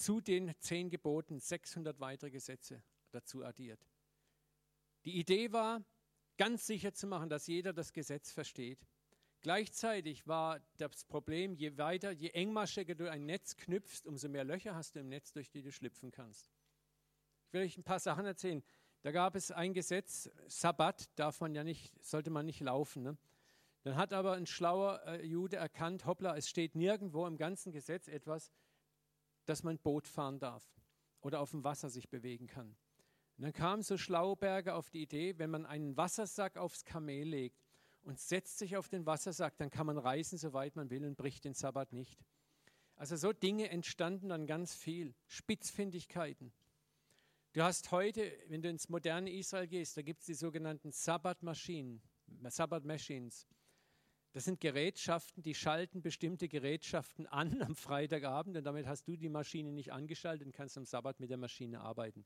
zu 0.00 0.20
den 0.22 0.54
zehn 0.60 0.88
Geboten 0.88 1.38
600 1.38 2.00
weitere 2.00 2.30
Gesetze 2.30 2.82
dazu 3.10 3.44
addiert. 3.44 3.86
Die 5.04 5.18
Idee 5.18 5.52
war, 5.52 5.84
ganz 6.38 6.66
sicher 6.66 6.94
zu 6.94 7.06
machen, 7.06 7.28
dass 7.28 7.46
jeder 7.46 7.74
das 7.74 7.92
Gesetz 7.92 8.32
versteht. 8.32 8.86
Gleichzeitig 9.42 10.26
war 10.26 10.60
das 10.78 11.04
Problem, 11.04 11.54
je 11.54 11.76
weiter, 11.76 12.12
je 12.12 12.30
engmaschiger 12.30 12.94
du 12.94 13.10
ein 13.10 13.26
Netz 13.26 13.56
knüpfst, 13.56 14.06
umso 14.06 14.28
mehr 14.28 14.44
Löcher 14.44 14.74
hast 14.74 14.96
du 14.96 15.00
im 15.00 15.08
Netz, 15.08 15.32
durch 15.32 15.50
die 15.50 15.62
du 15.62 15.70
schlüpfen 15.70 16.10
kannst. 16.10 16.50
Ich 17.46 17.52
will 17.52 17.62
euch 17.62 17.76
ein 17.76 17.84
paar 17.84 18.00
Sachen 18.00 18.24
erzählen. 18.24 18.62
Da 19.02 19.12
gab 19.12 19.34
es 19.34 19.50
ein 19.50 19.74
Gesetz, 19.74 20.30
Sabbat 20.46 21.10
darf 21.18 21.40
man 21.40 21.54
ja 21.54 21.62
nicht, 21.62 21.92
sollte 22.02 22.30
man 22.30 22.46
nicht 22.46 22.60
laufen. 22.60 23.02
Ne? 23.02 23.18
Dann 23.82 23.96
hat 23.96 24.14
aber 24.14 24.32
ein 24.32 24.46
schlauer 24.46 25.02
äh, 25.06 25.26
Jude 25.26 25.56
erkannt, 25.56 26.06
hoppla, 26.06 26.36
es 26.36 26.48
steht 26.48 26.74
nirgendwo 26.74 27.26
im 27.26 27.36
ganzen 27.36 27.72
Gesetz 27.72 28.08
etwas, 28.08 28.50
dass 29.50 29.64
man 29.64 29.78
Boot 29.78 30.06
fahren 30.06 30.38
darf 30.38 30.64
oder 31.20 31.40
auf 31.40 31.50
dem 31.50 31.64
Wasser 31.64 31.90
sich 31.90 32.08
bewegen 32.08 32.46
kann. 32.46 32.76
Und 33.36 33.44
dann 33.44 33.52
kamen 33.52 33.82
so 33.82 33.96
Schlauberger 33.96 34.76
auf 34.76 34.90
die 34.90 35.02
Idee, 35.02 35.38
wenn 35.38 35.50
man 35.50 35.66
einen 35.66 35.96
Wassersack 35.96 36.56
aufs 36.56 36.84
Kamel 36.84 37.26
legt 37.28 37.60
und 38.02 38.20
setzt 38.20 38.58
sich 38.58 38.76
auf 38.76 38.88
den 38.88 39.06
Wassersack, 39.06 39.56
dann 39.56 39.70
kann 39.70 39.86
man 39.86 39.98
reisen, 39.98 40.38
soweit 40.38 40.76
man 40.76 40.88
will 40.88 41.04
und 41.04 41.16
bricht 41.16 41.44
den 41.44 41.54
Sabbat 41.54 41.92
nicht. 41.92 42.24
Also 42.94 43.16
so 43.16 43.32
Dinge 43.32 43.70
entstanden 43.70 44.28
dann 44.28 44.46
ganz 44.46 44.74
viel. 44.74 45.14
Spitzfindigkeiten. 45.26 46.52
Du 47.52 47.62
hast 47.62 47.90
heute, 47.90 48.32
wenn 48.46 48.62
du 48.62 48.68
ins 48.68 48.88
moderne 48.88 49.32
Israel 49.32 49.66
gehst, 49.66 49.96
da 49.96 50.02
gibt 50.02 50.20
es 50.20 50.26
die 50.26 50.34
sogenannten 50.34 50.92
Sabbatmaschinen, 50.92 52.00
Sabbat 52.48 52.84
Machines. 52.84 53.48
Das 54.32 54.44
sind 54.44 54.60
Gerätschaften, 54.60 55.42
die 55.42 55.54
schalten 55.54 56.02
bestimmte 56.02 56.48
Gerätschaften 56.48 57.26
an 57.26 57.62
am 57.62 57.74
Freitagabend 57.74 58.56
und 58.56 58.64
damit 58.64 58.86
hast 58.86 59.08
du 59.08 59.16
die 59.16 59.28
Maschine 59.28 59.72
nicht 59.72 59.92
angeschaltet 59.92 60.46
und 60.46 60.52
kannst 60.52 60.78
am 60.78 60.86
Sabbat 60.86 61.18
mit 61.18 61.30
der 61.30 61.36
Maschine 61.36 61.80
arbeiten. 61.80 62.24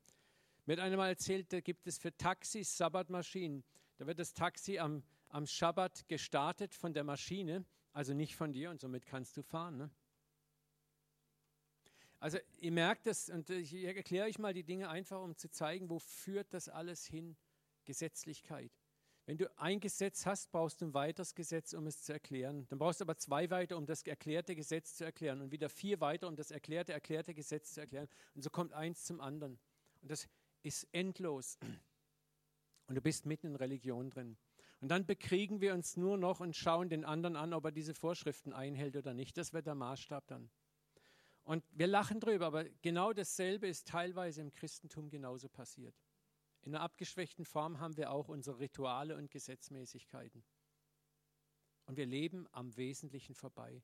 Mir 0.65 0.73
hat 0.73 0.79
einer 0.79 0.97
mal 0.97 1.09
erzählt, 1.09 1.51
da 1.51 1.61
gibt 1.61 1.87
es 1.87 1.97
für 1.97 2.15
Taxis 2.15 2.77
Sabbatmaschinen. 2.77 3.63
Da 3.97 4.07
wird 4.07 4.19
das 4.19 4.33
Taxi 4.33 4.77
am, 4.79 5.03
am 5.29 5.47
Schabbat 5.47 6.07
gestartet 6.07 6.73
von 6.73 6.93
der 6.93 7.03
Maschine, 7.03 7.65
also 7.93 8.13
nicht 8.13 8.35
von 8.35 8.51
dir 8.51 8.69
und 8.69 8.81
somit 8.81 9.05
kannst 9.05 9.37
du 9.37 9.41
fahren. 9.41 9.77
Ne? 9.77 9.91
Also 12.19 12.37
ihr 12.57 12.71
merkt 12.71 13.05
das 13.07 13.29
und 13.29 13.49
ich 13.49 13.73
erkläre 13.83 14.27
euch 14.27 14.39
mal 14.39 14.53
die 14.53 14.63
Dinge 14.63 14.89
einfach, 14.89 15.21
um 15.21 15.37
zu 15.37 15.49
zeigen, 15.49 15.89
wo 15.89 15.99
führt 15.99 16.53
das 16.53 16.69
alles 16.69 17.05
hin? 17.05 17.35
Gesetzlichkeit. 17.83 18.71
Wenn 19.27 19.37
du 19.37 19.49
ein 19.57 19.79
Gesetz 19.79 20.27
hast, 20.27 20.51
brauchst 20.51 20.81
du 20.81 20.85
ein 20.85 20.93
weiteres 20.93 21.33
Gesetz, 21.33 21.73
um 21.73 21.87
es 21.87 22.03
zu 22.03 22.13
erklären. 22.13 22.67
Dann 22.69 22.77
brauchst 22.77 22.99
du 22.99 23.05
aber 23.05 23.17
zwei 23.17 23.49
weiter, 23.49 23.75
um 23.75 23.87
das 23.87 24.03
erklärte 24.03 24.55
Gesetz 24.55 24.95
zu 24.95 25.03
erklären 25.03 25.41
und 25.41 25.51
wieder 25.51 25.67
vier 25.67 25.99
weiter, 25.99 26.27
um 26.27 26.35
das 26.35 26.51
erklärte, 26.51 26.93
erklärte 26.93 27.33
Gesetz 27.33 27.73
zu 27.73 27.81
erklären. 27.81 28.07
Und 28.35 28.43
so 28.43 28.51
kommt 28.51 28.73
eins 28.73 29.03
zum 29.03 29.19
anderen. 29.21 29.57
Und 30.01 30.11
das 30.11 30.27
ist 30.61 30.87
endlos. 30.91 31.57
Und 32.87 32.93
du 32.93 33.01
bist 33.01 33.25
mitten 33.25 33.47
in 33.47 33.55
Religion 33.55 34.11
drin. 34.11 34.37
Und 34.79 34.89
dann 34.89 35.07
bekriegen 35.07 35.59
wir 35.59 35.73
uns 35.73 35.97
nur 35.97 36.17
noch 36.17 36.39
und 36.39 36.55
schauen 36.55 36.89
den 36.89 37.03
anderen 37.03 37.35
an, 37.35 37.53
ob 37.53 37.65
er 37.65 37.71
diese 37.71 37.95
Vorschriften 37.95 38.53
einhält 38.53 38.95
oder 38.95 39.15
nicht. 39.15 39.37
Das 39.37 39.53
wird 39.53 39.65
der 39.65 39.73
Maßstab 39.73 40.27
dann. 40.27 40.51
Und 41.43 41.63
wir 41.71 41.87
lachen 41.87 42.19
drüber, 42.19 42.45
aber 42.45 42.65
genau 42.83 43.11
dasselbe 43.11 43.67
ist 43.67 43.87
teilweise 43.87 44.41
im 44.41 44.51
Christentum 44.51 45.09
genauso 45.09 45.49
passiert. 45.49 45.95
In 46.65 46.73
einer 46.73 46.83
abgeschwächten 46.83 47.45
Form 47.45 47.79
haben 47.79 47.95
wir 47.95 48.11
auch 48.11 48.27
unsere 48.27 48.59
Rituale 48.59 49.15
und 49.15 49.29
Gesetzmäßigkeiten. 49.29 50.43
Und 51.85 51.95
wir 51.95 52.07
leben 52.07 52.47
am 52.51 52.75
Wesentlichen 52.75 53.35
vorbei. 53.35 53.83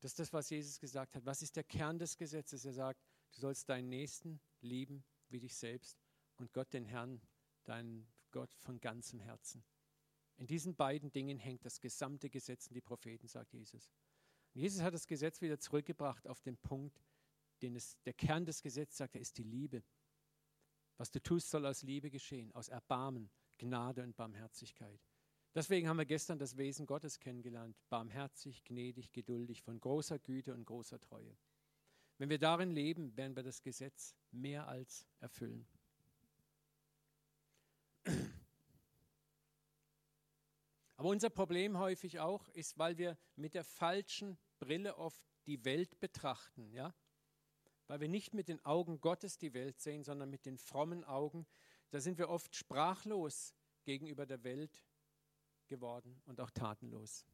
Das 0.00 0.12
ist 0.12 0.18
das, 0.18 0.32
was 0.32 0.50
Jesus 0.50 0.80
gesagt 0.80 1.14
hat. 1.14 1.24
Was 1.24 1.42
ist 1.42 1.54
der 1.54 1.62
Kern 1.62 1.98
des 1.98 2.16
Gesetzes? 2.16 2.64
Er 2.64 2.72
sagt, 2.72 3.00
du 3.32 3.40
sollst 3.40 3.68
deinen 3.68 3.88
Nächsten 3.88 4.40
lieben 4.60 5.04
wie 5.28 5.38
dich 5.38 5.54
selbst 5.56 5.96
und 6.36 6.52
Gott 6.52 6.72
den 6.72 6.84
Herrn, 6.84 7.20
deinen 7.64 8.08
Gott 8.32 8.52
von 8.54 8.80
ganzem 8.80 9.20
Herzen. 9.20 9.64
In 10.36 10.46
diesen 10.46 10.74
beiden 10.74 11.12
Dingen 11.12 11.38
hängt 11.38 11.64
das 11.64 11.80
gesamte 11.80 12.30
Gesetz 12.30 12.66
und 12.66 12.74
die 12.74 12.80
Propheten, 12.80 13.28
sagt 13.28 13.52
Jesus. 13.52 13.92
Und 14.54 14.60
Jesus 14.60 14.82
hat 14.82 14.94
das 14.94 15.06
Gesetz 15.06 15.40
wieder 15.40 15.58
zurückgebracht 15.58 16.26
auf 16.26 16.40
den 16.40 16.56
Punkt, 16.56 17.00
den 17.62 17.76
es, 17.76 17.96
der 18.02 18.14
Kern 18.14 18.44
des 18.44 18.62
Gesetzes 18.62 18.98
sagt, 18.98 19.14
er 19.14 19.20
ist 19.20 19.38
die 19.38 19.44
Liebe. 19.44 19.84
Was 20.98 21.10
du 21.10 21.22
tust, 21.22 21.50
soll 21.50 21.64
aus 21.64 21.82
Liebe 21.82 22.10
geschehen, 22.10 22.52
aus 22.52 22.68
Erbarmen, 22.68 23.30
Gnade 23.56 24.02
und 24.02 24.16
Barmherzigkeit. 24.16 25.00
Deswegen 25.54 25.88
haben 25.88 25.96
wir 25.96 26.04
gestern 26.06 26.38
das 26.38 26.56
Wesen 26.56 26.86
Gottes 26.86 27.18
kennengelernt. 27.18 27.76
Barmherzig, 27.88 28.64
gnädig, 28.64 29.12
geduldig, 29.12 29.62
von 29.62 29.80
großer 29.80 30.18
Güte 30.18 30.54
und 30.54 30.66
großer 30.66 31.00
Treue. 31.00 31.36
Wenn 32.18 32.30
wir 32.30 32.38
darin 32.38 32.72
leben, 32.72 33.16
werden 33.16 33.34
wir 33.36 33.42
das 33.44 33.62
Gesetz 33.62 34.14
mehr 34.32 34.68
als 34.68 35.06
erfüllen. 35.20 35.66
Aber 40.96 41.08
unser 41.10 41.30
Problem 41.30 41.78
häufig 41.78 42.18
auch 42.18 42.48
ist, 42.48 42.76
weil 42.76 42.98
wir 42.98 43.16
mit 43.36 43.54
der 43.54 43.62
falschen 43.62 44.36
Brille 44.58 44.96
oft 44.96 45.24
die 45.46 45.64
Welt 45.64 46.00
betrachten, 46.00 46.72
ja? 46.72 46.92
Weil 47.88 48.00
wir 48.00 48.08
nicht 48.08 48.34
mit 48.34 48.48
den 48.48 48.64
Augen 48.64 49.00
Gottes 49.00 49.38
die 49.38 49.54
Welt 49.54 49.80
sehen, 49.80 50.04
sondern 50.04 50.30
mit 50.30 50.46
den 50.46 50.58
frommen 50.58 51.04
Augen, 51.04 51.46
da 51.90 52.00
sind 52.00 52.18
wir 52.18 52.28
oft 52.28 52.54
sprachlos 52.54 53.54
gegenüber 53.84 54.26
der 54.26 54.44
Welt 54.44 54.86
geworden 55.66 56.20
und 56.26 56.40
auch 56.40 56.50
tatenlos. 56.50 57.26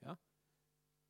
Ja? 0.00 0.18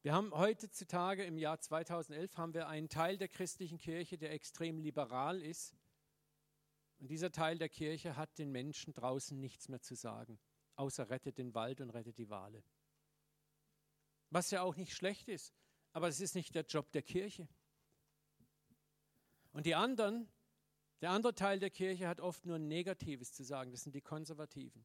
Wir 0.03 0.15
haben 0.15 0.33
heutzutage 0.33 1.25
im 1.25 1.39
Jahr 1.39 1.61
2011 1.61 2.37
haben 2.37 2.55
wir 2.55 2.69
einen 2.69 2.89
Teil 2.89 3.19
der 3.19 3.29
christlichen 3.29 3.79
Kirche, 3.79 4.19
der 4.19 4.33
extrem 4.33 4.79
liberal 4.79 5.43
ist. 5.43 5.77
Und 6.99 7.09
dieser 7.09 7.31
Teil 7.31 7.59
der 7.59 7.69
Kirche 7.69 8.17
hat 8.17 8.39
den 8.39 8.51
Menschen 8.51 8.93
draußen 8.93 9.39
nichts 9.39 9.69
mehr 9.69 9.81
zu 9.81 9.95
sagen, 9.95 10.41
außer 10.77 11.09
rettet 11.09 11.39
den 11.39 11.55
Wald 11.55 11.81
und 11.81 11.91
rettet 11.91 12.19
die 12.19 12.29
Wale. 12.29 12.65
Was 14.31 14.51
ja 14.51 14.63
auch 14.63 14.77
nicht 14.77 14.95
schlecht 14.95 15.29
ist, 15.29 15.55
aber 15.93 16.09
es 16.09 16.21
ist 16.21 16.35
nicht 16.35 16.55
der 16.55 16.65
Job 16.65 16.91
der 16.93 17.03
Kirche. 17.03 17.49
Und 19.53 19.67
die 19.67 19.75
anderen, 19.75 20.29
der 21.01 21.11
andere 21.11 21.35
Teil 21.35 21.59
der 21.59 21.71
Kirche 21.71 22.09
hat 22.09 22.21
oft 22.21 22.47
nur 22.47 22.59
Negatives 22.59 23.33
zu 23.33 23.45
sagen, 23.45 23.71
das 23.73 23.83
sind 23.83 23.95
die 23.95 24.01
Konservativen 24.01 24.85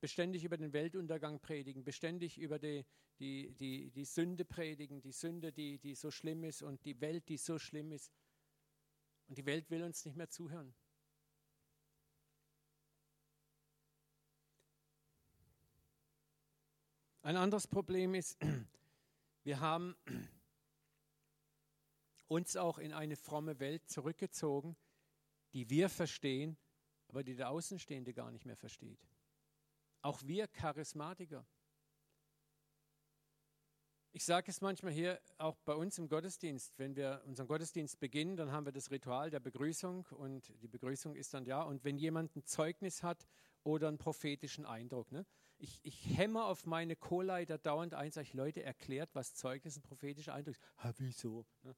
beständig 0.00 0.44
über 0.44 0.56
den 0.56 0.72
Weltuntergang 0.72 1.40
predigen, 1.40 1.84
beständig 1.84 2.38
über 2.38 2.58
die, 2.58 2.84
die, 3.18 3.52
die, 3.54 3.90
die 3.90 4.04
Sünde 4.04 4.44
predigen, 4.44 5.00
die 5.00 5.12
Sünde, 5.12 5.52
die, 5.52 5.78
die 5.78 5.94
so 5.94 6.10
schlimm 6.10 6.44
ist 6.44 6.62
und 6.62 6.84
die 6.84 7.00
Welt, 7.00 7.28
die 7.28 7.36
so 7.38 7.58
schlimm 7.58 7.92
ist. 7.92 8.12
Und 9.28 9.38
die 9.38 9.46
Welt 9.46 9.70
will 9.70 9.82
uns 9.82 10.04
nicht 10.04 10.16
mehr 10.16 10.28
zuhören. 10.28 10.74
Ein 17.22 17.36
anderes 17.36 17.66
Problem 17.66 18.14
ist, 18.14 18.38
wir 19.42 19.58
haben 19.58 19.96
uns 22.28 22.56
auch 22.56 22.78
in 22.78 22.92
eine 22.92 23.16
fromme 23.16 23.60
Welt 23.60 23.88
zurückgezogen, 23.88 24.76
die 25.52 25.70
wir 25.70 25.88
verstehen, 25.88 26.56
aber 27.08 27.22
die 27.22 27.36
der 27.36 27.50
Außenstehende 27.50 28.12
gar 28.12 28.30
nicht 28.30 28.44
mehr 28.46 28.56
versteht. 28.56 28.98
Auch 30.02 30.22
wir 30.24 30.48
Charismatiker. 30.48 31.46
Ich 34.12 34.24
sage 34.24 34.50
es 34.50 34.62
manchmal 34.62 34.92
hier 34.92 35.20
auch 35.36 35.58
bei 35.58 35.74
uns 35.74 35.98
im 35.98 36.08
Gottesdienst, 36.08 36.78
wenn 36.78 36.96
wir 36.96 37.22
unseren 37.26 37.46
Gottesdienst 37.48 38.00
beginnen, 38.00 38.36
dann 38.36 38.50
haben 38.50 38.64
wir 38.64 38.72
das 38.72 38.90
Ritual 38.90 39.30
der 39.30 39.40
Begrüßung 39.40 40.06
und 40.06 40.54
die 40.62 40.68
Begrüßung 40.68 41.14
ist 41.14 41.34
dann 41.34 41.44
ja, 41.44 41.62
und 41.62 41.84
wenn 41.84 41.98
jemand 41.98 42.34
ein 42.34 42.44
Zeugnis 42.44 43.02
hat 43.02 43.26
oder 43.62 43.88
einen 43.88 43.98
prophetischen 43.98 44.64
Eindruck, 44.64 45.12
ne? 45.12 45.26
ich, 45.58 45.80
ich 45.82 46.16
hämmer 46.16 46.46
auf 46.46 46.66
meine 46.66 46.96
Co-Leiter 46.96 47.58
dauernd 47.58 47.94
ein, 47.94 48.10
sage 48.10 48.26
ich, 48.26 48.34
Leute, 48.34 48.62
erklärt, 48.62 49.10
was 49.14 49.34
Zeugnis 49.34 49.76
und 49.76 49.82
prophetischer 49.82 50.34
Eindruck 50.34 50.54
ist. 50.54 50.62
Ha, 50.78 50.92
wieso? 50.98 51.46
Ne? 51.62 51.74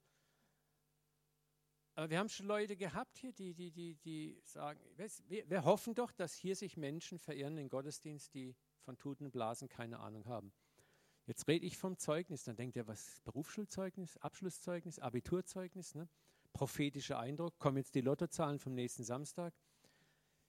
Aber 1.99 2.09
wir 2.09 2.19
haben 2.19 2.29
schon 2.29 2.45
Leute 2.45 2.77
gehabt 2.77 3.17
hier, 3.17 3.33
die, 3.33 3.53
die, 3.53 3.71
die, 3.71 3.95
die 3.95 4.41
sagen, 4.45 4.79
wir, 4.95 5.49
wir 5.49 5.65
hoffen 5.65 5.93
doch, 5.93 6.13
dass 6.13 6.33
hier 6.33 6.55
sich 6.55 6.77
Menschen 6.77 7.19
verirren 7.19 7.57
in 7.57 7.67
Gottesdienst, 7.67 8.33
die 8.33 8.55
von 8.85 8.97
Tuten 8.97 9.25
und 9.25 9.31
Blasen 9.31 9.67
keine 9.67 9.99
Ahnung 9.99 10.25
haben. 10.25 10.53
Jetzt 11.25 11.45
rede 11.49 11.65
ich 11.65 11.77
vom 11.77 11.97
Zeugnis, 11.97 12.45
dann 12.45 12.55
denkt 12.55 12.77
ihr, 12.77 12.87
was 12.87 13.19
Berufsschulzeugnis, 13.25 14.15
Abschlusszeugnis, 14.15 14.97
Abiturzeugnis, 14.99 15.93
ne? 15.93 16.07
prophetischer 16.53 17.19
Eindruck, 17.19 17.59
kommen 17.59 17.75
jetzt 17.75 17.93
die 17.95 18.01
Lottozahlen 18.01 18.59
vom 18.59 18.75
nächsten 18.75 19.03
Samstag. 19.03 19.53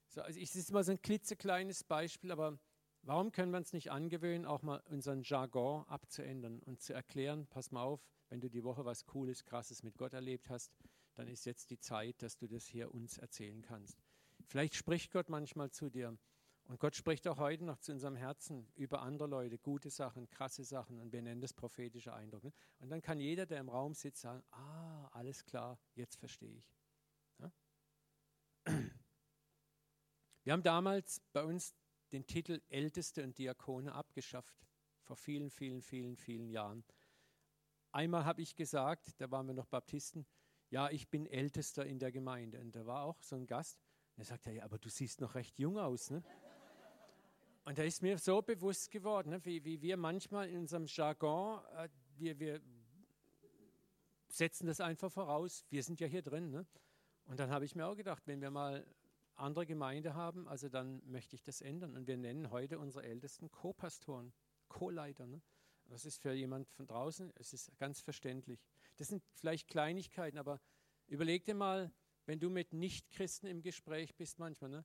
So, 0.07 0.23
also 0.23 0.39
es 0.39 0.55
ist 0.55 0.71
immer 0.71 0.85
so 0.85 0.93
ein 0.93 1.03
klitzekleines 1.03 1.83
Beispiel, 1.83 2.31
aber 2.31 2.61
warum 3.03 3.33
können 3.33 3.51
wir 3.51 3.59
uns 3.59 3.73
nicht 3.73 3.91
angewöhnen, 3.91 4.47
auch 4.47 4.63
mal 4.63 4.85
unseren 4.89 5.25
Jargon 5.25 5.85
abzuändern 5.89 6.61
und 6.61 6.81
zu 6.81 6.95
erklären, 6.95 7.49
pass 7.49 7.73
mal 7.73 7.83
auf, 7.83 8.07
wenn 8.29 8.41
du 8.41 8.49
die 8.49 8.63
Woche 8.63 8.85
was 8.85 9.05
Cooles, 9.05 9.45
Krasses 9.45 9.83
mit 9.83 9.99
Gott 9.99 10.13
erlebt 10.13 10.49
hast, 10.49 10.73
dann 11.21 11.29
ist 11.29 11.45
jetzt 11.45 11.71
die 11.71 11.79
Zeit, 11.79 12.23
dass 12.23 12.39
du 12.39 12.47
das 12.47 12.67
hier 12.67 12.95
uns 12.95 13.19
erzählen 13.19 13.61
kannst. 13.61 13.99
Vielleicht 14.47 14.75
spricht 14.75 15.13
Gott 15.13 15.29
manchmal 15.29 15.71
zu 15.71 15.91
dir. 15.91 16.17
Und 16.65 16.81
Gott 16.81 16.97
spricht 16.97 17.29
auch 17.29 17.37
heute 17.37 17.65
noch 17.65 17.79
zu 17.79 17.93
unserem 17.93 18.17
Herzen 18.17 18.67
über 18.75 19.03
andere 19.03 19.29
Leute, 19.29 19.59
gute 19.59 19.91
Sachen, 19.91 20.31
krasse 20.31 20.65
Sachen. 20.65 20.99
Und 20.99 21.13
wir 21.13 21.21
nennen 21.21 21.43
das 21.43 21.53
prophetische 21.53 22.15
Eindruck. 22.15 22.43
Ne? 22.43 22.53
Und 22.79 22.89
dann 22.89 23.03
kann 23.03 23.21
jeder, 23.21 23.45
der 23.45 23.61
im 23.61 23.69
Raum 23.69 23.93
sitzt, 23.93 24.23
sagen, 24.23 24.43
ah, 24.51 25.09
alles 25.09 25.45
klar, 25.45 25.79
jetzt 25.95 26.17
verstehe 26.17 26.57
ich. 26.57 26.73
Ja? 27.39 27.53
Wir 30.45 30.55
haben 30.55 30.63
damals 30.63 31.21
bei 31.35 31.45
uns 31.45 31.75
den 32.13 32.27
Titel 32.27 32.63
Älteste 32.71 33.23
und 33.23 33.37
Diakone 33.37 33.93
abgeschafft, 33.93 34.67
vor 35.03 35.17
vielen, 35.17 35.51
vielen, 35.51 35.83
vielen, 35.83 36.17
vielen 36.17 36.49
Jahren. 36.49 36.83
Einmal 37.93 38.25
habe 38.25 38.41
ich 38.41 38.57
gesagt, 38.57 39.21
da 39.21 39.31
waren 39.31 39.47
wir 39.47 39.55
noch 39.55 39.67
Baptisten, 39.67 40.25
ja, 40.71 40.89
ich 40.91 41.09
bin 41.09 41.27
Ältester 41.27 41.85
in 41.85 41.99
der 41.99 42.13
Gemeinde. 42.13 42.61
Und 42.61 42.75
da 42.75 42.87
war 42.87 43.03
auch 43.03 43.21
so 43.23 43.37
ein 43.37 43.47
Gast, 43.47 43.79
der 44.17 44.25
sagte, 44.25 44.53
ja, 44.53 44.65
aber 44.65 44.79
du 44.79 44.89
siehst 44.89 45.21
noch 45.21 45.35
recht 45.35 45.59
jung 45.59 45.79
aus. 45.79 46.11
Ne? 46.11 46.23
Und 47.65 47.79
da 47.79 47.83
ist 47.83 48.03
mir 48.03 48.19
so 48.19 48.41
bewusst 48.41 48.91
geworden, 48.91 49.31
ne, 49.31 49.45
wie, 49.45 49.65
wie 49.65 49.81
wir 49.83 49.97
manchmal 49.97 50.49
in 50.49 50.61
unserem 50.61 50.87
Jargon, 50.87 51.63
äh, 51.77 51.89
wir, 52.17 52.39
wir 52.39 52.61
setzen 54.29 54.67
das 54.67 54.81
einfach 54.81 55.11
voraus, 55.11 55.65
wir 55.71 55.83
sind 55.83 56.01
ja 56.01 56.07
hier 56.07 56.23
drin. 56.23 56.51
Ne? 56.51 56.67
Und 57.25 57.41
dann 57.41 57.51
habe 57.51 57.65
ich 57.65 57.75
mir 57.75 57.87
auch 57.87 57.97
gedacht, 57.97 58.27
wenn 58.27 58.41
wir 58.41 58.51
mal 58.51 58.87
andere 59.35 59.67
Gemeinde 59.67 60.15
haben, 60.15 60.47
also 60.49 60.69
dann 60.69 61.03
möchte 61.07 61.35
ich 61.35 61.43
das 61.43 61.61
ändern. 61.61 61.97
Und 61.97 62.07
wir 62.07 62.17
nennen 62.17 62.51
heute 62.51 62.79
unsere 62.79 63.05
Ältesten 63.05 63.51
Co-Pastoren, 63.51 64.33
Co-Leiter. 64.69 65.27
Ne? 65.27 65.43
Das 65.87 66.05
ist 66.05 66.19
für 66.19 66.33
jemand 66.33 66.69
von 66.71 66.87
draußen, 66.87 67.33
es 67.37 67.53
ist 67.53 67.77
ganz 67.79 68.01
verständlich. 68.01 68.65
Das 69.01 69.09
sind 69.09 69.25
vielleicht 69.33 69.67
Kleinigkeiten, 69.67 70.37
aber 70.37 70.61
überleg 71.07 71.43
dir 71.47 71.55
mal, 71.55 71.91
wenn 72.27 72.39
du 72.39 72.51
mit 72.51 72.75
Nichtchristen 72.75 73.49
im 73.49 73.63
Gespräch 73.63 74.15
bist 74.15 74.39
manchmal, 74.39 74.69
ne? 74.69 74.85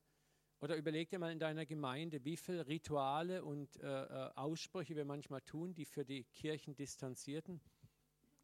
oder 0.62 0.78
überleg 0.78 1.10
dir 1.10 1.20
mal 1.20 1.34
in 1.34 1.40
deiner 1.40 1.66
Gemeinde, 1.66 2.24
wie 2.24 2.38
viele 2.38 2.66
Rituale 2.66 3.44
und 3.44 3.76
äh, 3.76 4.04
äh, 4.04 4.32
Aussprüche 4.36 4.96
wir 4.96 5.04
manchmal 5.04 5.42
tun, 5.42 5.74
die 5.74 5.84
für 5.84 6.06
die 6.06 6.24
Kirchendistanzierten 6.24 7.60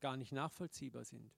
gar 0.01 0.17
nicht 0.17 0.33
nachvollziehbar 0.33 1.05
sind. 1.05 1.31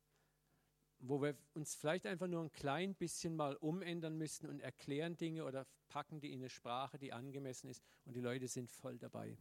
Wo 0.98 1.22
wir 1.22 1.38
uns 1.54 1.76
vielleicht 1.76 2.08
einfach 2.08 2.28
nur 2.28 2.42
ein 2.42 2.52
klein 2.52 2.96
bisschen 2.96 3.36
mal 3.36 3.56
umändern 3.58 4.18
müssen 4.18 4.50
und 4.50 4.62
erklären 4.62 5.16
Dinge 5.16 5.46
oder 5.46 5.68
packen 5.90 6.20
die 6.20 6.34
in 6.34 6.40
eine 6.40 6.50
Sprache, 6.50 6.98
die 6.98 7.14
angemessen 7.14 7.70
ist 7.70 7.84
und 8.06 8.16
die 8.16 8.22
Leute 8.22 8.48
sind 8.48 8.72
voll 8.72 8.98
dabei. 8.98 9.38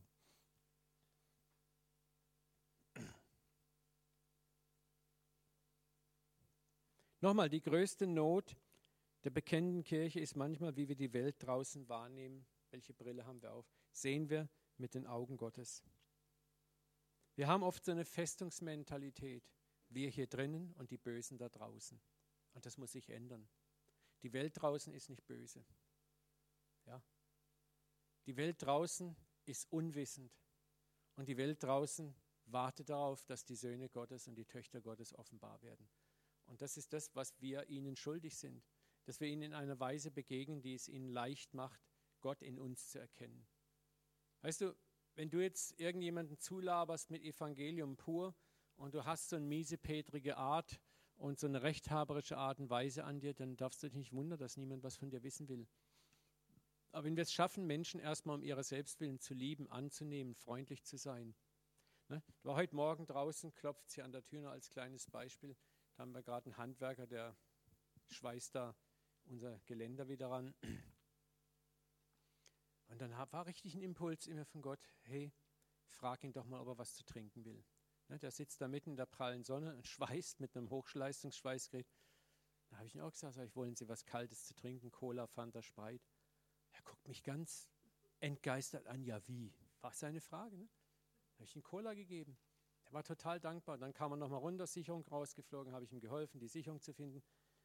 Nochmal, 7.23 7.49
die 7.49 7.63
größte 7.63 8.09
Not 8.09 8.57
der 9.23 9.31
bekennenden 9.31 9.85
Kirche 9.85 10.19
ist 10.19 10.35
manchmal, 10.35 10.75
wie 10.75 10.89
wir 10.89 10.97
die 10.97 11.13
Welt 11.13 11.37
draußen 11.39 11.89
wahrnehmen. 11.89 12.45
Welche 12.73 12.93
Brille 12.93 13.25
haben 13.25 13.41
wir 13.41 13.53
auf? 13.53 13.73
Sehen 13.93 14.29
wir 14.29 14.49
mit 14.77 14.95
den 14.95 15.07
Augen 15.07 15.37
Gottes. 15.37 15.85
Wir 17.37 17.47
haben 17.47 17.63
oft 17.63 17.85
so 17.85 17.93
eine 17.93 18.05
Festungsmentalität. 18.05 19.49
Wir 19.89 20.11
hier 20.11 20.27
drinnen 20.27 20.73
und 20.73 20.91
die 20.91 20.99
Bösen 20.99 21.39
da 21.39 21.49
draußen. 21.49 22.01
Und 22.55 22.67
das 22.67 22.77
muss 22.77 22.91
sich 22.91 23.09
ändern. 23.09 23.49
Die 24.23 24.33
Welt 24.33 24.61
draußen 24.61 24.93
ist 24.93 25.09
nicht 25.09 25.25
böse. 25.25 25.65
Ja? 26.87 27.01
Die 28.27 28.37
Welt 28.37 28.61
draußen 28.63 29.17
ist 29.45 29.71
unwissend. 29.71 30.33
Und 31.15 31.29
die 31.29 31.37
Welt 31.37 31.63
draußen 31.63 32.17
wartet 32.47 32.89
darauf, 32.89 33.25
dass 33.27 33.45
die 33.45 33.55
Söhne 33.55 33.89
Gottes 33.89 34.27
und 34.27 34.35
die 34.35 34.45
Töchter 34.45 34.81
Gottes 34.81 35.15
offenbar 35.15 35.63
werden. 35.63 35.89
Und 36.47 36.63
das 36.63 36.77
ist 36.77 36.93
das, 36.93 37.15
was 37.15 37.41
wir 37.41 37.69
ihnen 37.69 37.97
schuldig 37.97 38.37
sind, 38.37 38.65
dass 39.05 39.21
wir 39.21 39.29
ihnen 39.29 39.43
in 39.43 39.55
einer 39.55 39.81
Weise 39.81 40.11
begegnen, 40.11 40.61
die 40.63 40.75
es 40.75 40.89
ihnen 40.89 41.09
leicht 41.09 41.55
macht, 41.55 41.81
Gott 42.21 42.43
in 42.43 42.59
uns 42.59 42.91
zu 42.91 42.99
erkennen. 43.01 43.47
Weißt 44.43 44.61
du, 44.61 44.77
wenn 45.15 45.31
du 45.31 45.41
jetzt 45.41 45.79
irgendjemanden 45.79 46.39
zulaberst 46.39 47.11
mit 47.11 47.23
Evangelium 47.23 47.97
pur 47.97 48.35
und 48.77 48.95
du 48.95 49.05
hast 49.05 49.29
so 49.29 49.37
eine 49.37 49.47
miesepetrige 49.47 50.37
Art 50.37 50.81
und 51.17 51.39
so 51.39 51.47
eine 51.47 51.63
rechthaberische 51.63 52.37
Art 52.37 52.59
und 52.59 52.71
Weise 52.71 53.05
an 53.05 53.21
dir, 53.21 53.35
dann 53.35 53.57
darfst 53.57 53.83
du 53.83 53.87
dich 53.87 53.97
nicht 53.97 54.13
wundern, 54.13 54.39
dass 54.39 54.57
niemand 54.57 54.83
was 54.83 54.97
von 54.97 55.11
dir 55.11 55.23
wissen 55.23 55.49
will. 55.49 55.69
Aber 56.93 57.05
wenn 57.05 57.17
wir 57.17 57.23
es 57.23 57.33
schaffen, 57.33 57.67
Menschen 57.67 58.01
erstmal 58.01 58.37
um 58.37 58.43
ihre 58.43 58.65
Selbstwillen 58.65 59.19
zu 59.19 59.35
lieben, 59.35 59.67
anzunehmen, 59.69 60.35
freundlich 60.35 60.85
zu 60.85 60.97
sein. 60.97 61.35
Ne? 62.09 62.23
Ich 62.37 62.45
war 62.45 62.57
heute 62.57 62.75
Morgen 62.75 63.07
draußen, 63.07 63.55
klopft 63.55 63.91
sie 63.91 64.03
an 64.03 64.13
der 64.13 64.25
Tür 64.25 64.51
als 64.51 64.69
kleines 64.69 65.07
Beispiel. 65.07 65.57
Haben 66.03 66.15
wir 66.15 66.23
gerade 66.25 66.47
einen 66.47 66.57
Handwerker, 66.57 67.07
der 67.07 67.37
schweißt 68.09 68.57
da 68.57 68.75
unser 69.27 69.61
Geländer 69.67 70.09
wieder 70.09 70.31
ran. 70.31 70.53
Und 72.89 73.01
dann 73.01 73.13
war 73.13 73.47
richtig 73.47 73.77
ein 73.77 73.83
Impuls 73.83 74.27
immer 74.27 74.45
von 74.45 74.63
Gott, 74.63 74.81
hey, 75.03 75.33
frag 75.87 76.25
ihn 76.25 76.33
doch 76.33 76.45
mal, 76.45 76.59
ob 76.61 76.67
er 76.67 76.79
was 76.79 76.97
zu 76.97 77.05
trinken 77.05 77.45
will. 77.45 77.65
Ne, 78.09 78.19
der 78.19 78.33
sitzt 78.33 78.61
da 78.61 78.67
mitten 78.67 78.91
in 78.91 78.97
der 78.97 79.07
prallen 79.07 79.45
Sonne 79.45 79.77
und 79.77 79.87
schweißt 79.87 80.41
mit 80.41 80.57
einem 80.57 80.71
Hochleistungsschweißgerät. 80.71 81.87
Da 82.71 82.79
habe 82.79 82.89
ich 82.89 82.97
ihn 82.97 83.01
auch 83.01 83.13
gesagt, 83.13 83.37
ich, 83.37 83.55
wollen 83.55 83.77
Sie 83.77 83.89
was 83.89 84.05
Kaltes 84.05 84.45
zu 84.45 84.57
trinken, 84.57 84.91
Cola, 84.91 85.29
Fanta, 85.29 85.63
Sprite? 85.63 86.05
Er 86.73 86.83
guckt 86.83 87.07
mich 87.07 87.23
ganz 87.23 87.71
entgeistert 88.19 88.89
an, 88.89 89.05
ja 89.05 89.25
wie? 89.29 89.55
War 89.81 89.93
seine 89.93 90.21
Frage. 90.21 90.59
Ne? 90.59 90.69
Da 91.29 91.35
habe 91.35 91.45
ich 91.45 91.55
ihm 91.55 91.63
Cola 91.63 91.95
gegeben. 91.95 92.37
War 92.93 93.03
total 93.03 93.41
dankbar. 93.41 93.79
Dann 93.79 93.93
kam 93.95 94.13
er 94.13 94.17
nochmal 94.17 94.41
runter, 94.41 94.67
Sicherung 94.67 95.03
rausgeflogen, 95.09 95.73
habe 95.73 95.85
ich 95.85 95.93
ihm 95.93 96.01
geholfen, 96.01 96.39
die 96.39 96.49
Sicherung 96.49 96.81
zu 96.81 96.93
finden. 96.93 97.23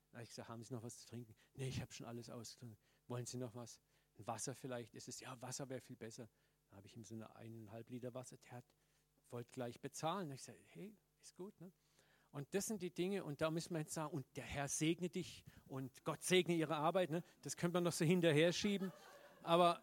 Da 0.09 0.17
habe 0.17 0.23
ich 0.23 0.29
gesagt, 0.29 0.47
haben 0.47 0.63
Sie 0.63 0.73
noch 0.73 0.83
was 0.83 0.99
zu 0.99 1.05
trinken? 1.05 1.35
Nee, 1.53 1.67
ich 1.67 1.81
habe 1.81 1.91
schon 1.91 2.05
alles 2.05 2.29
ausgetrunken. 2.29 2.77
Wollen 3.07 3.25
Sie 3.25 3.37
noch 3.37 3.53
was? 3.53 3.81
Ein 4.17 4.25
Wasser 4.25 4.55
vielleicht? 4.55 4.95
Ist 4.95 5.09
es, 5.09 5.19
ja, 5.19 5.39
Wasser 5.41 5.67
wäre 5.69 5.81
viel 5.81 5.97
besser. 5.97 6.29
Da 6.69 6.77
habe 6.77 6.87
ich 6.87 6.95
ihm 6.95 7.03
so 7.03 7.15
eine 7.15 7.35
eineinhalb 7.35 7.89
Liter 7.89 8.13
Wasser, 8.13 8.37
der 8.37 8.51
hat, 8.53 8.65
wollte 9.29 9.51
gleich 9.51 9.81
bezahlen. 9.81 10.29
Da 10.29 10.35
ich 10.35 10.43
sage, 10.43 10.59
hey, 10.69 10.95
ist 11.21 11.35
gut. 11.35 11.59
Ne? 11.59 11.73
Und 12.31 12.53
das 12.53 12.65
sind 12.65 12.81
die 12.81 12.91
Dinge, 12.91 13.23
und 13.23 13.41
da 13.41 13.51
müssen 13.51 13.73
wir 13.73 13.79
jetzt 13.79 13.93
sagen, 13.93 14.13
und 14.13 14.25
der 14.37 14.45
Herr 14.45 14.69
segne 14.69 15.09
dich 15.09 15.43
und 15.65 16.03
Gott 16.05 16.23
segne 16.23 16.55
ihre 16.55 16.77
Arbeit. 16.77 17.09
Ne? 17.09 17.21
Das 17.41 17.57
könnte 17.57 17.73
man 17.75 17.83
noch 17.83 17.91
so 17.91 18.05
hinterher 18.05 18.53
schieben. 18.53 18.93
Aber 19.43 19.81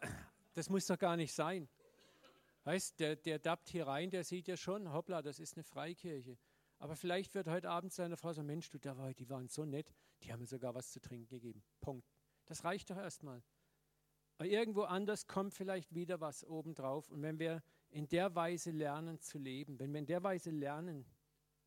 das 0.54 0.70
muss 0.70 0.86
doch 0.86 0.98
gar 0.98 1.16
nicht 1.16 1.34
sein. 1.34 1.68
Weißt, 2.64 2.98
der, 2.98 3.16
der 3.16 3.38
dappt 3.38 3.68
hier 3.68 3.86
rein, 3.86 4.10
der 4.10 4.24
sieht 4.24 4.48
ja 4.48 4.56
schon, 4.56 4.92
hoppla, 4.92 5.22
das 5.22 5.38
ist 5.38 5.54
eine 5.54 5.64
Freikirche. 5.64 6.38
Aber 6.78 6.96
vielleicht 6.96 7.34
wird 7.34 7.46
heute 7.46 7.70
Abend 7.70 7.92
seine 7.92 8.16
Frau 8.16 8.32
sagen, 8.32 8.46
Mensch, 8.46 8.70
du, 8.70 8.78
die 8.78 9.30
waren 9.30 9.48
so 9.48 9.64
nett, 9.64 9.94
die 10.22 10.32
haben 10.32 10.40
mir 10.40 10.46
sogar 10.46 10.74
was 10.74 10.90
zu 10.90 11.00
trinken 11.00 11.28
gegeben. 11.28 11.62
Punkt. 11.80 12.10
Das 12.46 12.64
reicht 12.64 12.90
doch 12.90 12.96
erstmal. 12.96 13.42
Aber 14.36 14.48
irgendwo 14.48 14.82
anders 14.82 15.26
kommt 15.26 15.54
vielleicht 15.54 15.94
wieder 15.94 16.20
was 16.20 16.44
obendrauf. 16.44 17.10
Und 17.10 17.22
wenn 17.22 17.38
wir 17.38 17.62
in 17.90 18.08
der 18.08 18.34
Weise 18.34 18.70
lernen 18.70 19.20
zu 19.20 19.38
leben, 19.38 19.78
wenn 19.78 19.92
wir 19.92 20.00
in 20.00 20.06
der 20.06 20.22
Weise 20.22 20.50
lernen, 20.50 21.06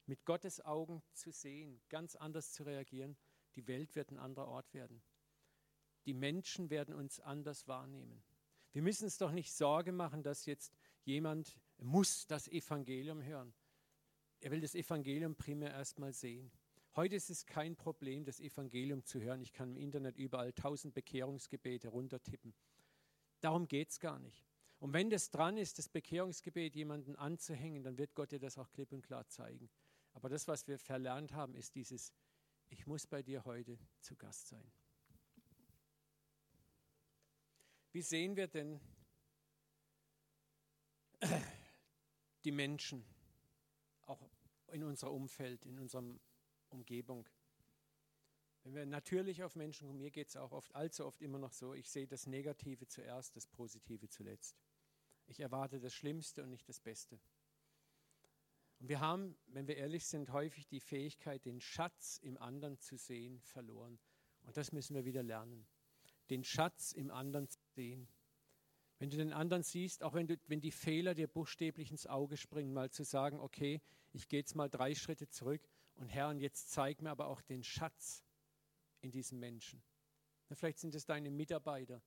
mit 0.05 0.25
Gottes 0.25 0.63
Augen 0.63 1.01
zu 1.13 1.31
sehen, 1.31 1.81
ganz 1.89 2.15
anders 2.15 2.51
zu 2.51 2.63
reagieren, 2.63 3.17
die 3.55 3.67
Welt 3.67 3.95
wird 3.95 4.11
ein 4.11 4.19
anderer 4.19 4.47
Ort 4.47 4.73
werden. 4.73 5.01
Die 6.05 6.13
Menschen 6.13 6.69
werden 6.69 6.93
uns 6.93 7.19
anders 7.19 7.67
wahrnehmen. 7.67 8.23
Wir 8.71 8.81
müssen 8.81 9.05
uns 9.05 9.17
doch 9.17 9.31
nicht 9.31 9.53
Sorge 9.53 9.91
machen, 9.91 10.23
dass 10.23 10.45
jetzt 10.45 10.76
jemand 11.07 11.57
muss 11.77 12.27
das 12.27 12.47
Evangelium 12.47 13.23
hören. 13.23 13.53
Er 14.41 14.51
will 14.51 14.61
das 14.61 14.75
Evangelium 14.75 15.35
primär 15.35 15.71
erstmal 15.71 16.13
sehen. 16.13 16.51
Heute 16.95 17.15
ist 17.15 17.29
es 17.29 17.45
kein 17.45 17.75
Problem, 17.75 18.25
das 18.25 18.39
Evangelium 18.39 19.03
zu 19.03 19.21
hören. 19.21 19.41
Ich 19.41 19.53
kann 19.53 19.69
im 19.69 19.77
Internet 19.77 20.17
überall 20.17 20.51
tausend 20.53 20.93
Bekehrungsgebete 20.93 21.87
runtertippen. 21.87 22.53
Darum 23.39 23.67
geht 23.67 23.89
es 23.89 23.99
gar 23.99 24.19
nicht. 24.19 24.43
Und 24.79 24.93
wenn 24.93 25.09
das 25.09 25.31
dran 25.31 25.57
ist, 25.57 25.79
das 25.79 25.89
Bekehrungsgebet 25.89 26.75
jemanden 26.75 27.15
anzuhängen, 27.15 27.83
dann 27.83 27.97
wird 27.97 28.13
Gott 28.13 28.31
dir 28.31 28.39
das 28.39 28.57
auch 28.57 28.71
klipp 28.71 28.91
und 28.91 29.01
klar 29.01 29.27
zeigen. 29.27 29.69
Aber 30.13 30.29
das, 30.29 30.47
was 30.47 30.67
wir 30.67 30.77
verlernt 30.77 31.33
haben, 31.33 31.55
ist 31.55 31.75
dieses, 31.75 32.11
ich 32.69 32.85
muss 32.85 33.07
bei 33.07 33.23
dir 33.23 33.45
heute 33.45 33.79
zu 34.01 34.15
Gast 34.15 34.47
sein. 34.47 34.71
Wie 37.91 38.01
sehen 38.01 38.35
wir 38.35 38.47
denn 38.47 38.79
die 42.43 42.51
Menschen, 42.51 43.05
auch 44.03 44.21
in 44.71 44.83
unserem 44.83 45.13
Umfeld, 45.13 45.65
in 45.65 45.79
unserem 45.79 46.19
Umgebung. 46.69 47.27
Wenn 48.63 48.75
wir 48.75 48.85
natürlich 48.85 49.43
auf 49.43 49.55
Menschen 49.55 49.87
kommen, 49.87 49.99
mir 49.99 50.11
geht 50.11 50.27
es 50.27 50.35
auch 50.35 50.51
oft, 50.51 50.75
allzu 50.75 51.05
oft 51.05 51.21
immer 51.21 51.39
noch 51.39 51.53
so, 51.53 51.73
ich 51.73 51.89
sehe 51.89 52.07
das 52.07 52.27
Negative 52.27 52.87
zuerst, 52.87 53.35
das 53.35 53.47
Positive 53.47 54.09
zuletzt. 54.09 54.57
Ich 55.27 55.39
erwarte 55.39 55.79
das 55.79 55.93
Schlimmste 55.93 56.43
und 56.43 56.49
nicht 56.49 56.67
das 56.67 56.79
Beste. 56.79 57.19
Und 58.79 58.89
wir 58.89 58.99
haben, 58.99 59.37
wenn 59.47 59.67
wir 59.67 59.77
ehrlich 59.77 60.05
sind, 60.05 60.31
häufig 60.31 60.67
die 60.67 60.79
Fähigkeit, 60.79 61.45
den 61.45 61.59
Schatz 61.59 62.19
im 62.21 62.37
anderen 62.37 62.79
zu 62.79 62.97
sehen, 62.97 63.41
verloren. 63.41 63.99
Und 64.43 64.55
das 64.57 64.71
müssen 64.71 64.95
wir 64.95 65.05
wieder 65.05 65.23
lernen. 65.23 65.65
Den 66.29 66.43
Schatz 66.43 66.91
im 66.91 67.09
anderen 67.09 67.49
zu 67.49 67.59
sehen. 67.75 68.07
Wenn 68.99 69.09
du 69.09 69.17
den 69.17 69.33
anderen 69.33 69.63
siehst, 69.63 70.03
auch 70.03 70.13
wenn, 70.13 70.27
du, 70.27 70.37
wenn 70.47 70.59
die 70.59 70.71
Fehler 70.71 71.13
dir 71.13 71.27
buchstäblich 71.27 71.91
ins 71.91 72.07
Auge 72.07 72.35
springen, 72.35 72.73
mal 72.73 72.89
zu 72.89 73.03
sagen, 73.03 73.39
okay, 73.39 73.81
ich 74.13 74.27
gehe 74.27 74.39
jetzt 74.39 74.55
mal 74.55 74.69
drei 74.69 74.95
Schritte 74.95 75.29
zurück 75.29 75.61
und 75.95 76.09
Herr, 76.09 76.29
und 76.29 76.39
jetzt 76.39 76.71
zeig 76.71 77.01
mir 77.01 77.11
aber 77.11 77.27
auch 77.27 77.41
den 77.41 77.63
Schatz 77.63 78.23
in 79.01 79.11
diesem 79.11 79.39
Menschen. 79.39 79.83
Vielleicht 80.51 80.79
sind 80.79 80.95
es 80.95 81.05
deine 81.05 81.29
Mitarbeiter, 81.29 82.01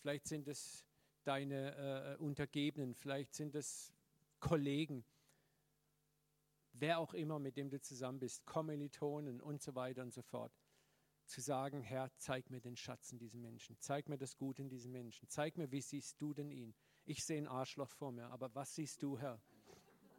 vielleicht 0.00 0.26
sind 0.26 0.48
es 0.48 0.84
deine 1.24 2.16
äh, 2.18 2.22
Untergebenen, 2.22 2.94
vielleicht 2.94 3.34
sind 3.34 3.54
es 3.54 3.94
Kollegen, 4.40 5.04
wer 6.72 6.98
auch 6.98 7.14
immer, 7.14 7.38
mit 7.38 7.56
dem 7.56 7.70
du 7.70 7.80
zusammen 7.80 8.18
bist, 8.18 8.44
Kommilitonen 8.46 9.40
und 9.40 9.62
so 9.62 9.74
weiter 9.74 10.02
und 10.02 10.12
so 10.12 10.22
fort. 10.22 10.52
Zu 11.28 11.42
sagen, 11.42 11.82
Herr, 11.82 12.10
zeig 12.16 12.48
mir 12.48 12.58
den 12.58 12.74
Schatz 12.74 13.12
in 13.12 13.18
diesem 13.18 13.42
Menschen, 13.42 13.76
zeig 13.80 14.08
mir 14.08 14.16
das 14.16 14.38
Gute 14.38 14.62
in 14.62 14.70
diesem 14.70 14.92
Menschen, 14.92 15.28
zeig 15.28 15.58
mir, 15.58 15.70
wie 15.70 15.82
siehst 15.82 16.18
du 16.22 16.32
denn 16.32 16.50
ihn? 16.50 16.74
Ich 17.04 17.22
sehe 17.22 17.36
ein 17.36 17.46
Arschloch 17.46 17.90
vor 17.90 18.12
mir, 18.12 18.30
aber 18.30 18.54
was 18.54 18.74
siehst 18.74 19.02
du, 19.02 19.18
Herr? 19.18 19.38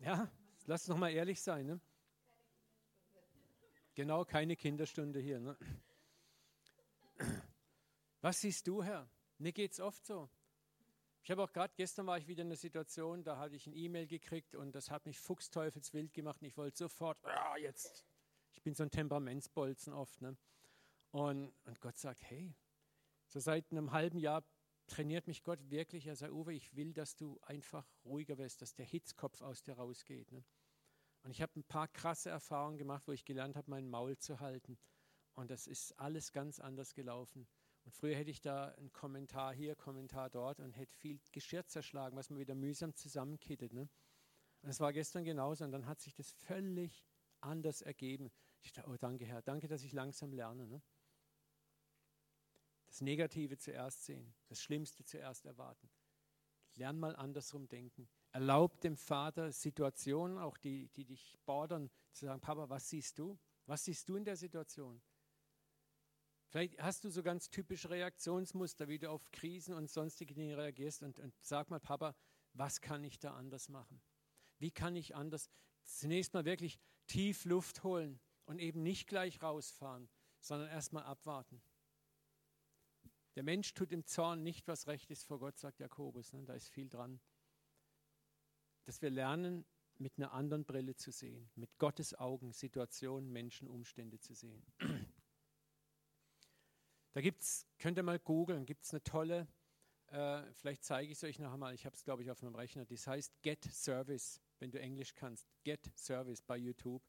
Ja, 0.02 0.32
lass 0.68 0.88
noch 0.88 0.98
mal 0.98 1.10
ehrlich 1.10 1.42
sein. 1.42 1.66
Ne? 1.66 1.82
Genau, 3.96 4.24
keine 4.24 4.56
Kinderstunde 4.56 5.20
hier. 5.20 5.40
Ne? 5.40 5.58
Was 8.22 8.42
siehst 8.42 8.68
du, 8.68 8.84
Herr? 8.84 9.10
Mir 9.40 9.52
geht 9.52 9.72
es 9.72 9.80
oft 9.80 10.06
so. 10.06 10.30
Ich 11.24 11.32
habe 11.32 11.42
auch 11.42 11.52
gerade 11.52 11.74
gestern 11.76 12.06
war 12.06 12.20
ich 12.20 12.28
wieder 12.28 12.44
in 12.44 12.50
einer 12.50 12.56
Situation, 12.56 13.24
da 13.24 13.38
hatte 13.38 13.56
ich 13.56 13.66
ein 13.66 13.74
E-Mail 13.74 14.06
gekriegt 14.06 14.54
und 14.54 14.74
das 14.74 14.92
hat 14.92 15.08
mich 15.08 15.20
fuchsteufelswild 15.20 16.14
gemacht 16.14 16.40
und 16.42 16.48
ich 16.48 16.56
wollte 16.56 16.78
sofort, 16.78 17.18
ja, 17.24 17.58
jetzt, 17.58 18.06
ich 18.52 18.62
bin 18.62 18.76
so 18.76 18.84
ein 18.84 18.92
Temperamentsbolzen 18.92 19.92
oft. 19.92 20.22
Ne? 20.22 20.38
Und, 21.12 21.54
und 21.66 21.80
Gott 21.82 21.98
sagt, 21.98 22.22
hey, 22.24 22.56
so 23.28 23.40
seit 23.40 23.72
einem 23.72 23.92
halben 23.92 24.20
Jahr 24.20 24.44
trainiert 24.88 25.28
mich 25.28 25.44
Gott 25.44 25.60
wirklich. 25.70 26.08
Er 26.08 26.16
sagt, 26.16 26.34
Uwe, 26.34 26.54
ich 26.54 26.76
will, 26.76 26.94
dass 26.94 27.16
du 27.16 27.40
einfach 27.42 27.88
ruhiger 28.06 28.38
wirst, 28.38 28.62
dass 28.62 28.76
der 28.76 28.86
Hitzkopf 28.86 29.42
aus 29.42 29.62
dir 29.62 29.74
rausgeht. 29.74 30.32
Ne? 30.32 30.44
Und 31.24 31.32
ich 31.32 31.42
habe 31.42 31.60
ein 31.60 31.64
paar 31.64 31.88
krasse 31.88 32.30
Erfahrungen 32.30 32.78
gemacht, 32.78 33.08
wo 33.08 33.12
ich 33.12 33.26
gelernt 33.26 33.56
habe, 33.56 33.70
mein 33.70 33.90
Maul 33.90 34.18
zu 34.18 34.40
halten. 34.40 34.78
Und 35.34 35.52
das 35.52 35.68
ist 35.68 35.98
alles 36.00 36.32
ganz 36.32 36.60
anders 36.60 36.94
gelaufen. 36.94 37.48
Und 37.86 37.94
früher 37.94 38.16
hätte 38.16 38.32
ich 38.32 38.42
da 38.42 38.70
einen 38.70 38.92
Kommentar 38.92 39.54
hier, 39.54 39.76
Kommentar 39.76 40.30
dort 40.30 40.60
und 40.60 40.74
hätte 40.74 40.94
viel 40.96 41.20
Geschirr 41.32 41.66
zerschlagen, 41.66 42.18
was 42.18 42.30
man 42.30 42.40
wieder 42.40 42.56
mühsam 42.56 42.94
zusammenkittet. 42.96 43.74
Ne? 43.74 43.90
Und 44.62 44.70
es 44.70 44.80
war 44.80 44.92
gestern 44.92 45.24
genauso. 45.24 45.64
Und 45.64 45.72
dann 45.72 45.86
hat 45.86 46.00
sich 46.02 46.14
das 46.14 46.32
völlig 46.32 47.06
anders 47.42 47.82
ergeben. 47.82 48.32
Ich 48.62 48.74
dachte, 48.74 48.90
oh 48.90 48.98
danke 48.98 49.26
Herr, 49.26 49.42
danke, 49.42 49.68
dass 49.68 49.84
ich 49.84 49.94
langsam 49.94 50.34
lerne. 50.34 50.68
Ne? 50.68 50.82
Das 52.90 53.02
Negative 53.02 53.58
zuerst 53.58 54.06
sehen, 54.06 54.34
das 54.48 54.62
Schlimmste 54.62 55.04
zuerst 55.06 55.46
erwarten. 55.46 55.90
Lern 56.76 57.00
mal 57.00 57.16
andersrum 57.16 57.68
denken. 57.68 58.10
Erlaub 58.32 58.82
dem 58.82 58.98
Vater 58.98 59.52
Situationen, 59.52 60.38
auch 60.38 60.58
die, 60.58 60.90
die 60.90 61.06
dich 61.06 61.38
bordern, 61.46 61.90
zu 62.12 62.26
sagen, 62.26 62.42
Papa, 62.42 62.70
was 62.70 62.90
siehst 62.90 63.18
du? 63.20 63.40
Was 63.66 63.86
siehst 63.86 64.08
du 64.10 64.16
in 64.16 64.26
der 64.26 64.36
Situation? 64.36 65.02
Vielleicht 66.48 66.82
hast 66.82 67.04
du 67.04 67.10
so 67.10 67.22
ganz 67.22 67.50
typische 67.50 67.90
Reaktionsmuster, 67.90 68.88
wie 68.88 68.98
du 68.98 69.10
auf 69.10 69.30
Krisen 69.32 69.76
und 69.76 69.90
sonstige 69.90 70.34
Dinge 70.34 70.58
reagierst 70.58 71.04
und, 71.04 71.20
und 71.20 71.34
sag 71.42 71.70
mal, 71.70 71.80
Papa, 71.80 72.16
was 72.54 72.82
kann 72.82 73.04
ich 73.04 73.20
da 73.20 73.36
anders 73.36 73.70
machen? 73.70 74.02
Wie 74.58 74.72
kann 74.72 74.96
ich 74.96 75.16
anders 75.16 75.50
zunächst 75.84 76.34
mal 76.34 76.46
wirklich 76.46 76.80
tief 77.08 77.46
Luft 77.46 77.84
holen 77.84 78.20
und 78.46 78.60
eben 78.60 78.82
nicht 78.82 79.08
gleich 79.08 79.42
rausfahren, 79.42 80.10
sondern 80.40 80.70
erstmal 80.70 81.04
abwarten. 81.04 81.62
Der 83.36 83.44
Mensch 83.44 83.74
tut 83.74 83.92
im 83.92 84.06
Zorn 84.06 84.44
nicht, 84.44 84.68
was 84.68 84.88
recht 84.88 85.12
ist 85.12 85.24
vor 85.24 85.40
Gott, 85.40 85.58
sagt 85.58 85.80
Jakobus. 85.80 86.34
Ne? 86.34 86.44
Da 86.46 86.54
ist 86.54 86.70
viel 86.70 86.90
dran 86.90 87.20
dass 88.90 89.04
wir 89.04 89.12
lernen, 89.12 89.68
mit 90.00 90.18
einer 90.18 90.32
anderen 90.32 90.66
Brille 90.66 90.96
zu 90.96 91.12
sehen, 91.12 91.52
mit 91.54 91.78
Gottes 91.78 92.16
Augen 92.16 92.54
Situationen, 92.54 93.32
Menschen, 93.32 93.68
Umstände 93.68 94.20
zu 94.20 94.34
sehen. 94.34 94.66
Da 97.12 97.22
gibt's, 97.22 97.68
könnt 97.78 97.98
ihr 97.98 98.04
mal 98.04 98.18
googeln, 98.20 98.66
gibt 98.66 98.84
es 98.84 98.92
eine 98.92 99.04
tolle 99.04 99.48
Äh, 100.08 100.52
vielleicht 100.54 100.84
zeige 100.84 101.12
ich 101.12 101.18
es 101.20 101.24
euch 101.24 101.38
nachher 101.38 101.58
mal. 101.58 101.76
Ich 101.76 101.86
habe 101.86 101.96
es, 101.96 102.04
glaube 102.04 102.24
ich, 102.24 102.32
auf 102.32 102.42
meinem 102.42 102.56
Rechner. 102.56 102.86
Das 102.86 103.06
heißt 103.06 103.44
Get 103.44 103.64
Service, 103.64 104.42
wenn 104.58 104.72
du 104.72 104.80
Englisch 104.80 105.14
kannst. 105.14 105.48
Get 105.64 105.92
Service 105.96 106.42
bei 106.42 106.58
YouTube. 106.58 107.04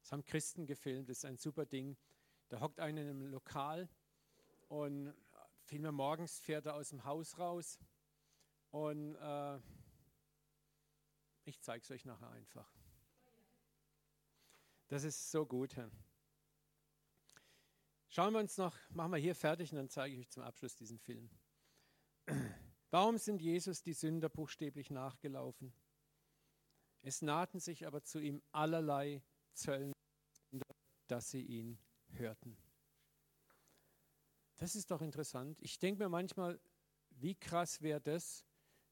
Das 0.00 0.12
haben 0.12 0.24
Christen 0.24 0.64
gefilmt. 0.64 1.10
Das 1.10 1.18
ist 1.18 1.24
ein 1.26 1.36
super 1.36 1.66
Ding. 1.66 1.98
Da 2.48 2.60
hockt 2.60 2.80
einer 2.80 3.02
in 3.02 3.08
einem 3.08 3.26
Lokal 3.26 3.90
und 4.68 5.12
vielmehr 5.72 5.90
morgens 5.90 6.38
fährt 6.38 6.66
er 6.66 6.74
aus 6.74 6.90
dem 6.90 7.02
Haus 7.04 7.38
raus 7.38 7.78
und 8.72 9.14
äh, 9.14 9.58
ich 11.44 11.58
zeige 11.62 11.82
es 11.82 11.90
euch 11.90 12.04
nachher 12.04 12.28
einfach. 12.28 12.70
Das 14.88 15.02
ist 15.02 15.30
so 15.30 15.46
gut. 15.46 15.74
Schauen 18.08 18.34
wir 18.34 18.40
uns 18.40 18.58
noch, 18.58 18.76
machen 18.90 19.12
wir 19.12 19.18
hier 19.18 19.34
fertig 19.34 19.72
und 19.72 19.78
dann 19.78 19.88
zeige 19.88 20.14
ich 20.14 20.20
euch 20.20 20.30
zum 20.30 20.42
Abschluss 20.42 20.76
diesen 20.76 20.98
Film. 20.98 21.30
Warum 22.90 23.16
sind 23.16 23.40
Jesus 23.40 23.82
die 23.82 23.94
Sünder 23.94 24.28
buchstäblich 24.28 24.90
nachgelaufen? 24.90 25.72
Es 27.00 27.22
nahten 27.22 27.60
sich 27.60 27.86
aber 27.86 28.02
zu 28.02 28.20
ihm 28.20 28.42
allerlei 28.52 29.22
Zöllner, 29.54 29.94
dass 31.06 31.30
sie 31.30 31.42
ihn 31.42 31.78
hörten. 32.10 32.58
Das 34.62 34.76
ist 34.76 34.92
doch 34.92 35.02
interessant. 35.02 35.60
Ich 35.60 35.80
denke 35.80 36.04
mir 36.04 36.08
manchmal, 36.08 36.60
wie 37.16 37.34
krass 37.34 37.82
wäre 37.82 38.00
das, 38.00 38.46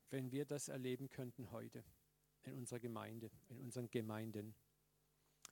wenn 0.08 0.32
wir 0.32 0.44
das 0.44 0.66
erleben 0.66 1.08
könnten 1.10 1.52
heute 1.52 1.84
in 2.42 2.54
unserer 2.54 2.80
Gemeinde, 2.80 3.30
in 3.46 3.60
unseren 3.60 3.88
Gemeinden. 3.88 4.56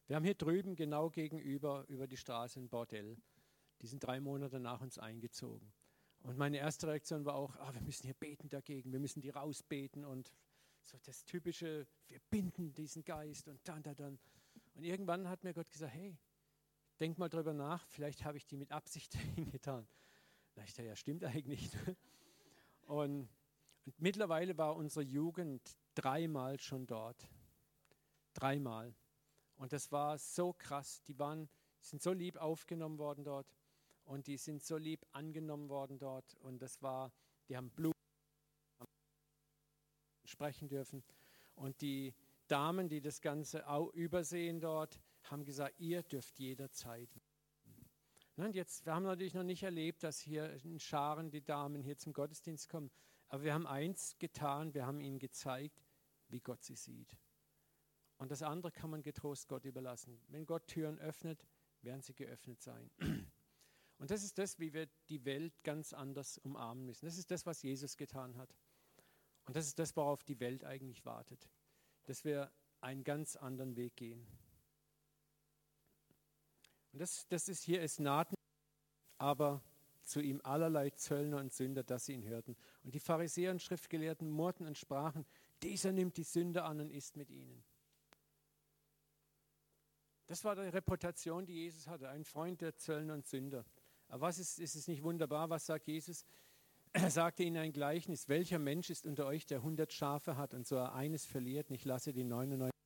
Wir 0.08 0.16
haben 0.16 0.24
hier 0.24 0.34
drüben 0.34 0.74
genau 0.74 1.08
gegenüber 1.08 1.84
über 1.86 2.08
die 2.08 2.16
Straße 2.16 2.58
ein 2.58 2.68
Bordell. 2.68 3.16
Die 3.80 3.86
sind 3.86 4.02
drei 4.02 4.18
Monate 4.18 4.58
nach 4.58 4.80
uns 4.80 4.98
eingezogen. 4.98 5.72
Und 6.24 6.36
meine 6.36 6.58
erste 6.58 6.88
Reaktion 6.88 7.24
war 7.24 7.36
auch, 7.36 7.54
ah, 7.54 7.72
wir 7.72 7.82
müssen 7.82 8.02
hier 8.02 8.14
beten 8.14 8.48
dagegen, 8.48 8.90
wir 8.90 8.98
müssen 8.98 9.20
die 9.20 9.30
rausbeten 9.30 10.04
und 10.04 10.32
so 10.82 10.98
das 11.04 11.26
typische, 11.26 11.86
wir 12.08 12.18
binden 12.28 12.72
diesen 12.72 13.04
Geist 13.04 13.46
und 13.46 13.60
dann, 13.68 13.84
dann, 13.84 13.94
dann. 13.94 14.18
Und 14.74 14.82
irgendwann 14.82 15.28
hat 15.28 15.44
mir 15.44 15.54
Gott 15.54 15.70
gesagt, 15.70 15.94
hey, 15.94 16.18
denk 16.98 17.18
mal 17.18 17.28
drüber 17.28 17.52
nach, 17.52 17.86
vielleicht 17.86 18.24
habe 18.24 18.36
ich 18.36 18.46
die 18.48 18.56
mit 18.56 18.72
Absicht 18.72 19.14
hingetan. 19.36 19.86
Da 20.58 20.64
ich 20.64 20.74
da, 20.74 20.82
ja, 20.82 20.96
stimmt 20.96 21.22
eigentlich. 21.22 21.70
Und, 22.88 23.28
und 23.86 24.00
mittlerweile 24.00 24.58
war 24.58 24.74
unsere 24.74 25.04
Jugend 25.04 25.78
dreimal 25.94 26.58
schon 26.58 26.84
dort. 26.84 27.28
Dreimal. 28.34 28.92
Und 29.54 29.72
das 29.72 29.92
war 29.92 30.18
so 30.18 30.52
krass. 30.52 31.00
Die 31.04 31.16
waren, 31.16 31.48
sind 31.80 32.02
so 32.02 32.12
lieb 32.12 32.38
aufgenommen 32.38 32.98
worden 32.98 33.22
dort 33.22 33.46
und 34.04 34.26
die 34.26 34.36
sind 34.36 34.64
so 34.64 34.76
lieb 34.76 35.06
angenommen 35.12 35.68
worden 35.68 36.00
dort. 36.00 36.34
Und 36.40 36.60
das 36.60 36.82
war, 36.82 37.12
die 37.48 37.56
haben 37.56 37.70
Blut 37.70 37.94
sprechen 40.24 40.68
dürfen. 40.68 41.04
Und 41.54 41.80
die 41.82 42.14
Damen, 42.48 42.88
die 42.88 43.00
das 43.00 43.20
Ganze 43.20 43.68
auch 43.68 43.92
übersehen 43.92 44.58
dort, 44.58 45.00
haben 45.22 45.44
gesagt, 45.44 45.78
ihr 45.78 46.02
dürft 46.02 46.36
jederzeit. 46.40 47.10
Und 48.38 48.54
jetzt, 48.54 48.86
wir 48.86 48.94
haben 48.94 49.02
natürlich 49.02 49.34
noch 49.34 49.42
nicht 49.42 49.64
erlebt, 49.64 50.02
dass 50.04 50.20
hier 50.20 50.52
in 50.64 50.78
Scharen 50.78 51.30
die 51.30 51.42
Damen 51.42 51.82
hier 51.82 51.98
zum 51.98 52.12
Gottesdienst 52.12 52.68
kommen. 52.68 52.90
Aber 53.28 53.42
wir 53.42 53.52
haben 53.52 53.66
eins 53.66 54.16
getan, 54.18 54.74
wir 54.74 54.86
haben 54.86 55.00
ihnen 55.00 55.18
gezeigt, 55.18 55.82
wie 56.28 56.40
Gott 56.40 56.62
sie 56.62 56.76
sieht. 56.76 57.16
Und 58.16 58.30
das 58.30 58.42
andere 58.42 58.72
kann 58.72 58.90
man 58.90 59.02
getrost 59.02 59.48
Gott 59.48 59.64
überlassen. 59.64 60.20
Wenn 60.28 60.46
Gott 60.46 60.66
Türen 60.66 60.98
öffnet, 60.98 61.46
werden 61.82 62.02
sie 62.02 62.14
geöffnet 62.14 62.60
sein. 62.62 62.90
Und 63.98 64.10
das 64.10 64.22
ist 64.22 64.38
das, 64.38 64.60
wie 64.60 64.72
wir 64.72 64.88
die 65.08 65.24
Welt 65.24 65.52
ganz 65.64 65.92
anders 65.92 66.38
umarmen 66.38 66.86
müssen. 66.86 67.06
Das 67.06 67.18
ist 67.18 67.30
das, 67.32 67.46
was 67.46 67.62
Jesus 67.62 67.96
getan 67.96 68.36
hat. 68.36 68.54
Und 69.46 69.56
das 69.56 69.66
ist 69.66 69.78
das, 69.78 69.96
worauf 69.96 70.22
die 70.22 70.38
Welt 70.38 70.64
eigentlich 70.64 71.04
wartet. 71.04 71.48
Dass 72.04 72.24
wir 72.24 72.52
einen 72.80 73.02
ganz 73.02 73.34
anderen 73.34 73.74
Weg 73.74 73.96
gehen. 73.96 74.26
Und 76.92 77.00
das, 77.00 77.26
das 77.28 77.48
ist 77.48 77.62
hier, 77.62 77.82
es 77.82 77.98
nahten 77.98 78.34
aber 79.18 79.62
zu 80.04 80.20
ihm 80.20 80.40
allerlei 80.42 80.90
Zöllner 80.90 81.38
und 81.38 81.52
Sünder, 81.52 81.82
dass 81.82 82.06
sie 82.06 82.14
ihn 82.14 82.24
hörten. 82.24 82.56
Und 82.82 82.94
die 82.94 83.00
Pharisäer 83.00 83.50
und 83.50 83.62
Schriftgelehrten 83.62 84.30
murrten 84.30 84.66
und 84.66 84.78
sprachen, 84.78 85.26
dieser 85.62 85.92
nimmt 85.92 86.16
die 86.16 86.24
Sünder 86.24 86.64
an 86.64 86.80
und 86.80 86.90
isst 86.90 87.16
mit 87.16 87.30
ihnen. 87.30 87.62
Das 90.26 90.44
war 90.44 90.54
die 90.54 90.62
Reputation, 90.62 91.46
die 91.46 91.54
Jesus 91.54 91.86
hatte, 91.88 92.08
ein 92.08 92.24
Freund 92.24 92.60
der 92.60 92.76
Zöllner 92.76 93.14
und 93.14 93.26
Sünder. 93.26 93.64
Aber 94.08 94.22
was 94.22 94.38
ist, 94.38 94.58
ist 94.58 94.74
es 94.74 94.88
nicht 94.88 95.02
wunderbar, 95.02 95.50
was 95.50 95.66
sagt 95.66 95.86
Jesus? 95.86 96.24
Er 96.92 97.10
sagte 97.10 97.42
ihnen 97.42 97.58
ein 97.58 97.72
Gleichnis, 97.72 98.28
welcher 98.28 98.58
Mensch 98.58 98.88
ist 98.88 99.06
unter 99.06 99.26
euch, 99.26 99.46
der 99.46 99.62
hundert 99.62 99.92
Schafe 99.92 100.36
hat 100.36 100.54
und 100.54 100.66
so 100.66 100.78
eines 100.78 101.26
verliert, 101.26 101.70
nicht 101.70 101.84
lasse 101.84 102.12
die 102.12 102.24
99 102.24 102.77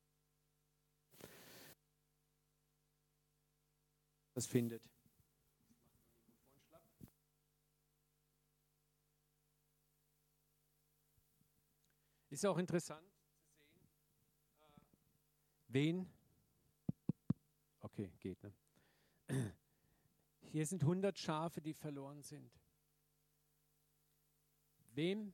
das 4.33 4.47
findet. 4.47 4.89
Ist 12.29 12.45
auch 12.47 12.57
interessant 12.57 13.07
zu 13.11 13.67
sehen, 13.67 13.87
äh, 14.55 15.73
wen. 15.73 16.09
Okay, 17.79 18.11
geht. 18.19 18.41
Ne? 18.41 18.53
Hier 20.51 20.65
sind 20.65 20.81
100 20.81 21.17
Schafe, 21.17 21.61
die 21.61 21.75
verloren 21.75 22.23
sind. 22.23 22.51
Wem, 24.95 25.31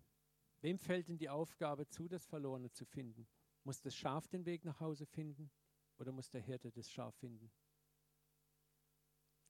wem 0.59 0.77
fällt 0.77 1.07
denn 1.07 1.17
die 1.17 1.29
Aufgabe 1.29 1.87
zu, 1.87 2.09
das 2.09 2.25
Verlorene 2.25 2.69
zu 2.69 2.83
finden? 2.83 3.29
Muss 3.63 3.79
das 3.79 3.95
Schaf 3.95 4.27
den 4.27 4.45
Weg 4.45 4.65
nach 4.65 4.81
Hause 4.81 5.05
finden 5.05 5.49
oder 5.99 6.11
muss 6.11 6.29
der 6.29 6.41
Hirte 6.41 6.69
das 6.69 6.91
Schaf 6.91 7.15
finden? 7.15 7.49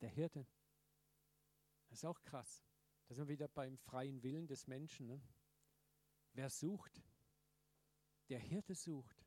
Der 0.01 0.09
Hirte. 0.09 0.45
Das 1.89 1.99
ist 1.99 2.05
auch 2.05 2.21
krass. 2.21 2.63
Da 3.07 3.15
sind 3.15 3.27
wir 3.27 3.33
wieder 3.33 3.47
beim 3.47 3.77
freien 3.77 4.21
Willen 4.23 4.47
des 4.47 4.67
Menschen. 4.67 5.07
Ne? 5.07 5.21
Wer 6.33 6.49
sucht, 6.49 7.01
der 8.29 8.39
Hirte 8.39 8.75
sucht. 8.75 9.25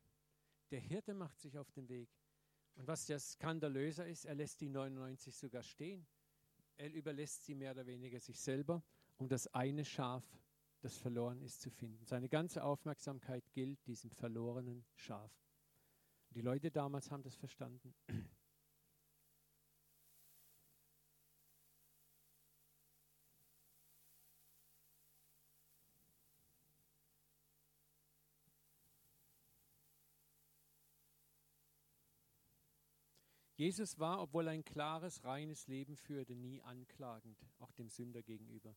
Der 0.71 0.79
Hirte 0.79 1.13
macht 1.13 1.39
sich 1.39 1.57
auf 1.57 1.69
den 1.71 1.89
Weg. 1.89 2.09
Und 2.75 2.87
was 2.87 3.05
der 3.05 3.19
skandalöser 3.19 4.07
ist, 4.07 4.25
er 4.25 4.35
lässt 4.35 4.61
die 4.61 4.69
99 4.69 5.35
sogar 5.35 5.61
stehen. 5.61 6.07
Er 6.77 6.91
überlässt 6.91 7.45
sie 7.45 7.53
mehr 7.53 7.71
oder 7.71 7.85
weniger 7.85 8.19
sich 8.19 8.39
selber, 8.39 8.83
um 9.17 9.27
das 9.27 9.47
eine 9.53 9.85
Schaf, 9.85 10.23
das 10.79 10.97
verloren 10.97 11.41
ist, 11.41 11.61
zu 11.61 11.69
finden. 11.69 12.03
Seine 12.05 12.29
ganze 12.29 12.63
Aufmerksamkeit 12.63 13.51
gilt 13.53 13.85
diesem 13.85 14.09
verlorenen 14.11 14.85
Schaf. 14.95 15.31
Die 16.31 16.41
Leute 16.41 16.71
damals 16.71 17.11
haben 17.11 17.21
das 17.21 17.35
verstanden. 17.35 17.93
Jesus 33.55 33.99
war, 33.99 34.21
obwohl 34.21 34.47
er 34.47 34.53
ein 34.53 34.65
klares, 34.65 35.23
reines 35.23 35.67
Leben 35.67 35.95
führte, 35.95 36.35
nie 36.35 36.61
anklagend, 36.61 37.37
auch 37.59 37.71
dem 37.71 37.89
Sünder 37.89 38.23
gegenüber. 38.23 38.75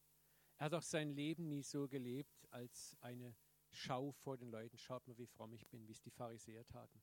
Er 0.59 0.67
hat 0.67 0.75
auch 0.75 0.83
sein 0.83 1.11
Leben 1.11 1.49
nie 1.49 1.63
so 1.63 1.89
gelebt 1.89 2.47
als 2.51 2.97
eine 3.01 3.35
Schau 3.71 4.13
vor 4.13 4.37
den 4.37 4.51
Leuten. 4.51 4.79
Schaut 4.79 5.07
mal, 5.07 5.19
wie 5.19 5.27
fromm 5.27 5.53
ich 5.53 5.67
bin, 5.69 5.87
wie 5.87 5.93
es 5.93 6.01
die 6.01 6.11
Pharisäer 6.11 6.67
taten. 6.67 7.03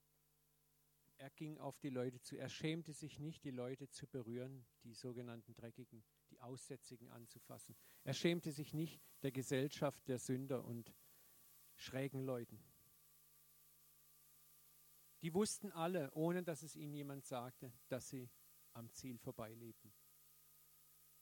Er 1.17 1.29
ging 1.29 1.57
auf 1.59 1.79
die 1.79 1.89
Leute 1.89 2.19
zu. 2.19 2.35
Er 2.35 2.49
schämte 2.49 2.93
sich 2.93 3.19
nicht, 3.19 3.43
die 3.43 3.51
Leute 3.51 3.87
zu 3.89 4.07
berühren, 4.07 4.65
die 4.83 4.93
sogenannten 4.93 5.53
Dreckigen, 5.53 6.03
die 6.31 6.39
Aussätzigen 6.41 7.09
anzufassen. 7.09 7.75
Er 8.03 8.13
schämte 8.13 8.51
sich 8.51 8.73
nicht 8.73 8.99
der 9.21 9.31
Gesellschaft 9.31 10.07
der 10.07 10.17
Sünder 10.17 10.65
und 10.65 10.93
schrägen 11.75 12.25
Leuten. 12.25 12.59
Die 15.23 15.33
wussten 15.33 15.71
alle, 15.71 16.11
ohne 16.11 16.43
dass 16.43 16.63
es 16.63 16.75
ihnen 16.75 16.93
jemand 16.93 17.25
sagte, 17.25 17.71
dass 17.87 18.09
sie 18.09 18.29
am 18.73 18.91
Ziel 18.91 19.17
vorbeilebten. 19.17 19.93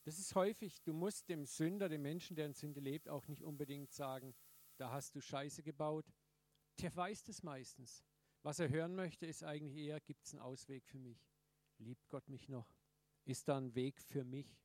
Das 0.03 0.17
ist 0.17 0.33
häufig, 0.33 0.81
du 0.81 0.93
musst 0.93 1.29
dem 1.29 1.45
Sünder, 1.45 1.87
dem 1.87 2.01
Menschen, 2.01 2.35
der 2.35 2.47
in 2.47 2.53
Sünde 2.55 2.79
lebt, 2.79 3.07
auch 3.07 3.27
nicht 3.27 3.43
unbedingt 3.43 3.91
sagen, 3.91 4.33
da 4.77 4.91
hast 4.91 5.13
du 5.13 5.21
Scheiße 5.21 5.61
gebaut. 5.61 6.11
Der 6.79 6.95
weiß 6.95 7.23
das 7.25 7.43
meistens. 7.43 8.03
Was 8.41 8.57
er 8.57 8.69
hören 8.69 8.95
möchte, 8.95 9.27
ist 9.27 9.43
eigentlich 9.43 9.75
eher, 9.75 9.99
gibt 9.99 10.25
es 10.25 10.33
einen 10.33 10.41
Ausweg 10.41 10.83
für 10.87 10.97
mich? 10.97 11.29
Liebt 11.77 12.09
Gott 12.09 12.27
mich 12.27 12.49
noch? 12.49 12.73
Ist 13.25 13.47
da 13.47 13.57
ein 13.57 13.75
Weg 13.75 14.01
für 14.01 14.23
mich? 14.23 14.59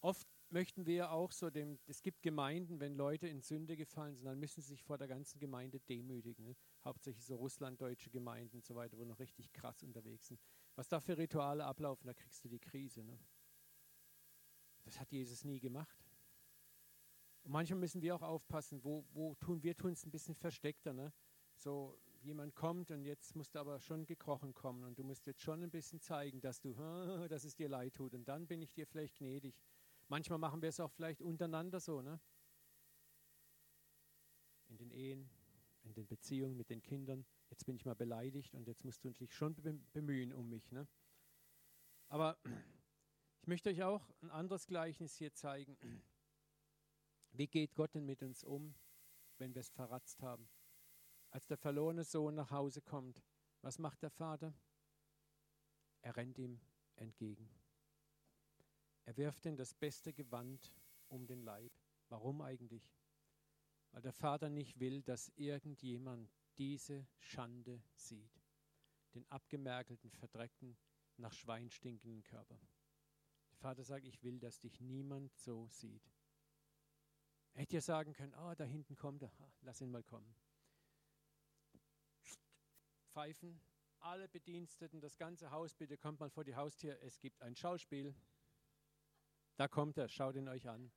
Oft 0.00 0.26
möchten 0.50 0.86
wir 0.86 1.10
auch 1.10 1.32
so 1.32 1.50
dem, 1.50 1.78
es 1.86 2.02
gibt 2.02 2.22
Gemeinden, 2.22 2.80
wenn 2.80 2.94
Leute 2.94 3.28
in 3.28 3.40
Sünde 3.40 3.76
gefallen 3.76 4.14
sind, 4.16 4.26
dann 4.26 4.38
müssen 4.38 4.60
sie 4.62 4.68
sich 4.68 4.82
vor 4.82 4.98
der 4.98 5.08
ganzen 5.08 5.38
Gemeinde 5.38 5.80
demütigen. 5.80 6.44
Ne? 6.44 6.56
Hauptsächlich 6.84 7.24
so 7.24 7.36
russlanddeutsche 7.36 8.10
Gemeinden 8.10 8.56
und 8.56 8.64
so 8.64 8.74
weiter, 8.74 8.98
wo 8.98 9.04
noch 9.04 9.18
richtig 9.18 9.52
krass 9.52 9.82
unterwegs 9.82 10.28
sind. 10.28 10.40
Was 10.74 10.88
da 10.88 11.00
für 11.00 11.18
Rituale 11.18 11.64
ablaufen, 11.64 12.06
da 12.06 12.14
kriegst 12.14 12.44
du 12.44 12.48
die 12.48 12.60
Krise. 12.60 13.02
Ne? 13.02 13.18
Das 14.84 14.98
hat 14.98 15.10
Jesus 15.12 15.44
nie 15.44 15.60
gemacht. 15.60 16.04
Und 17.42 17.52
manchmal 17.52 17.80
müssen 17.80 18.02
wir 18.02 18.14
auch 18.14 18.22
aufpassen, 18.22 18.82
wo, 18.84 19.06
wo 19.12 19.34
tun 19.36 19.62
wir 19.62 19.76
tun 19.76 19.92
es 19.92 20.04
ein 20.04 20.10
bisschen 20.10 20.34
versteckter. 20.34 20.92
Ne? 20.92 21.12
So 21.56 21.98
jemand 22.22 22.54
kommt 22.54 22.90
und 22.90 23.04
jetzt 23.04 23.34
musst 23.36 23.54
du 23.54 23.58
aber 23.58 23.80
schon 23.80 24.04
gekrochen 24.04 24.54
kommen 24.54 24.84
und 24.84 24.98
du 24.98 25.04
musst 25.04 25.26
jetzt 25.26 25.42
schon 25.42 25.62
ein 25.62 25.70
bisschen 25.70 26.00
zeigen, 26.00 26.40
dass 26.40 26.60
du, 26.60 26.74
dass 27.28 27.44
es 27.44 27.54
dir 27.54 27.68
leid 27.68 27.94
tut 27.94 28.14
und 28.14 28.26
dann 28.26 28.46
bin 28.46 28.62
ich 28.62 28.72
dir 28.72 28.86
vielleicht 28.86 29.16
gnädig. 29.16 29.54
Manchmal 30.08 30.38
machen 30.38 30.62
wir 30.62 30.70
es 30.70 30.80
auch 30.80 30.90
vielleicht 30.90 31.20
untereinander 31.20 31.80
so, 31.80 32.00
ne? 32.00 32.20
In 34.68 34.78
den 34.78 34.90
Ehen, 34.90 35.30
in 35.82 35.92
den 35.94 36.06
Beziehungen 36.06 36.56
mit 36.56 36.70
den 36.70 36.82
Kindern. 36.82 37.26
Jetzt 37.50 37.64
bin 37.64 37.76
ich 37.76 37.84
mal 37.84 37.94
beleidigt 37.94 38.54
und 38.54 38.66
jetzt 38.66 38.84
musst 38.84 39.04
du 39.04 39.10
dich 39.10 39.34
schon 39.34 39.54
bemühen 39.92 40.32
um 40.32 40.48
mich, 40.48 40.70
ne? 40.72 40.88
Aber 42.08 42.38
ich 43.42 43.46
möchte 43.46 43.68
euch 43.70 43.82
auch 43.82 44.10
ein 44.22 44.30
anderes 44.30 44.66
Gleichnis 44.66 45.14
hier 45.14 45.34
zeigen. 45.34 45.76
Wie 47.32 47.46
geht 47.46 47.74
Gott 47.74 47.94
denn 47.94 48.06
mit 48.06 48.22
uns 48.22 48.44
um, 48.44 48.74
wenn 49.36 49.54
wir 49.54 49.60
es 49.60 49.70
verratzt 49.70 50.22
haben? 50.22 50.48
Als 51.30 51.46
der 51.46 51.58
verlorene 51.58 52.04
Sohn 52.04 52.34
nach 52.34 52.50
Hause 52.50 52.80
kommt, 52.80 53.22
was 53.60 53.78
macht 53.78 54.02
der 54.02 54.10
Vater? 54.10 54.54
Er 56.00 56.16
rennt 56.16 56.38
ihm 56.38 56.60
entgegen. 56.96 57.50
Er 59.08 59.16
wirft 59.16 59.46
ihm 59.46 59.56
das 59.56 59.72
beste 59.72 60.12
Gewand 60.12 60.70
um 61.08 61.26
den 61.26 61.40
Leib. 61.40 61.72
Warum 62.10 62.42
eigentlich? 62.42 62.92
Weil 63.90 64.02
der 64.02 64.12
Vater 64.12 64.50
nicht 64.50 64.80
will, 64.80 65.00
dass 65.00 65.32
irgendjemand 65.34 66.30
diese 66.58 67.06
Schande 67.16 67.82
sieht. 67.94 68.38
Den 69.14 69.26
abgemerkelten, 69.30 70.10
verdreckten, 70.10 70.76
nach 71.16 71.32
Schwein 71.32 71.70
stinkenden 71.70 72.22
Körper. 72.22 72.60
Der 73.50 73.56
Vater 73.56 73.82
sagt, 73.82 74.04
ich 74.04 74.22
will, 74.22 74.38
dass 74.40 74.60
dich 74.60 74.78
niemand 74.78 75.34
so 75.38 75.66
sieht. 75.68 76.12
Er 77.54 77.62
hätte 77.62 77.76
ja 77.76 77.80
sagen 77.80 78.12
können, 78.12 78.34
oh, 78.34 78.54
da 78.54 78.64
hinten 78.64 78.94
kommt 78.94 79.22
er, 79.22 79.32
lass 79.62 79.80
ihn 79.80 79.90
mal 79.90 80.04
kommen. 80.04 80.36
Pfeifen, 83.06 83.58
alle 84.00 84.28
Bediensteten, 84.28 85.00
das 85.00 85.16
ganze 85.16 85.50
Haus, 85.50 85.72
bitte 85.72 85.96
kommt 85.96 86.20
mal 86.20 86.28
vor 86.28 86.44
die 86.44 86.56
Haustür, 86.56 87.00
es 87.00 87.18
gibt 87.18 87.40
ein 87.40 87.56
Schauspiel. 87.56 88.14
Da 89.58 89.66
kommt 89.66 89.98
er, 89.98 90.08
schaut 90.08 90.36
ihn 90.36 90.46
euch 90.46 90.68
an. 90.68 90.92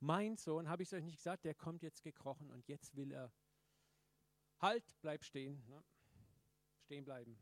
Mein 0.00 0.36
Sohn, 0.36 0.68
habe 0.68 0.82
ich 0.82 0.88
es 0.88 0.92
euch 0.92 1.04
nicht 1.04 1.18
gesagt, 1.18 1.44
der 1.44 1.54
kommt 1.54 1.84
jetzt 1.84 2.02
gekrochen 2.02 2.50
und 2.50 2.66
jetzt 2.66 2.96
will 2.96 3.12
er. 3.12 3.32
Halt, 4.58 4.82
bleib 5.02 5.22
stehen. 5.22 5.62
Ne? 5.68 5.84
Stehen 6.80 7.04
bleiben. 7.04 7.38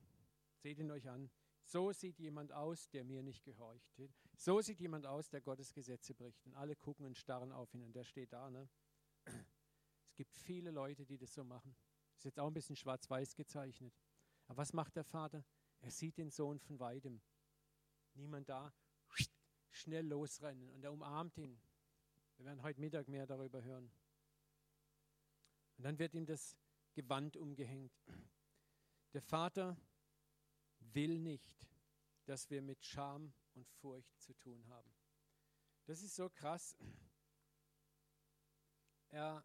Seht 0.58 0.78
ihn 0.78 0.90
euch 0.90 1.08
an. 1.08 1.30
So 1.64 1.92
sieht 1.92 2.18
jemand 2.18 2.52
aus, 2.52 2.90
der 2.90 3.04
mir 3.04 3.22
nicht 3.22 3.42
gehorcht. 3.42 3.90
So 4.36 4.60
sieht 4.60 4.80
jemand 4.80 5.06
aus, 5.06 5.30
der 5.30 5.40
Gottes 5.40 5.72
Gesetze 5.72 6.14
bricht. 6.14 6.44
Und 6.44 6.54
alle 6.56 6.76
gucken 6.76 7.06
und 7.06 7.16
starren 7.16 7.50
auf 7.50 7.72
ihn 7.72 7.82
und 7.82 7.94
der 7.94 8.04
steht 8.04 8.34
da. 8.34 8.50
Ne? 8.50 8.68
Es 9.24 10.14
gibt 10.14 10.36
viele 10.36 10.70
Leute, 10.70 11.06
die 11.06 11.16
das 11.16 11.32
so 11.32 11.42
machen. 11.42 11.74
Ist 12.18 12.24
jetzt 12.26 12.38
auch 12.38 12.48
ein 12.48 12.54
bisschen 12.54 12.76
schwarz-weiß 12.76 13.34
gezeichnet. 13.34 13.94
Aber 14.46 14.58
was 14.58 14.74
macht 14.74 14.94
der 14.94 15.04
Vater? 15.04 15.42
Er 15.80 15.90
sieht 15.90 16.18
den 16.18 16.30
Sohn 16.30 16.58
von 16.58 16.78
weitem. 16.78 17.22
Niemand 18.12 18.50
da 18.50 18.74
schnell 19.78 20.06
losrennen 20.06 20.70
und 20.70 20.84
er 20.84 20.92
umarmt 20.92 21.36
ihn. 21.38 21.60
Wir 22.36 22.46
werden 22.46 22.62
heute 22.62 22.80
Mittag 22.80 23.08
mehr 23.08 23.26
darüber 23.26 23.62
hören. 23.62 23.90
Und 25.76 25.84
dann 25.84 25.98
wird 25.98 26.14
ihm 26.14 26.26
das 26.26 26.56
Gewand 26.94 27.36
umgehängt. 27.36 27.92
Der 29.12 29.22
Vater 29.22 29.76
will 30.80 31.18
nicht, 31.18 31.68
dass 32.26 32.50
wir 32.50 32.62
mit 32.62 32.84
Scham 32.84 33.32
und 33.54 33.68
Furcht 33.68 34.20
zu 34.20 34.34
tun 34.34 34.66
haben. 34.68 34.92
Das 35.86 36.02
ist 36.02 36.16
so 36.16 36.28
krass. 36.28 36.76
Er, 39.08 39.44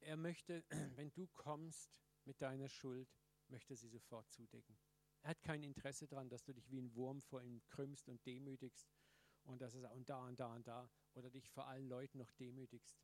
er 0.00 0.16
möchte, 0.16 0.64
wenn 0.96 1.12
du 1.12 1.26
kommst 1.28 1.90
mit 2.24 2.42
deiner 2.42 2.68
Schuld, 2.68 3.08
möchte 3.48 3.76
sie 3.76 3.88
sofort 3.88 4.30
zudecken. 4.30 4.76
Er 5.24 5.30
hat 5.30 5.42
kein 5.42 5.62
Interesse 5.62 6.06
daran, 6.06 6.28
dass 6.28 6.44
du 6.44 6.52
dich 6.52 6.70
wie 6.70 6.78
ein 6.78 6.94
Wurm 6.94 7.22
vor 7.22 7.42
ihm 7.42 7.62
krümmst 7.64 8.10
und 8.10 8.24
demütigst 8.26 8.92
und 9.44 9.62
das 9.62 9.74
ist 9.74 9.82
und 9.90 10.06
da 10.06 10.26
und 10.26 10.38
da 10.38 10.54
und 10.54 10.66
da 10.68 10.90
oder 11.14 11.30
dich 11.30 11.48
vor 11.48 11.66
allen 11.66 11.88
Leuten 11.88 12.18
noch 12.18 12.30
demütigst. 12.32 13.00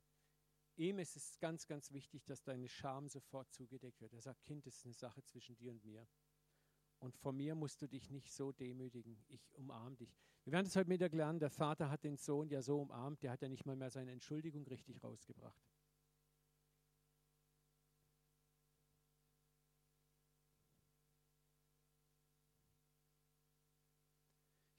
Ihm 0.75 0.99
ist 0.99 1.15
es 1.15 1.39
ganz, 1.39 1.65
ganz 1.65 1.91
wichtig, 1.91 2.23
dass 2.25 2.43
deine 2.43 2.67
Scham 2.67 3.09
sofort 3.09 3.51
zugedeckt 3.51 4.01
wird. 4.01 4.13
Er 4.13 4.21
sagt, 4.21 4.43
Kind, 4.43 4.67
das 4.67 4.77
ist 4.77 4.85
eine 4.85 4.93
Sache 4.93 5.23
zwischen 5.23 5.55
dir 5.55 5.71
und 5.71 5.83
mir. 5.83 6.07
Und 6.99 7.17
vor 7.17 7.33
mir 7.33 7.55
musst 7.55 7.81
du 7.81 7.87
dich 7.87 8.11
nicht 8.11 8.31
so 8.31 8.51
demütigen. 8.51 9.17
Ich 9.27 9.51
umarme 9.55 9.95
dich. 9.95 10.15
Wir 10.43 10.53
werden 10.53 10.67
es 10.67 10.75
heute 10.75 10.89
Mittag 10.89 11.13
lernen. 11.13 11.39
Der 11.39 11.49
Vater 11.49 11.89
hat 11.89 12.03
den 12.03 12.17
Sohn 12.17 12.49
ja 12.49 12.61
so 12.61 12.81
umarmt, 12.81 13.23
der 13.23 13.31
hat 13.31 13.41
ja 13.41 13.49
nicht 13.49 13.65
mal 13.65 13.75
mehr 13.75 13.89
seine 13.89 14.11
Entschuldigung 14.11 14.67
richtig 14.67 15.03
rausgebracht. 15.03 15.59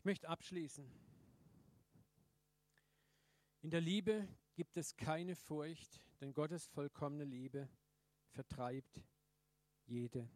Ich 0.03 0.05
möchte 0.05 0.29
abschließen. 0.29 0.85
In 3.61 3.71
der 3.71 3.81
Liebe 3.81 4.27
gibt 4.57 4.77
es 4.77 4.97
keine 4.97 5.37
Furcht, 5.37 6.03
denn 6.21 6.35
Gottes 6.35 6.67
vollkommene 6.67 7.23
Liebe 7.23 7.69
vertreibt 8.31 9.01
jede 9.87 10.29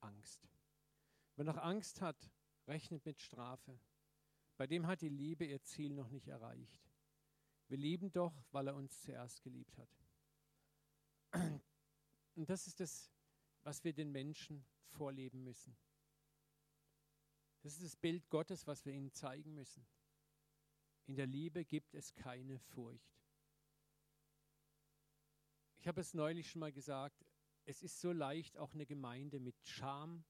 Angst. 0.00 0.48
Wer 1.36 1.44
noch 1.44 1.58
Angst 1.58 2.00
hat, 2.00 2.32
rechnet 2.66 3.04
mit 3.04 3.20
Strafe. 3.20 3.78
Bei 4.56 4.66
dem 4.66 4.86
hat 4.86 5.02
die 5.02 5.10
Liebe 5.10 5.44
ihr 5.44 5.62
Ziel 5.62 5.92
noch 5.92 6.08
nicht 6.08 6.28
erreicht. 6.28 6.90
Wir 7.66 7.76
lieben 7.76 8.10
doch, 8.10 8.42
weil 8.52 8.68
er 8.68 8.74
uns 8.74 9.02
zuerst 9.02 9.42
geliebt 9.42 9.76
hat. 9.76 9.90
Und 12.34 12.48
das 12.48 12.66
ist 12.66 12.80
das, 12.80 13.12
was 13.64 13.84
wir 13.84 13.92
den 13.92 14.12
Menschen 14.12 14.64
vorleben 14.86 15.44
müssen. 15.44 15.76
Das 17.60 17.74
ist 17.74 17.84
das 17.84 17.96
Bild 17.96 18.28
Gottes, 18.30 18.66
was 18.66 18.84
wir 18.84 18.92
ihnen 18.92 19.12
zeigen 19.12 19.54
müssen. 19.54 19.86
In 21.06 21.16
der 21.16 21.26
Liebe 21.26 21.64
gibt 21.64 21.94
es 21.94 22.14
keine 22.14 22.58
Furcht. 22.58 23.18
Ich 25.78 25.88
habe 25.88 26.00
es 26.00 26.14
neulich 26.14 26.50
schon 26.50 26.60
mal 26.60 26.72
gesagt, 26.72 27.24
es 27.64 27.82
ist 27.82 28.00
so 28.00 28.12
leicht, 28.12 28.56
auch 28.58 28.74
eine 28.74 28.86
Gemeinde 28.86 29.40
mit 29.40 29.56
Scham, 29.62 30.24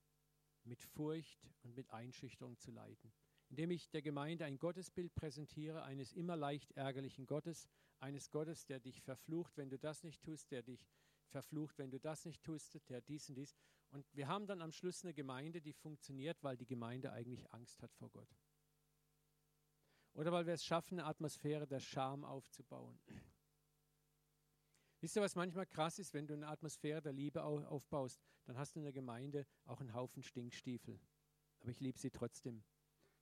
mit 0.64 0.82
Furcht 0.82 1.46
und 1.62 1.74
mit 1.74 1.90
Einschüchterung 1.90 2.58
zu 2.58 2.70
leiten. 2.70 3.12
Indem 3.48 3.70
ich 3.70 3.88
der 3.90 4.02
Gemeinde 4.02 4.44
ein 4.44 4.58
Gottesbild 4.58 5.14
präsentiere, 5.14 5.82
eines 5.82 6.12
immer 6.12 6.36
leicht 6.36 6.72
ärgerlichen 6.72 7.26
Gottes, 7.26 7.68
eines 7.98 8.30
Gottes, 8.30 8.66
der 8.66 8.78
dich 8.78 9.00
verflucht, 9.00 9.56
wenn 9.56 9.70
du 9.70 9.78
das 9.78 10.02
nicht 10.04 10.22
tust, 10.22 10.50
der 10.50 10.62
dich 10.62 10.86
verflucht, 11.28 11.78
wenn 11.78 11.90
du 11.90 11.98
das 11.98 12.24
nicht 12.24 12.42
tust, 12.42 12.78
der 12.88 13.00
dies 13.00 13.28
und 13.28 13.36
dies. 13.36 13.56
Und 13.90 14.06
wir 14.14 14.28
haben 14.28 14.46
dann 14.46 14.60
am 14.60 14.72
Schluss 14.72 15.02
eine 15.02 15.14
Gemeinde, 15.14 15.60
die 15.60 15.72
funktioniert, 15.72 16.42
weil 16.42 16.56
die 16.56 16.66
Gemeinde 16.66 17.12
eigentlich 17.12 17.50
Angst 17.52 17.82
hat 17.82 17.92
vor 17.94 18.10
Gott. 18.10 18.28
Oder 20.12 20.32
weil 20.32 20.46
wir 20.46 20.54
es 20.54 20.64
schaffen, 20.64 20.98
eine 20.98 21.08
Atmosphäre 21.08 21.66
der 21.66 21.80
Scham 21.80 22.24
aufzubauen. 22.24 22.98
Wisst 25.00 25.16
ihr, 25.16 25.22
was 25.22 25.36
manchmal 25.36 25.66
krass 25.66 25.98
ist, 25.98 26.12
wenn 26.12 26.26
du 26.26 26.34
eine 26.34 26.48
Atmosphäre 26.48 27.00
der 27.00 27.12
Liebe 27.12 27.44
aufbaust, 27.44 28.20
dann 28.44 28.58
hast 28.58 28.74
du 28.74 28.80
in 28.80 28.84
der 28.84 28.92
Gemeinde 28.92 29.46
auch 29.64 29.80
einen 29.80 29.94
Haufen 29.94 30.22
Stinkstiefel. 30.22 31.00
Aber 31.60 31.70
ich 31.70 31.80
liebe 31.80 31.98
sie 31.98 32.10
trotzdem. 32.10 32.64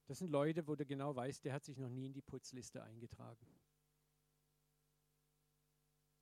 Das 0.07 0.19
sind 0.19 0.31
Leute, 0.31 0.67
wo 0.67 0.75
du 0.75 0.87
genau 0.87 1.15
weißt, 1.15 1.45
der 1.45 1.53
hat 1.53 1.65
sich 1.65 1.77
noch 1.77 1.91
nie 1.91 2.07
in 2.07 2.13
die 2.13 2.23
Putzliste 2.23 2.83
eingetragen. 2.83 3.47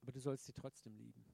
Aber 0.00 0.12
du 0.12 0.20
sollst 0.20 0.46
sie 0.46 0.52
trotzdem 0.52 0.96
lieben 0.96 1.33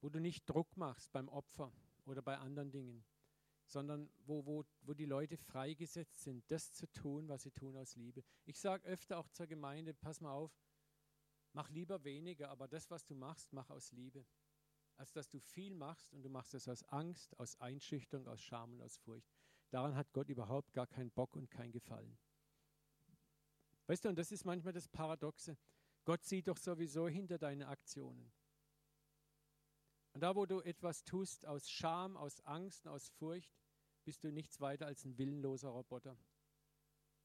wo 0.00 0.08
du 0.08 0.20
nicht 0.20 0.48
Druck 0.48 0.76
machst 0.76 1.12
beim 1.12 1.28
Opfer 1.28 1.72
oder 2.04 2.22
bei 2.22 2.38
anderen 2.38 2.70
Dingen, 2.70 3.04
sondern 3.66 4.10
wo, 4.26 4.44
wo, 4.46 4.64
wo 4.82 4.94
die 4.94 5.06
Leute 5.06 5.36
freigesetzt 5.36 6.22
sind, 6.22 6.50
das 6.50 6.72
zu 6.72 6.86
tun, 6.88 7.28
was 7.28 7.42
sie 7.42 7.52
tun 7.52 7.76
aus 7.76 7.94
Liebe. 7.96 8.24
Ich 8.44 8.58
sage 8.58 8.86
öfter 8.86 9.18
auch 9.18 9.28
zur 9.28 9.46
Gemeinde, 9.46 9.94
pass 9.94 10.20
mal 10.20 10.32
auf, 10.32 10.52
mach 11.52 11.70
lieber 11.70 12.02
weniger, 12.04 12.50
aber 12.50 12.68
das, 12.68 12.90
was 12.90 13.04
du 13.06 13.14
machst, 13.14 13.52
mach 13.52 13.70
aus 13.70 13.92
Liebe. 13.92 14.26
Als 14.96 15.12
dass 15.12 15.28
du 15.28 15.38
viel 15.38 15.74
machst 15.74 16.12
und 16.12 16.22
du 16.22 16.28
machst 16.28 16.52
es 16.52 16.68
aus 16.68 16.82
Angst, 16.84 17.38
aus 17.38 17.58
Einschüchterung, 17.60 18.26
aus 18.28 18.40
Scham 18.40 18.72
und 18.72 18.82
aus 18.82 18.98
Furcht. 18.98 19.32
Daran 19.70 19.94
hat 19.94 20.12
Gott 20.12 20.28
überhaupt 20.28 20.72
gar 20.74 20.86
keinen 20.86 21.10
Bock 21.10 21.36
und 21.36 21.50
kein 21.50 21.72
Gefallen. 21.72 22.18
Weißt 23.86 24.04
du, 24.04 24.08
und 24.10 24.16
das 24.18 24.30
ist 24.30 24.44
manchmal 24.44 24.72
das 24.72 24.88
Paradoxe. 24.88 25.56
Gott 26.04 26.24
sieht 26.24 26.48
doch 26.48 26.56
sowieso 26.56 27.08
hinter 27.08 27.38
deine 27.38 27.68
Aktionen. 27.68 28.32
Und 30.12 30.22
da, 30.22 30.34
wo 30.34 30.46
du 30.46 30.60
etwas 30.60 31.04
tust 31.04 31.46
aus 31.46 31.70
Scham, 31.70 32.16
aus 32.16 32.40
Angst, 32.40 32.88
aus 32.88 33.08
Furcht, 33.08 33.54
bist 34.04 34.24
du 34.24 34.32
nichts 34.32 34.60
weiter 34.60 34.86
als 34.86 35.04
ein 35.04 35.16
willenloser 35.18 35.68
Roboter. 35.68 36.16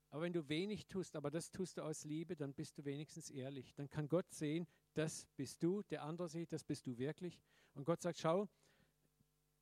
Aber 0.10 0.22
wenn 0.22 0.34
du 0.34 0.48
wenig 0.48 0.88
tust, 0.88 1.16
aber 1.16 1.32
das 1.32 1.52
tust 1.52 1.78
du 1.78 1.82
aus 1.82 2.04
Liebe, 2.04 2.36
dann 2.36 2.54
bist 2.54 2.78
du 2.78 2.86
wenigstens 2.86 3.30
ehrlich. 3.30 3.74
Dann 3.74 3.90
kann 3.90 4.08
Gott 4.08 4.32
sehen, 4.32 4.68
das 4.94 5.28
bist 5.36 5.64
du, 5.64 5.82
der 5.84 6.04
andere 6.04 6.30
sieht, 6.30 6.52
das 6.54 6.64
bist 6.64 6.86
du 6.88 6.98
wirklich. 6.98 7.42
Und 7.74 7.86
Gott 7.86 8.02
sagt, 8.02 8.20
schau, 8.20 8.48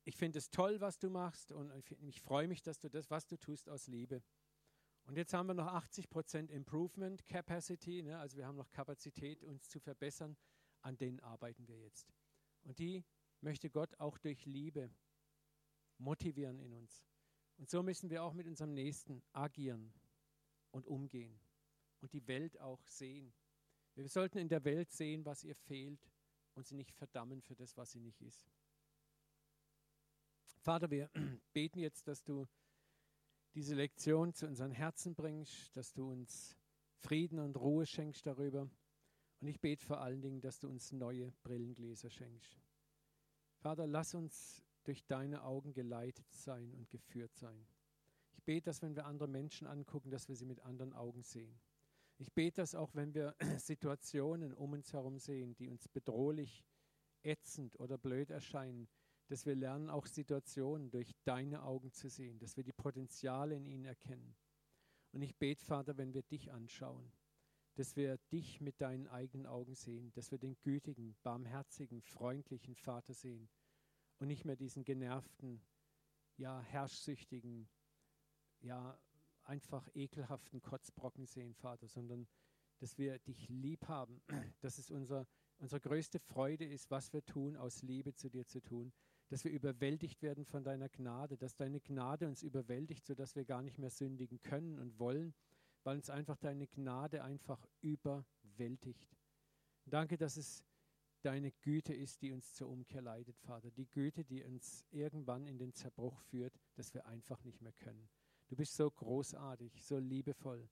ich 0.04 0.16
finde 0.16 0.38
es 0.38 0.50
toll, 0.50 0.80
was 0.80 0.98
du 0.98 1.08
machst 1.08 1.50
und 1.50 1.72
ich, 2.02 2.20
freue 2.20 2.46
mich, 2.46 2.62
dass 2.62 2.78
du 2.78 2.90
das, 2.90 3.10
was 3.10 3.26
du 3.26 3.36
tust, 3.36 3.68
aus 3.68 3.86
Liebe. 3.86 4.22
Und 5.06 5.16
jetzt 5.16 5.32
haben 5.34 5.46
wir 5.46 5.54
noch 5.54 5.66
80 5.66 6.08
Prozent 6.08 6.50
Improvement 6.50 7.26
Capacity, 7.26 8.02
ne? 8.02 8.18
also 8.18 8.36
wir 8.36 8.46
haben 8.46 8.56
noch 8.56 8.70
Kapazität, 8.70 9.42
uns 9.44 9.68
zu 9.68 9.80
verbessern. 9.80 10.36
An 10.82 10.98
denen 10.98 11.20
arbeiten 11.20 11.66
wir 11.66 11.78
jetzt. 11.78 12.12
Und 12.62 12.78
die 12.78 13.04
möchte 13.44 13.70
Gott 13.70 13.98
auch 14.00 14.18
durch 14.18 14.44
Liebe 14.46 14.90
motivieren 15.98 16.58
in 16.58 16.72
uns. 16.72 17.06
Und 17.56 17.70
so 17.70 17.82
müssen 17.82 18.10
wir 18.10 18.24
auch 18.24 18.32
mit 18.32 18.46
unserem 18.46 18.74
Nächsten 18.74 19.22
agieren 19.32 19.92
und 20.72 20.86
umgehen 20.86 21.38
und 22.00 22.12
die 22.12 22.26
Welt 22.26 22.58
auch 22.60 22.84
sehen. 22.88 23.32
Wir 23.94 24.08
sollten 24.08 24.38
in 24.38 24.48
der 24.48 24.64
Welt 24.64 24.90
sehen, 24.90 25.24
was 25.24 25.44
ihr 25.44 25.54
fehlt 25.54 26.10
und 26.54 26.66
sie 26.66 26.74
nicht 26.74 26.92
verdammen 26.92 27.42
für 27.42 27.54
das, 27.54 27.76
was 27.76 27.92
sie 27.92 28.00
nicht 28.00 28.20
ist. 28.22 28.50
Vater, 30.62 30.90
wir 30.90 31.10
beten 31.52 31.78
jetzt, 31.78 32.08
dass 32.08 32.24
du 32.24 32.48
diese 33.54 33.76
Lektion 33.76 34.32
zu 34.32 34.46
unseren 34.48 34.72
Herzen 34.72 35.14
bringst, 35.14 35.76
dass 35.76 35.92
du 35.92 36.10
uns 36.10 36.56
Frieden 36.96 37.38
und 37.38 37.56
Ruhe 37.56 37.86
schenkst 37.86 38.26
darüber. 38.26 38.68
Und 39.40 39.48
ich 39.48 39.60
bete 39.60 39.84
vor 39.84 40.00
allen 40.00 40.22
Dingen, 40.22 40.40
dass 40.40 40.58
du 40.58 40.68
uns 40.68 40.90
neue 40.90 41.30
Brillengläser 41.42 42.10
schenkst. 42.10 42.63
Vater, 43.64 43.86
lass 43.86 44.12
uns 44.12 44.62
durch 44.82 45.06
deine 45.06 45.42
Augen 45.42 45.72
geleitet 45.72 46.30
sein 46.30 46.74
und 46.74 46.90
geführt 46.90 47.34
sein. 47.34 47.66
Ich 48.34 48.42
bete, 48.44 48.66
dass 48.66 48.82
wenn 48.82 48.94
wir 48.94 49.06
andere 49.06 49.26
Menschen 49.26 49.66
angucken, 49.66 50.10
dass 50.10 50.28
wir 50.28 50.36
sie 50.36 50.44
mit 50.44 50.60
anderen 50.60 50.92
Augen 50.92 51.22
sehen. 51.22 51.58
Ich 52.18 52.30
bete 52.34 52.60
das 52.60 52.74
auch, 52.74 52.94
wenn 52.94 53.14
wir 53.14 53.34
Situationen 53.56 54.52
um 54.52 54.74
uns 54.74 54.92
herum 54.92 55.18
sehen, 55.18 55.54
die 55.54 55.70
uns 55.70 55.88
bedrohlich, 55.88 56.62
ätzend 57.22 57.80
oder 57.80 57.96
blöd 57.96 58.30
erscheinen, 58.30 58.86
dass 59.28 59.46
wir 59.46 59.54
lernen, 59.54 59.88
auch 59.88 60.04
Situationen 60.04 60.90
durch 60.90 61.14
deine 61.24 61.62
Augen 61.62 61.90
zu 61.90 62.10
sehen, 62.10 62.38
dass 62.38 62.58
wir 62.58 62.64
die 62.64 62.74
Potenziale 62.74 63.56
in 63.56 63.64
ihnen 63.64 63.86
erkennen. 63.86 64.36
Und 65.12 65.22
ich 65.22 65.34
bete, 65.36 65.64
Vater, 65.64 65.96
wenn 65.96 66.12
wir 66.12 66.22
dich 66.22 66.52
anschauen, 66.52 67.10
dass 67.74 67.96
wir 67.96 68.18
dich 68.32 68.60
mit 68.60 68.80
deinen 68.80 69.08
eigenen 69.08 69.46
Augen 69.46 69.74
sehen, 69.74 70.12
dass 70.12 70.30
wir 70.30 70.38
den 70.38 70.56
gütigen, 70.62 71.16
barmherzigen, 71.22 72.02
freundlichen 72.02 72.74
Vater 72.76 73.14
sehen 73.14 73.48
und 74.18 74.28
nicht 74.28 74.44
mehr 74.44 74.56
diesen 74.56 74.84
genervten, 74.84 75.60
ja, 76.36 76.60
herrschsüchtigen, 76.60 77.68
ja, 78.60 78.98
einfach 79.44 79.88
ekelhaften 79.94 80.62
Kotzbrocken 80.62 81.26
sehen, 81.26 81.54
Vater, 81.54 81.88
sondern 81.88 82.26
dass 82.78 82.98
wir 82.98 83.18
dich 83.20 83.48
lieb 83.48 83.86
haben, 83.88 84.20
dass 84.60 84.78
es 84.78 84.90
unser, 84.90 85.26
unsere 85.58 85.80
größte 85.80 86.18
Freude 86.18 86.64
ist, 86.64 86.90
was 86.90 87.12
wir 87.12 87.24
tun, 87.24 87.56
aus 87.56 87.82
Liebe 87.82 88.14
zu 88.14 88.30
dir 88.30 88.46
zu 88.46 88.60
tun, 88.60 88.92
dass 89.28 89.44
wir 89.44 89.50
überwältigt 89.50 90.22
werden 90.22 90.44
von 90.44 90.64
deiner 90.64 90.88
Gnade, 90.88 91.36
dass 91.36 91.56
deine 91.56 91.80
Gnade 91.80 92.26
uns 92.26 92.42
überwältigt, 92.42 93.04
sodass 93.04 93.34
wir 93.34 93.44
gar 93.44 93.62
nicht 93.62 93.78
mehr 93.78 93.90
sündigen 93.90 94.40
können 94.42 94.78
und 94.78 94.98
wollen, 94.98 95.34
weil 95.84 95.96
uns 95.96 96.10
einfach 96.10 96.36
deine 96.38 96.66
Gnade 96.66 97.22
einfach 97.22 97.64
überwältigt. 97.80 99.16
Danke, 99.84 100.16
dass 100.16 100.36
es 100.36 100.64
deine 101.22 101.52
Güte 101.52 101.94
ist, 101.94 102.22
die 102.22 102.32
uns 102.32 102.54
zur 102.54 102.68
Umkehr 102.68 103.02
leitet, 103.02 103.38
Vater. 103.40 103.70
Die 103.70 103.88
Güte, 103.88 104.24
die 104.24 104.42
uns 104.42 104.84
irgendwann 104.90 105.46
in 105.46 105.58
den 105.58 105.72
Zerbruch 105.72 106.20
führt, 106.20 106.58
dass 106.74 106.92
wir 106.92 107.06
einfach 107.06 107.42
nicht 107.44 107.60
mehr 107.60 107.72
können. 107.72 108.08
Du 108.48 108.56
bist 108.56 108.74
so 108.74 108.90
großartig, 108.90 109.82
so 109.82 109.98
liebevoll. 109.98 110.68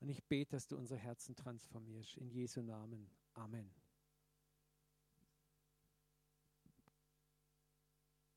Und 0.00 0.08
ich 0.08 0.24
bete, 0.24 0.52
dass 0.52 0.66
du 0.66 0.76
unsere 0.76 0.98
Herzen 0.98 1.36
transformierst. 1.36 2.16
In 2.16 2.30
Jesu 2.30 2.62
Namen. 2.62 3.10
Amen. 3.34 3.79